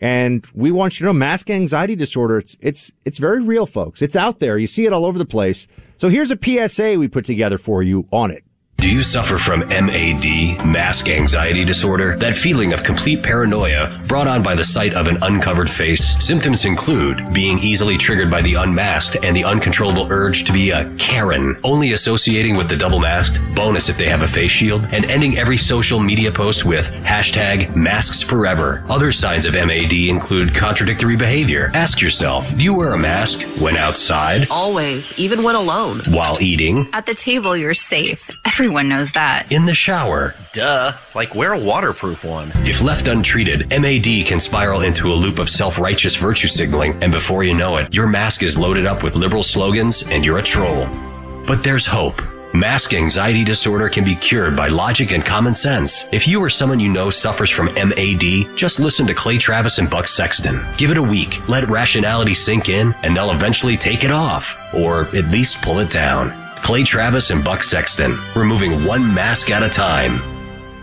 And 0.00 0.44
we 0.54 0.70
want 0.70 0.98
you 0.98 1.04
to 1.04 1.12
know 1.12 1.18
mask 1.18 1.50
anxiety 1.50 1.94
disorder, 1.94 2.38
it's, 2.38 2.56
it's, 2.60 2.92
it's 3.04 3.18
very 3.18 3.42
real, 3.42 3.66
folks. 3.66 4.02
It's 4.02 4.16
out 4.16 4.40
there. 4.40 4.58
You 4.58 4.66
see 4.66 4.86
it 4.86 4.92
all 4.92 5.04
over 5.04 5.18
the 5.18 5.24
place. 5.24 5.66
So 5.96 6.08
here's 6.08 6.30
a 6.30 6.38
PSA 6.42 6.98
we 6.98 7.08
put 7.08 7.24
together 7.24 7.58
for 7.58 7.82
you 7.82 8.08
on 8.10 8.30
it. 8.30 8.44
Do 8.78 8.90
you 8.90 9.02
suffer 9.02 9.38
from 9.38 9.60
MAD, 9.68 10.26
mask 10.66 11.08
anxiety 11.08 11.64
disorder? 11.64 12.18
That 12.18 12.34
feeling 12.34 12.74
of 12.74 12.82
complete 12.82 13.22
paranoia 13.22 13.98
brought 14.06 14.28
on 14.28 14.42
by 14.42 14.54
the 14.54 14.64
sight 14.64 14.92
of 14.92 15.06
an 15.06 15.22
uncovered 15.22 15.70
face? 15.70 16.22
Symptoms 16.22 16.66
include 16.66 17.32
being 17.32 17.58
easily 17.60 17.96
triggered 17.96 18.30
by 18.30 18.42
the 18.42 18.54
unmasked 18.54 19.16
and 19.24 19.34
the 19.34 19.44
uncontrollable 19.44 20.12
urge 20.12 20.44
to 20.44 20.52
be 20.52 20.70
a 20.70 20.92
Karen, 20.98 21.56
only 21.64 21.92
associating 21.92 22.56
with 22.56 22.68
the 22.68 22.76
double 22.76 23.00
masked, 23.00 23.40
bonus 23.54 23.88
if 23.88 23.96
they 23.96 24.08
have 24.08 24.20
a 24.20 24.28
face 24.28 24.50
shield, 24.50 24.84
and 24.92 25.06
ending 25.06 25.38
every 25.38 25.56
social 25.56 25.98
media 25.98 26.30
post 26.30 26.66
with 26.66 26.90
hashtag 27.04 27.74
masks 27.74 28.20
forever. 28.20 28.84
Other 28.90 29.12
signs 29.12 29.46
of 29.46 29.54
MAD 29.54 29.94
include 29.94 30.54
contradictory 30.54 31.16
behavior. 31.16 31.70
Ask 31.72 32.02
yourself, 32.02 32.46
do 32.58 32.62
you 32.64 32.74
wear 32.74 32.92
a 32.92 32.98
mask 32.98 33.46
when 33.58 33.78
outside? 33.78 34.46
Always, 34.50 35.10
even 35.18 35.42
when 35.42 35.54
alone. 35.54 36.00
While 36.10 36.36
eating? 36.42 36.86
At 36.92 37.06
the 37.06 37.14
table, 37.14 37.56
you're 37.56 37.72
safe. 37.72 38.28
Everyone 38.64 38.88
knows 38.88 39.12
that. 39.12 39.52
In 39.52 39.66
the 39.66 39.74
shower? 39.74 40.34
Duh. 40.54 40.94
Like, 41.14 41.34
wear 41.34 41.52
a 41.52 41.58
waterproof 41.58 42.24
one. 42.24 42.50
If 42.64 42.80
left 42.80 43.08
untreated, 43.08 43.68
MAD 43.68 44.24
can 44.24 44.40
spiral 44.40 44.80
into 44.80 45.12
a 45.12 45.14
loop 45.14 45.38
of 45.38 45.50
self-righteous 45.50 46.16
virtue 46.16 46.48
signaling, 46.48 46.94
and 47.02 47.12
before 47.12 47.44
you 47.44 47.52
know 47.52 47.76
it, 47.76 47.92
your 47.92 48.06
mask 48.06 48.42
is 48.42 48.56
loaded 48.56 48.86
up 48.86 49.02
with 49.02 49.16
liberal 49.16 49.42
slogans 49.42 50.08
and 50.08 50.24
you're 50.24 50.38
a 50.38 50.42
troll. 50.42 50.86
But 51.46 51.62
there's 51.62 51.84
hope. 51.84 52.22
Mask 52.54 52.94
anxiety 52.94 53.44
disorder 53.44 53.90
can 53.90 54.02
be 54.02 54.14
cured 54.14 54.56
by 54.56 54.68
logic 54.68 55.12
and 55.12 55.22
common 55.22 55.54
sense. 55.54 56.08
If 56.10 56.26
you 56.26 56.40
or 56.40 56.48
someone 56.48 56.80
you 56.80 56.88
know 56.88 57.10
suffers 57.10 57.50
from 57.50 57.66
MAD, 57.74 58.56
just 58.56 58.80
listen 58.80 59.06
to 59.08 59.12
Clay 59.12 59.36
Travis 59.36 59.78
and 59.78 59.90
Buck 59.90 60.06
Sexton. 60.06 60.64
Give 60.78 60.90
it 60.90 60.96
a 60.96 61.02
week, 61.02 61.46
let 61.50 61.68
rationality 61.68 62.32
sink 62.32 62.70
in, 62.70 62.94
and 63.02 63.14
they'll 63.14 63.32
eventually 63.32 63.76
take 63.76 64.04
it 64.04 64.10
off, 64.10 64.56
or 64.72 65.02
at 65.14 65.28
least 65.28 65.60
pull 65.60 65.80
it 65.80 65.90
down. 65.90 66.43
Clay 66.64 66.82
Travis 66.82 67.30
and 67.30 67.44
Buck 67.44 67.62
Sexton, 67.62 68.18
removing 68.34 68.86
one 68.86 69.12
mask 69.12 69.50
at 69.50 69.62
a 69.62 69.68
time 69.68 70.18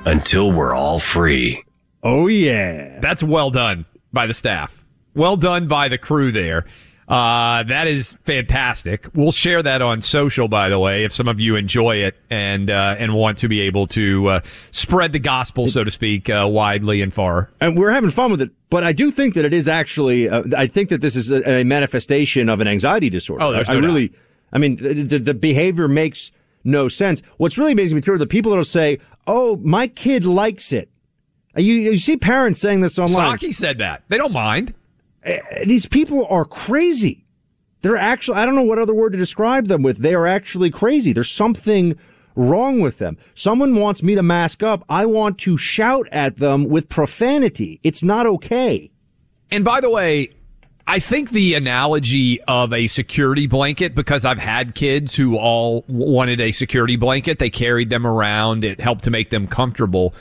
until 0.06 0.52
we're 0.52 0.76
all 0.76 1.00
free. 1.00 1.64
Oh, 2.04 2.28
yeah. 2.28 3.00
That's 3.00 3.24
well 3.24 3.50
done 3.50 3.88
by 4.14 4.28
the 4.28 4.36
staff. 4.36 4.72
Well 5.16 5.38
done 5.38 5.68
by 5.68 5.88
the 5.88 5.98
crew 5.98 6.32
there. 6.32 6.68
Uh, 7.08 7.64
that 7.64 7.88
is 7.88 8.16
fantastic. 8.26 9.08
We'll 9.16 9.32
share 9.32 9.64
that 9.64 9.82
on 9.82 10.02
social, 10.02 10.48
by 10.48 10.70
the 10.70 10.78
way, 10.78 11.04
if 11.04 11.12
some 11.12 11.28
of 11.28 11.40
you 11.40 11.56
enjoy 11.56 11.96
it 11.98 12.16
and 12.30 12.70
uh, 12.70 12.96
and 13.00 13.16
want 13.16 13.40
to 13.40 13.48
be 13.48 13.62
able 13.62 13.88
to 13.88 14.28
uh, 14.28 14.42
spread 14.70 15.14
the 15.14 15.20
gospel, 15.20 15.66
so 15.66 15.84
to 15.84 15.90
speak, 15.90 16.30
uh, 16.30 16.48
widely 16.50 17.02
and 17.02 17.12
far. 17.12 17.50
And 17.60 17.76
we're 17.76 17.92
having 17.92 18.12
fun 18.12 18.30
with 18.30 18.40
it, 18.40 18.52
but 18.70 18.84
I 18.84 18.94
do 18.94 19.10
think 19.10 19.34
that 19.34 19.44
it 19.46 19.54
is 19.54 19.68
actually. 19.68 20.30
Uh, 20.30 20.44
I 20.56 20.68
think 20.68 20.90
that 20.90 21.02
this 21.02 21.16
is 21.16 21.32
a, 21.32 21.42
a 21.50 21.64
manifestation 21.66 22.48
of 22.50 22.62
an 22.62 22.68
anxiety 22.68 23.10
disorder. 23.10 23.44
Oh, 23.44 23.52
there's 23.52 23.68
I, 23.68 23.74
no 23.74 23.80
I 23.80 23.82
really. 23.82 24.08
doubt. 24.10 24.18
I 24.54 24.58
mean, 24.58 24.78
the, 25.08 25.18
the 25.20 25.34
behavior 25.34 25.88
makes 25.88 26.32
no 26.64 26.88
sense. 26.88 27.22
What's 27.38 27.58
really 27.58 27.72
amazing 27.72 27.96
me 27.96 28.02
too 28.02 28.14
are 28.14 28.18
the 28.18 28.28
people 28.28 28.52
that'll 28.52 28.66
say, 28.66 29.00
"Oh, 29.28 29.56
my 29.58 29.88
kid 29.88 30.26
likes 30.26 30.72
it." 30.72 30.90
You 31.56 31.74
you 31.74 31.98
see 31.98 32.18
parents 32.18 32.62
saying 32.62 32.82
this 32.82 32.98
online. 33.00 33.38
Psaki 33.38 33.54
said 33.54 33.78
that 33.80 34.04
they 34.10 34.18
don't 34.18 34.32
mind. 34.34 34.74
Uh, 35.26 35.34
These 35.66 35.86
people 35.86 36.26
are 36.30 36.46
crazy. 36.46 37.26
They're 37.82 37.98
actually, 37.98 38.38
I 38.38 38.46
don't 38.46 38.56
know 38.56 38.62
what 38.62 38.78
other 38.78 38.94
word 38.94 39.14
to 39.14 39.18
describe 39.18 39.68
them 39.68 39.82
with. 39.82 39.98
They 39.98 40.14
are 40.14 40.28
actually 40.28 40.70
crazy. 40.70 41.14
There's 41.14 41.32
something 41.32 41.98
wrong 42.36 42.80
with 42.80 43.00
them. 43.00 43.18
Someone 43.34 43.76
wants 43.76 44.04
me 44.04 44.14
to 44.16 44.22
mask 44.24 44.62
up. 44.62 44.84
I 44.88 45.06
want 45.08 45.40
to 45.40 45.58
shout 45.58 46.08
at 46.12 46.38
them 46.38 46.70
with 46.70 46.90
profanity. 46.90 47.80
It's 47.84 48.04
not 48.04 48.28
okay. 48.28 48.92
And 49.50 49.66
by 49.66 49.82
the 49.82 49.90
way, 49.90 50.32
I 50.88 51.00
think 51.00 51.30
the 51.30 51.54
analogy 51.54 52.42
of 52.44 52.74
a 52.74 52.88
security 52.88 53.48
blanket, 53.48 53.96
because 53.96 54.26
I've 54.26 54.40
had 54.40 54.76
kids 54.76 55.16
who 55.16 55.38
all 55.38 55.86
wanted 55.88 56.42
a 56.42 56.52
security 56.52 56.96
blanket, 56.96 57.40
they 57.40 57.50
carried 57.50 57.90
them 57.90 58.06
around, 58.06 58.64
it 58.64 58.82
helped 58.82 59.04
to 59.06 59.12
make 59.12 59.30
them 59.30 59.48
comfortable. 59.48 60.14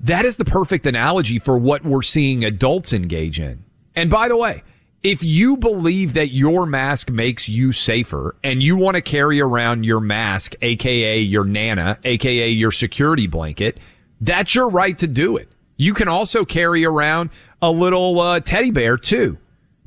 That 0.00 0.24
is 0.24 0.36
the 0.36 0.44
perfect 0.44 0.86
analogy 0.86 1.38
for 1.38 1.56
what 1.56 1.84
we're 1.84 2.02
seeing 2.02 2.44
adults 2.44 2.92
engage 2.92 3.40
in. 3.40 3.64
And 3.94 4.10
by 4.10 4.28
the 4.28 4.36
way, 4.36 4.62
if 5.02 5.22
you 5.22 5.56
believe 5.56 6.14
that 6.14 6.32
your 6.32 6.66
mask 6.66 7.10
makes 7.10 7.48
you 7.48 7.72
safer 7.72 8.36
and 8.42 8.62
you 8.62 8.76
want 8.76 8.96
to 8.96 9.00
carry 9.00 9.40
around 9.40 9.84
your 9.84 10.00
mask, 10.00 10.54
aka 10.60 11.20
your 11.20 11.44
nana, 11.44 11.98
aka 12.04 12.48
your 12.48 12.72
security 12.72 13.26
blanket, 13.26 13.78
that's 14.20 14.54
your 14.54 14.68
right 14.68 14.98
to 14.98 15.06
do 15.06 15.36
it. 15.36 15.48
You 15.76 15.94
can 15.94 16.08
also 16.08 16.44
carry 16.44 16.84
around 16.84 17.30
a 17.62 17.70
little 17.70 18.20
uh, 18.20 18.40
teddy 18.40 18.70
bear 18.70 18.96
too. 18.96 19.38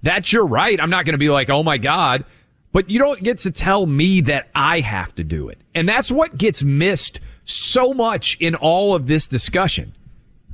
That's 0.01 0.31
your 0.31 0.45
right. 0.45 0.79
I'm 0.79 0.89
not 0.89 1.05
going 1.05 1.13
to 1.13 1.19
be 1.19 1.29
like, 1.29 1.49
oh 1.49 1.63
my 1.63 1.77
God, 1.77 2.25
but 2.71 2.89
you 2.89 2.99
don't 2.99 3.21
get 3.21 3.39
to 3.39 3.51
tell 3.51 3.85
me 3.85 4.21
that 4.21 4.49
I 4.55 4.79
have 4.79 5.13
to 5.15 5.23
do 5.23 5.49
it. 5.49 5.59
And 5.75 5.87
that's 5.87 6.11
what 6.11 6.37
gets 6.37 6.63
missed 6.63 7.19
so 7.43 7.93
much 7.93 8.37
in 8.39 8.55
all 8.55 8.93
of 8.93 9.07
this 9.07 9.27
discussion 9.27 9.93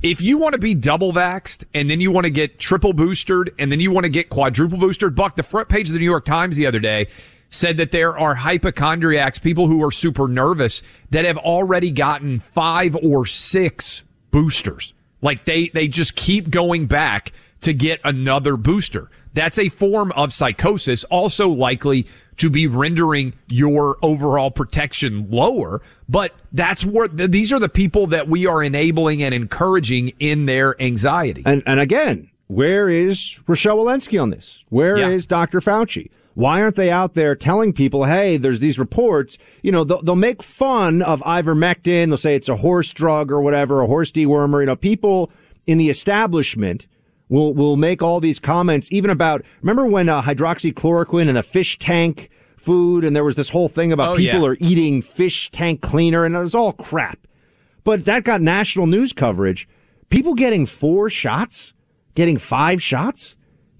if 0.02 0.20
you 0.20 0.38
want 0.38 0.52
to 0.52 0.58
be 0.58 0.74
double 0.74 1.12
vaxxed 1.12 1.64
and 1.74 1.90
then 1.90 2.00
you 2.00 2.10
want 2.10 2.24
to 2.24 2.30
get 2.30 2.58
triple 2.58 2.92
boosted 2.92 3.52
and 3.58 3.72
then 3.72 3.80
you 3.80 3.90
want 3.90 4.04
to 4.04 4.10
get 4.10 4.28
quadruple 4.28 4.78
boosted, 4.78 5.14
Buck, 5.14 5.36
the 5.36 5.42
front 5.42 5.68
page 5.68 5.88
of 5.88 5.94
the 5.94 5.98
New 5.98 6.04
York 6.04 6.24
Times 6.24 6.56
the 6.56 6.66
other 6.66 6.78
day 6.78 7.08
said 7.48 7.76
that 7.78 7.92
there 7.92 8.18
are 8.18 8.34
hypochondriacs, 8.34 9.38
people 9.38 9.68
who 9.68 9.82
are 9.84 9.92
super 9.92 10.28
nervous 10.28 10.82
that 11.10 11.24
have 11.24 11.38
already 11.38 11.90
gotten 11.90 12.40
five 12.40 12.96
or 12.96 13.24
six 13.24 14.02
boosters. 14.30 14.92
Like 15.22 15.44
they, 15.44 15.68
they 15.68 15.88
just 15.88 16.16
keep 16.16 16.50
going 16.50 16.86
back 16.86 17.32
to 17.62 17.72
get 17.72 18.00
another 18.04 18.56
booster. 18.56 19.10
That's 19.36 19.58
a 19.58 19.68
form 19.68 20.12
of 20.12 20.32
psychosis, 20.32 21.04
also 21.04 21.50
likely 21.50 22.06
to 22.38 22.48
be 22.48 22.66
rendering 22.66 23.34
your 23.48 23.98
overall 24.00 24.50
protection 24.50 25.30
lower. 25.30 25.82
But 26.08 26.32
that's 26.52 26.86
where 26.86 27.06
these 27.06 27.52
are 27.52 27.60
the 27.60 27.68
people 27.68 28.06
that 28.08 28.28
we 28.28 28.46
are 28.46 28.62
enabling 28.62 29.22
and 29.22 29.34
encouraging 29.34 30.14
in 30.18 30.46
their 30.46 30.80
anxiety. 30.80 31.42
And, 31.44 31.62
and 31.66 31.80
again, 31.80 32.30
where 32.46 32.88
is 32.88 33.42
Rochelle 33.46 33.76
Walensky 33.76 34.20
on 34.20 34.30
this? 34.30 34.64
Where 34.70 34.96
yeah. 34.96 35.08
is 35.08 35.26
Dr. 35.26 35.60
Fauci? 35.60 36.10
Why 36.32 36.62
aren't 36.62 36.76
they 36.76 36.90
out 36.90 37.12
there 37.12 37.34
telling 37.34 37.74
people, 37.74 38.04
hey, 38.04 38.38
there's 38.38 38.60
these 38.60 38.78
reports? 38.78 39.36
You 39.60 39.70
know, 39.70 39.84
they'll, 39.84 40.00
they'll 40.00 40.16
make 40.16 40.42
fun 40.42 41.02
of 41.02 41.20
ivermectin. 41.24 42.08
They'll 42.08 42.16
say 42.16 42.36
it's 42.36 42.48
a 42.48 42.56
horse 42.56 42.90
drug 42.94 43.30
or 43.30 43.42
whatever, 43.42 43.82
a 43.82 43.86
horse 43.86 44.10
dewormer. 44.10 44.60
You 44.60 44.66
know, 44.66 44.76
people 44.76 45.30
in 45.66 45.76
the 45.76 45.90
establishment 45.90 46.86
will 47.28 47.54
will 47.54 47.76
make 47.76 48.02
all 48.02 48.20
these 48.20 48.38
comments, 48.38 48.88
even 48.90 49.10
about. 49.10 49.44
Remember 49.62 49.86
when 49.86 50.08
uh, 50.08 50.22
hydroxychloroquine 50.22 51.28
and 51.28 51.38
a 51.38 51.42
fish 51.42 51.78
tank 51.78 52.30
food, 52.56 53.04
and 53.04 53.14
there 53.14 53.24
was 53.24 53.36
this 53.36 53.50
whole 53.50 53.68
thing 53.68 53.92
about 53.92 54.10
oh, 54.10 54.16
people 54.16 54.40
yeah. 54.40 54.48
are 54.48 54.56
eating 54.60 55.02
fish 55.02 55.50
tank 55.50 55.80
cleaner, 55.82 56.24
and 56.24 56.34
it 56.34 56.38
was 56.38 56.54
all 56.54 56.72
crap. 56.72 57.26
But 57.84 58.04
that 58.06 58.24
got 58.24 58.40
national 58.40 58.86
news 58.86 59.12
coverage. 59.12 59.68
People 60.08 60.34
getting 60.34 60.66
four 60.66 61.08
shots, 61.08 61.74
getting 62.14 62.38
five 62.38 62.82
shots. 62.82 63.36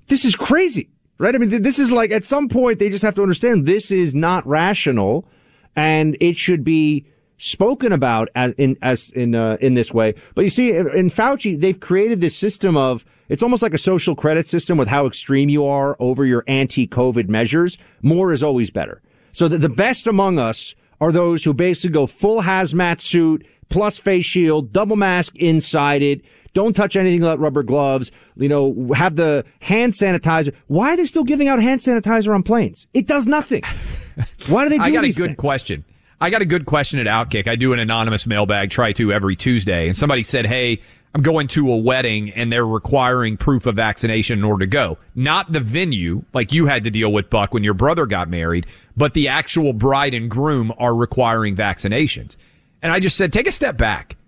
This 0.06 0.24
is 0.24 0.36
crazy, 0.36 0.90
right? 1.18 1.34
I 1.34 1.38
mean, 1.38 1.62
this 1.62 1.78
is 1.78 1.90
like 1.90 2.10
at 2.12 2.24
some 2.24 2.48
point 2.48 2.78
they 2.78 2.88
just 2.88 3.02
have 3.04 3.14
to 3.16 3.22
understand 3.22 3.66
this 3.66 3.90
is 3.90 4.14
not 4.14 4.46
rational, 4.46 5.26
and 5.74 6.16
it 6.20 6.36
should 6.36 6.62
be 6.62 7.06
spoken 7.38 7.92
about 7.92 8.28
as 8.34 8.52
in 8.52 8.76
as 8.82 9.10
in 9.10 9.34
uh, 9.34 9.56
in 9.60 9.74
this 9.74 9.92
way. 9.92 10.14
But 10.34 10.44
you 10.44 10.50
see, 10.50 10.70
in 10.70 11.10
Fauci, 11.10 11.58
they've 11.58 11.78
created 11.78 12.20
this 12.20 12.36
system 12.36 12.76
of 12.76 13.04
it's 13.28 13.42
almost 13.42 13.62
like 13.62 13.74
a 13.74 13.78
social 13.78 14.14
credit 14.14 14.46
system 14.46 14.78
with 14.78 14.88
how 14.88 15.06
extreme 15.06 15.48
you 15.48 15.66
are 15.66 15.96
over 15.98 16.24
your 16.24 16.44
anti-COVID 16.46 17.28
measures. 17.28 17.78
More 18.02 18.32
is 18.32 18.42
always 18.42 18.70
better. 18.70 19.02
So 19.32 19.48
the, 19.48 19.58
the 19.58 19.68
best 19.68 20.06
among 20.06 20.38
us 20.38 20.74
are 21.00 21.12
those 21.12 21.44
who 21.44 21.52
basically 21.52 21.90
go 21.90 22.06
full 22.06 22.42
hazmat 22.42 23.00
suit 23.00 23.46
plus 23.68 23.98
face 23.98 24.24
shield, 24.24 24.72
double 24.72 24.96
mask 24.96 25.36
inside 25.36 26.02
it. 26.02 26.22
Don't 26.54 26.74
touch 26.74 26.96
anything 26.96 27.20
without 27.20 27.38
rubber 27.38 27.62
gloves. 27.62 28.10
You 28.36 28.48
know, 28.48 28.92
have 28.94 29.16
the 29.16 29.44
hand 29.60 29.92
sanitizer. 29.92 30.54
Why 30.68 30.94
are 30.94 30.96
they 30.96 31.04
still 31.04 31.24
giving 31.24 31.48
out 31.48 31.60
hand 31.60 31.80
sanitizer 31.82 32.34
on 32.34 32.42
planes? 32.42 32.86
It 32.94 33.06
does 33.06 33.26
nothing. 33.26 33.62
Why 34.48 34.64
do 34.64 34.70
they 34.70 34.78
do 34.78 34.82
I 34.84 34.90
got 34.90 35.04
a 35.04 35.08
good 35.12 35.26
things? 35.26 35.36
question. 35.36 35.84
I 36.18 36.30
got 36.30 36.40
a 36.40 36.46
good 36.46 36.64
question 36.64 36.98
at 36.98 37.06
Outkick. 37.06 37.46
I 37.46 37.56
do 37.56 37.74
an 37.74 37.78
anonymous 37.78 38.26
mailbag, 38.26 38.70
try 38.70 38.92
to 38.92 39.12
every 39.12 39.36
Tuesday. 39.36 39.86
And 39.86 39.94
somebody 39.94 40.22
said, 40.22 40.46
Hey, 40.46 40.80
I'm 41.16 41.22
going 41.22 41.48
to 41.48 41.72
a 41.72 41.76
wedding 41.78 42.30
and 42.32 42.52
they're 42.52 42.66
requiring 42.66 43.38
proof 43.38 43.64
of 43.64 43.76
vaccination 43.76 44.38
in 44.38 44.44
order 44.44 44.66
to 44.66 44.66
go. 44.66 44.98
Not 45.14 45.50
the 45.50 45.60
venue, 45.60 46.26
like 46.34 46.52
you 46.52 46.66
had 46.66 46.84
to 46.84 46.90
deal 46.90 47.10
with, 47.10 47.30
Buck, 47.30 47.54
when 47.54 47.64
your 47.64 47.72
brother 47.72 48.04
got 48.04 48.28
married, 48.28 48.66
but 48.98 49.14
the 49.14 49.26
actual 49.26 49.72
bride 49.72 50.12
and 50.12 50.30
groom 50.30 50.74
are 50.76 50.94
requiring 50.94 51.56
vaccinations. 51.56 52.36
And 52.82 52.92
I 52.92 53.00
just 53.00 53.16
said, 53.16 53.32
take 53.32 53.46
a 53.46 53.52
step 53.52 53.78
back. 53.78 54.18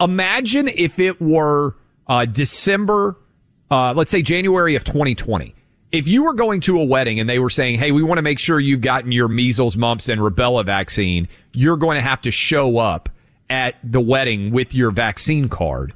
Imagine 0.00 0.66
if 0.66 0.98
it 0.98 1.20
were 1.20 1.76
uh, 2.08 2.24
December, 2.24 3.16
uh, 3.70 3.94
let's 3.94 4.10
say 4.10 4.20
January 4.20 4.74
of 4.74 4.82
2020 4.82 5.54
if 5.92 6.08
you 6.08 6.24
were 6.24 6.34
going 6.34 6.60
to 6.62 6.80
a 6.80 6.84
wedding 6.84 7.20
and 7.20 7.30
they 7.30 7.38
were 7.38 7.48
saying, 7.48 7.78
"Hey, 7.78 7.92
we 7.92 8.02
want 8.02 8.18
to 8.18 8.22
make 8.22 8.40
sure 8.40 8.58
you've 8.58 8.80
gotten 8.80 9.12
your 9.12 9.28
measles, 9.28 9.76
mumps, 9.76 10.08
and 10.08 10.20
rubella 10.20 10.66
vaccine," 10.66 11.28
you're 11.52 11.76
going 11.76 11.94
to 11.94 12.02
have 12.02 12.20
to 12.22 12.32
show 12.32 12.78
up 12.78 13.08
at 13.48 13.76
the 13.84 14.00
wedding 14.00 14.50
with 14.50 14.74
your 14.74 14.90
vaccine 14.90 15.48
card 15.48 15.94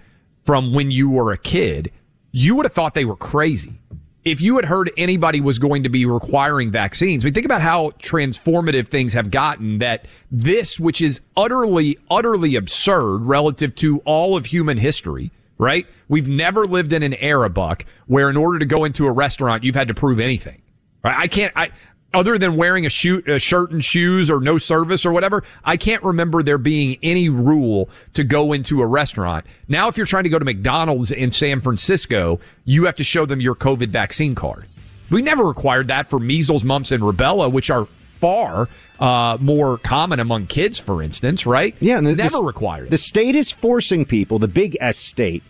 from 0.51 0.73
when 0.73 0.91
you 0.91 1.09
were 1.09 1.31
a 1.31 1.39
kid. 1.39 1.93
You 2.33 2.57
would 2.57 2.67
have 2.67 2.73
thought 2.73 2.95
they 2.95 3.05
were 3.05 3.15
crazy. 3.15 3.79
If 4.25 4.41
you 4.41 4.57
had 4.57 4.65
heard 4.65 4.91
anybody 4.97 5.41
was 5.41 5.61
going 5.61 5.85
to 5.85 5.89
be 5.89 6.07
requiring 6.07 6.73
vaccines, 6.73 7.23
I 7.23 7.27
mean, 7.27 7.35
think 7.35 7.47
about 7.47 7.63
how 7.63 7.91
transformative 8.03 8.89
things 8.89 9.13
have 9.13 9.31
gotten 9.31 9.79
that 9.79 10.07
this, 10.29 10.81
which 10.81 11.01
is 11.03 11.21
utterly, 11.37 11.99
utterly 12.11 12.57
absurd 12.57 13.19
relative 13.19 13.77
to 13.77 14.01
all 14.01 14.37
of 14.37 14.47
human 14.47 14.77
history, 14.77 15.31
right? 15.57 15.87
We've 16.09 16.27
never 16.27 16.65
lived 16.65 16.93
in 16.93 17.05
an 17.05 17.15
era, 17.15 17.49
Buck, 17.49 17.85
where 18.09 18.29
in 18.29 18.37
order 18.37 18.59
to 18.59 18.67
go 18.67 18.83
into 18.83 19.07
a 19.07 19.13
restaurant, 19.13 19.63
you've 19.63 19.77
had 19.77 19.87
to 19.87 19.95
prove 19.95 20.19
anything. 20.19 20.63
Right? 21.05 21.17
I 21.17 21.29
can't, 21.29 21.53
I, 21.55 21.71
other 22.13 22.39
than 22.39 22.57
wearing 22.57 22.87
a, 22.87 22.91
shoe, 22.91 23.23
a 23.27 23.39
shirt 23.39 23.71
and 23.71 23.85
shoes 23.85 24.31
or 24.31 24.41
no 24.41 24.59
service 24.59 25.07
or 25.07 25.13
whatever, 25.13 25.45
I 25.65 25.77
can't 25.77 26.03
remember 26.03 26.43
there 26.43 26.59
being 26.59 26.99
any 27.03 27.29
rule 27.29 27.89
to 28.15 28.25
go 28.25 28.53
into 28.53 28.81
a 28.81 28.87
restaurant. 28.87 29.47
Now, 29.69 29.89
if 29.89 29.97
you're 29.97 30.07
trying 30.07 30.25
to 30.25 30.31
go 30.31 30.39
to 30.39 30.45
McDonald's 30.45 31.11
in 31.13 31.31
San 31.31 31.61
Francisco, 31.61 32.41
you 32.65 32.85
have 32.85 32.97
to 32.97 33.05
show 33.05 33.27
them 33.27 33.41
your 33.41 33.55
COVID 33.55 33.89
vaccine 33.89 34.35
card. 34.35 34.67
We 35.11 35.23
never 35.23 35.45
required 35.45 35.89
that 35.89 36.09
for 36.09 36.19
measles, 36.19 36.65
mumps, 36.65 36.93
and 36.93 37.03
rubella, 37.03 37.51
which 37.51 37.71
are 37.71 37.89
far 38.21 38.69
uh, 39.01 39.39
more 39.41 39.79
common 39.79 40.21
among 40.21 40.47
kids, 40.47 40.79
for 40.79 41.03
instance, 41.03 41.47
right? 41.47 41.75
Yeah, 41.81 41.99
and 41.99 42.07
the, 42.07 42.15
never 42.15 42.39
the, 42.39 42.45
required. 42.45 42.91
The 42.91 42.99
state 42.99 43.35
is 43.35 43.51
forcing 43.51 44.05
people, 44.05 44.39
the 44.39 44.49
big 44.49 44.77
S 44.81 44.99
state, 44.99 45.43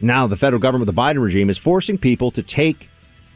now 0.00 0.26
the 0.26 0.36
federal 0.36 0.60
government, 0.60 0.86
the 0.86 1.00
Biden 1.00 1.22
regime, 1.22 1.50
is 1.50 1.58
forcing 1.58 1.98
people 1.98 2.30
to 2.32 2.42
take 2.42 2.88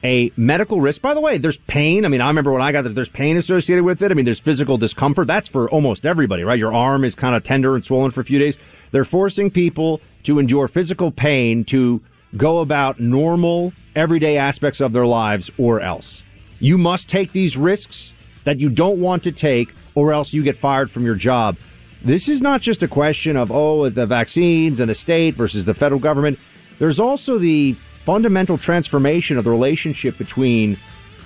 a 0.04 0.32
medical 0.36 0.80
risk. 0.80 1.00
By 1.00 1.14
the 1.14 1.20
way, 1.20 1.38
there's 1.38 1.58
pain. 1.58 2.04
I 2.04 2.08
mean, 2.08 2.20
I 2.20 2.28
remember 2.28 2.52
when 2.52 2.62
I 2.62 2.72
got 2.72 2.82
there, 2.82 2.92
there's 2.92 3.08
pain 3.08 3.36
associated 3.36 3.84
with 3.84 4.02
it. 4.02 4.10
I 4.10 4.14
mean, 4.14 4.24
there's 4.24 4.40
physical 4.40 4.78
discomfort. 4.78 5.26
That's 5.26 5.48
for 5.48 5.70
almost 5.70 6.04
everybody, 6.04 6.44
right? 6.44 6.58
Your 6.58 6.74
arm 6.74 7.04
is 7.04 7.14
kind 7.14 7.34
of 7.34 7.44
tender 7.44 7.74
and 7.74 7.84
swollen 7.84 8.10
for 8.10 8.20
a 8.20 8.24
few 8.24 8.38
days. 8.38 8.58
They're 8.90 9.04
forcing 9.04 9.50
people 9.50 10.00
to 10.24 10.38
endure 10.38 10.68
physical 10.68 11.10
pain 11.10 11.64
to 11.66 12.00
go 12.36 12.60
about 12.60 13.00
normal, 13.00 13.72
everyday 13.94 14.38
aspects 14.38 14.80
of 14.80 14.92
their 14.92 15.06
lives 15.06 15.50
or 15.58 15.80
else. 15.80 16.22
You 16.58 16.78
must 16.78 17.08
take 17.08 17.32
these 17.32 17.56
risks 17.56 18.12
that 18.44 18.58
you 18.58 18.70
don't 18.70 19.00
want 19.00 19.22
to 19.24 19.32
take 19.32 19.72
or 19.94 20.12
else 20.12 20.32
you 20.32 20.42
get 20.42 20.56
fired 20.56 20.90
from 20.90 21.04
your 21.04 21.14
job. 21.14 21.56
This 22.04 22.28
is 22.28 22.40
not 22.40 22.60
just 22.60 22.82
a 22.82 22.88
question 22.88 23.36
of, 23.36 23.52
oh, 23.52 23.88
the 23.88 24.06
vaccines 24.06 24.80
and 24.80 24.90
the 24.90 24.94
state 24.94 25.34
versus 25.36 25.64
the 25.64 25.74
federal 25.74 26.00
government. 26.00 26.38
There's 26.78 26.98
also 26.98 27.38
the 27.38 27.76
fundamental 28.04 28.58
transformation 28.58 29.38
of 29.38 29.44
the 29.44 29.50
relationship 29.50 30.18
between 30.18 30.76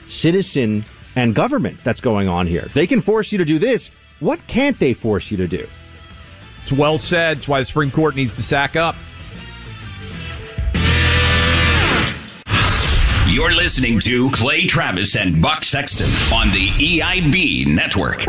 citizen 0.09 0.85
and 1.15 1.35
government 1.35 1.79
that's 1.83 2.01
going 2.01 2.29
on 2.29 2.47
here. 2.47 2.69
They 2.75 2.87
can 2.87 3.01
force 3.01 3.33
you 3.33 3.39
to 3.39 3.45
do 3.45 3.59
this. 3.59 3.91
What 4.21 4.47
can't 4.47 4.79
they 4.79 4.93
force 4.93 5.31
you 5.31 5.37
to 5.39 5.49
do? 5.49 5.67
It's 6.63 6.73
well 6.73 6.99
said. 6.99 7.39
It's 7.39 7.49
why 7.49 7.61
the 7.61 7.65
Supreme 7.65 7.91
Court 7.91 8.17
needs 8.17 8.35
to 8.35 8.43
sack 8.43 8.77
up. 8.77 8.97
You're 13.29 13.53
listening 13.53 14.01
to 14.01 14.31
Clay 14.31 14.67
Travis 14.67 15.17
and 15.17 15.43
Buck 15.43 15.65
Sexton 15.65 16.07
on 16.37 16.53
the 16.53 16.69
EIB 16.71 17.67
network. 17.67 18.25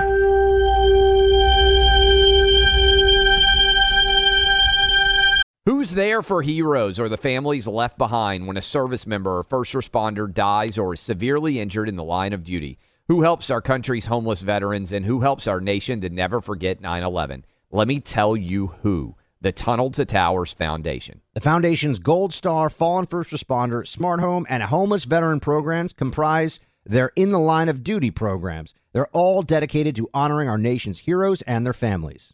Who's 5.87 5.95
there 5.95 6.21
for 6.21 6.41
heroes 6.41 6.99
or 6.99 7.07
the 7.07 7.15
families 7.15 7.65
left 7.65 7.97
behind 7.97 8.45
when 8.45 8.57
a 8.57 8.61
service 8.61 9.07
member 9.07 9.37
or 9.37 9.43
first 9.43 9.71
responder 9.71 10.29
dies 10.29 10.77
or 10.77 10.95
is 10.95 10.99
severely 10.99 11.61
injured 11.61 11.87
in 11.87 11.95
the 11.95 12.03
line 12.03 12.33
of 12.33 12.43
duty? 12.43 12.77
Who 13.07 13.21
helps 13.21 13.49
our 13.49 13.61
country's 13.61 14.07
homeless 14.07 14.41
veterans 14.41 14.91
and 14.91 15.05
who 15.05 15.21
helps 15.21 15.47
our 15.47 15.61
nation 15.61 16.01
to 16.01 16.09
never 16.09 16.41
forget 16.41 16.81
9 16.81 17.03
11? 17.03 17.45
Let 17.71 17.87
me 17.87 18.01
tell 18.01 18.35
you 18.35 18.73
who 18.81 19.15
the 19.39 19.53
Tunnel 19.53 19.89
to 19.91 20.03
Towers 20.03 20.51
Foundation. 20.51 21.21
The 21.35 21.39
Foundation's 21.39 21.99
Gold 21.99 22.33
Star, 22.33 22.69
Fallen 22.69 23.05
First 23.05 23.31
Responder, 23.31 23.87
Smart 23.87 24.19
Home, 24.19 24.45
and 24.49 24.63
Homeless 24.63 25.05
Veteran 25.05 25.39
programs 25.39 25.93
comprise 25.93 26.59
their 26.85 27.13
In 27.15 27.31
the 27.31 27.39
Line 27.39 27.69
of 27.69 27.85
Duty 27.85 28.11
programs. 28.11 28.73
They're 28.91 29.07
all 29.13 29.41
dedicated 29.41 29.95
to 29.95 30.09
honoring 30.13 30.49
our 30.49 30.57
nation's 30.57 30.99
heroes 30.99 31.43
and 31.43 31.65
their 31.65 31.71
families. 31.71 32.33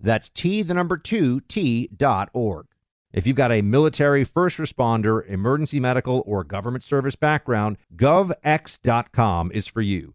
That's 0.00 0.28
T, 0.28 0.62
the 0.62 0.74
number 0.74 0.96
two, 0.96 1.40
T 1.40 1.88
dot 1.96 2.30
org. 2.32 2.66
If 3.12 3.26
you've 3.26 3.36
got 3.36 3.52
a 3.52 3.62
military, 3.62 4.24
first 4.24 4.58
responder, 4.58 5.26
emergency 5.26 5.80
medical, 5.80 6.22
or 6.26 6.44
government 6.44 6.84
service 6.84 7.16
background, 7.16 7.78
govx.com 7.96 9.50
is 9.52 9.66
for 9.66 9.80
you. 9.80 10.14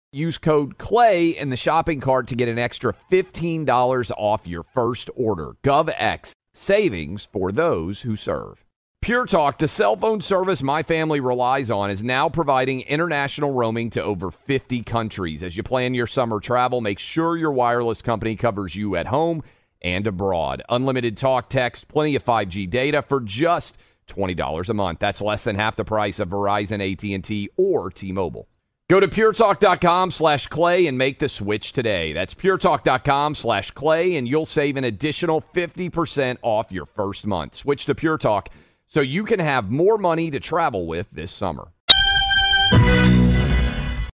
Use 0.13 0.37
code 0.37 0.77
CLAY 0.77 1.29
in 1.29 1.51
the 1.51 1.55
shopping 1.55 2.01
cart 2.01 2.27
to 2.27 2.35
get 2.35 2.49
an 2.49 2.59
extra 2.59 2.93
$15 3.09 4.11
off 4.17 4.45
your 4.45 4.63
first 4.63 5.09
order. 5.15 5.53
GovX, 5.63 6.33
savings 6.53 7.29
for 7.31 7.49
those 7.53 8.01
who 8.01 8.17
serve. 8.17 8.65
Pure 9.01 9.27
Talk, 9.27 9.57
the 9.57 9.69
cell 9.69 9.95
phone 9.95 10.19
service 10.19 10.61
my 10.61 10.83
family 10.83 11.21
relies 11.21 11.71
on, 11.71 11.89
is 11.89 12.03
now 12.03 12.27
providing 12.27 12.81
international 12.81 13.53
roaming 13.53 13.89
to 13.91 14.03
over 14.03 14.31
50 14.31 14.83
countries. 14.83 15.41
As 15.43 15.55
you 15.55 15.63
plan 15.63 15.93
your 15.93 16.07
summer 16.07 16.41
travel, 16.41 16.81
make 16.81 16.99
sure 16.99 17.37
your 17.37 17.53
wireless 17.53 18.01
company 18.01 18.35
covers 18.35 18.75
you 18.75 18.97
at 18.97 19.07
home 19.07 19.41
and 19.81 20.05
abroad. 20.05 20.61
Unlimited 20.67 21.15
talk, 21.15 21.49
text, 21.49 21.87
plenty 21.87 22.15
of 22.15 22.25
5G 22.25 22.69
data 22.69 23.01
for 23.01 23.21
just 23.21 23.77
$20 24.09 24.67
a 24.67 24.73
month. 24.73 24.99
That's 24.99 25.21
less 25.21 25.45
than 25.45 25.55
half 25.55 25.77
the 25.77 25.85
price 25.85 26.19
of 26.19 26.27
Verizon, 26.27 26.81
AT&T, 27.15 27.49
or 27.55 27.89
T-Mobile. 27.89 28.49
Go 28.91 28.99
to 28.99 29.07
puretalk.com 29.07 30.11
slash 30.11 30.47
clay 30.47 30.85
and 30.85 30.97
make 30.97 31.19
the 31.19 31.29
switch 31.29 31.71
today. 31.71 32.11
That's 32.11 32.33
puretalk.com 32.35 33.35
slash 33.35 33.71
clay, 33.71 34.17
and 34.17 34.27
you'll 34.27 34.45
save 34.45 34.75
an 34.75 34.83
additional 34.83 35.39
50% 35.39 36.39
off 36.41 36.73
your 36.73 36.85
first 36.85 37.25
month. 37.25 37.55
Switch 37.55 37.85
to 37.85 37.95
Pure 37.95 38.17
Talk 38.17 38.49
so 38.87 38.99
you 38.99 39.23
can 39.23 39.39
have 39.39 39.71
more 39.71 39.97
money 39.97 40.29
to 40.29 40.41
travel 40.41 40.87
with 40.87 41.07
this 41.09 41.31
summer. 41.31 41.69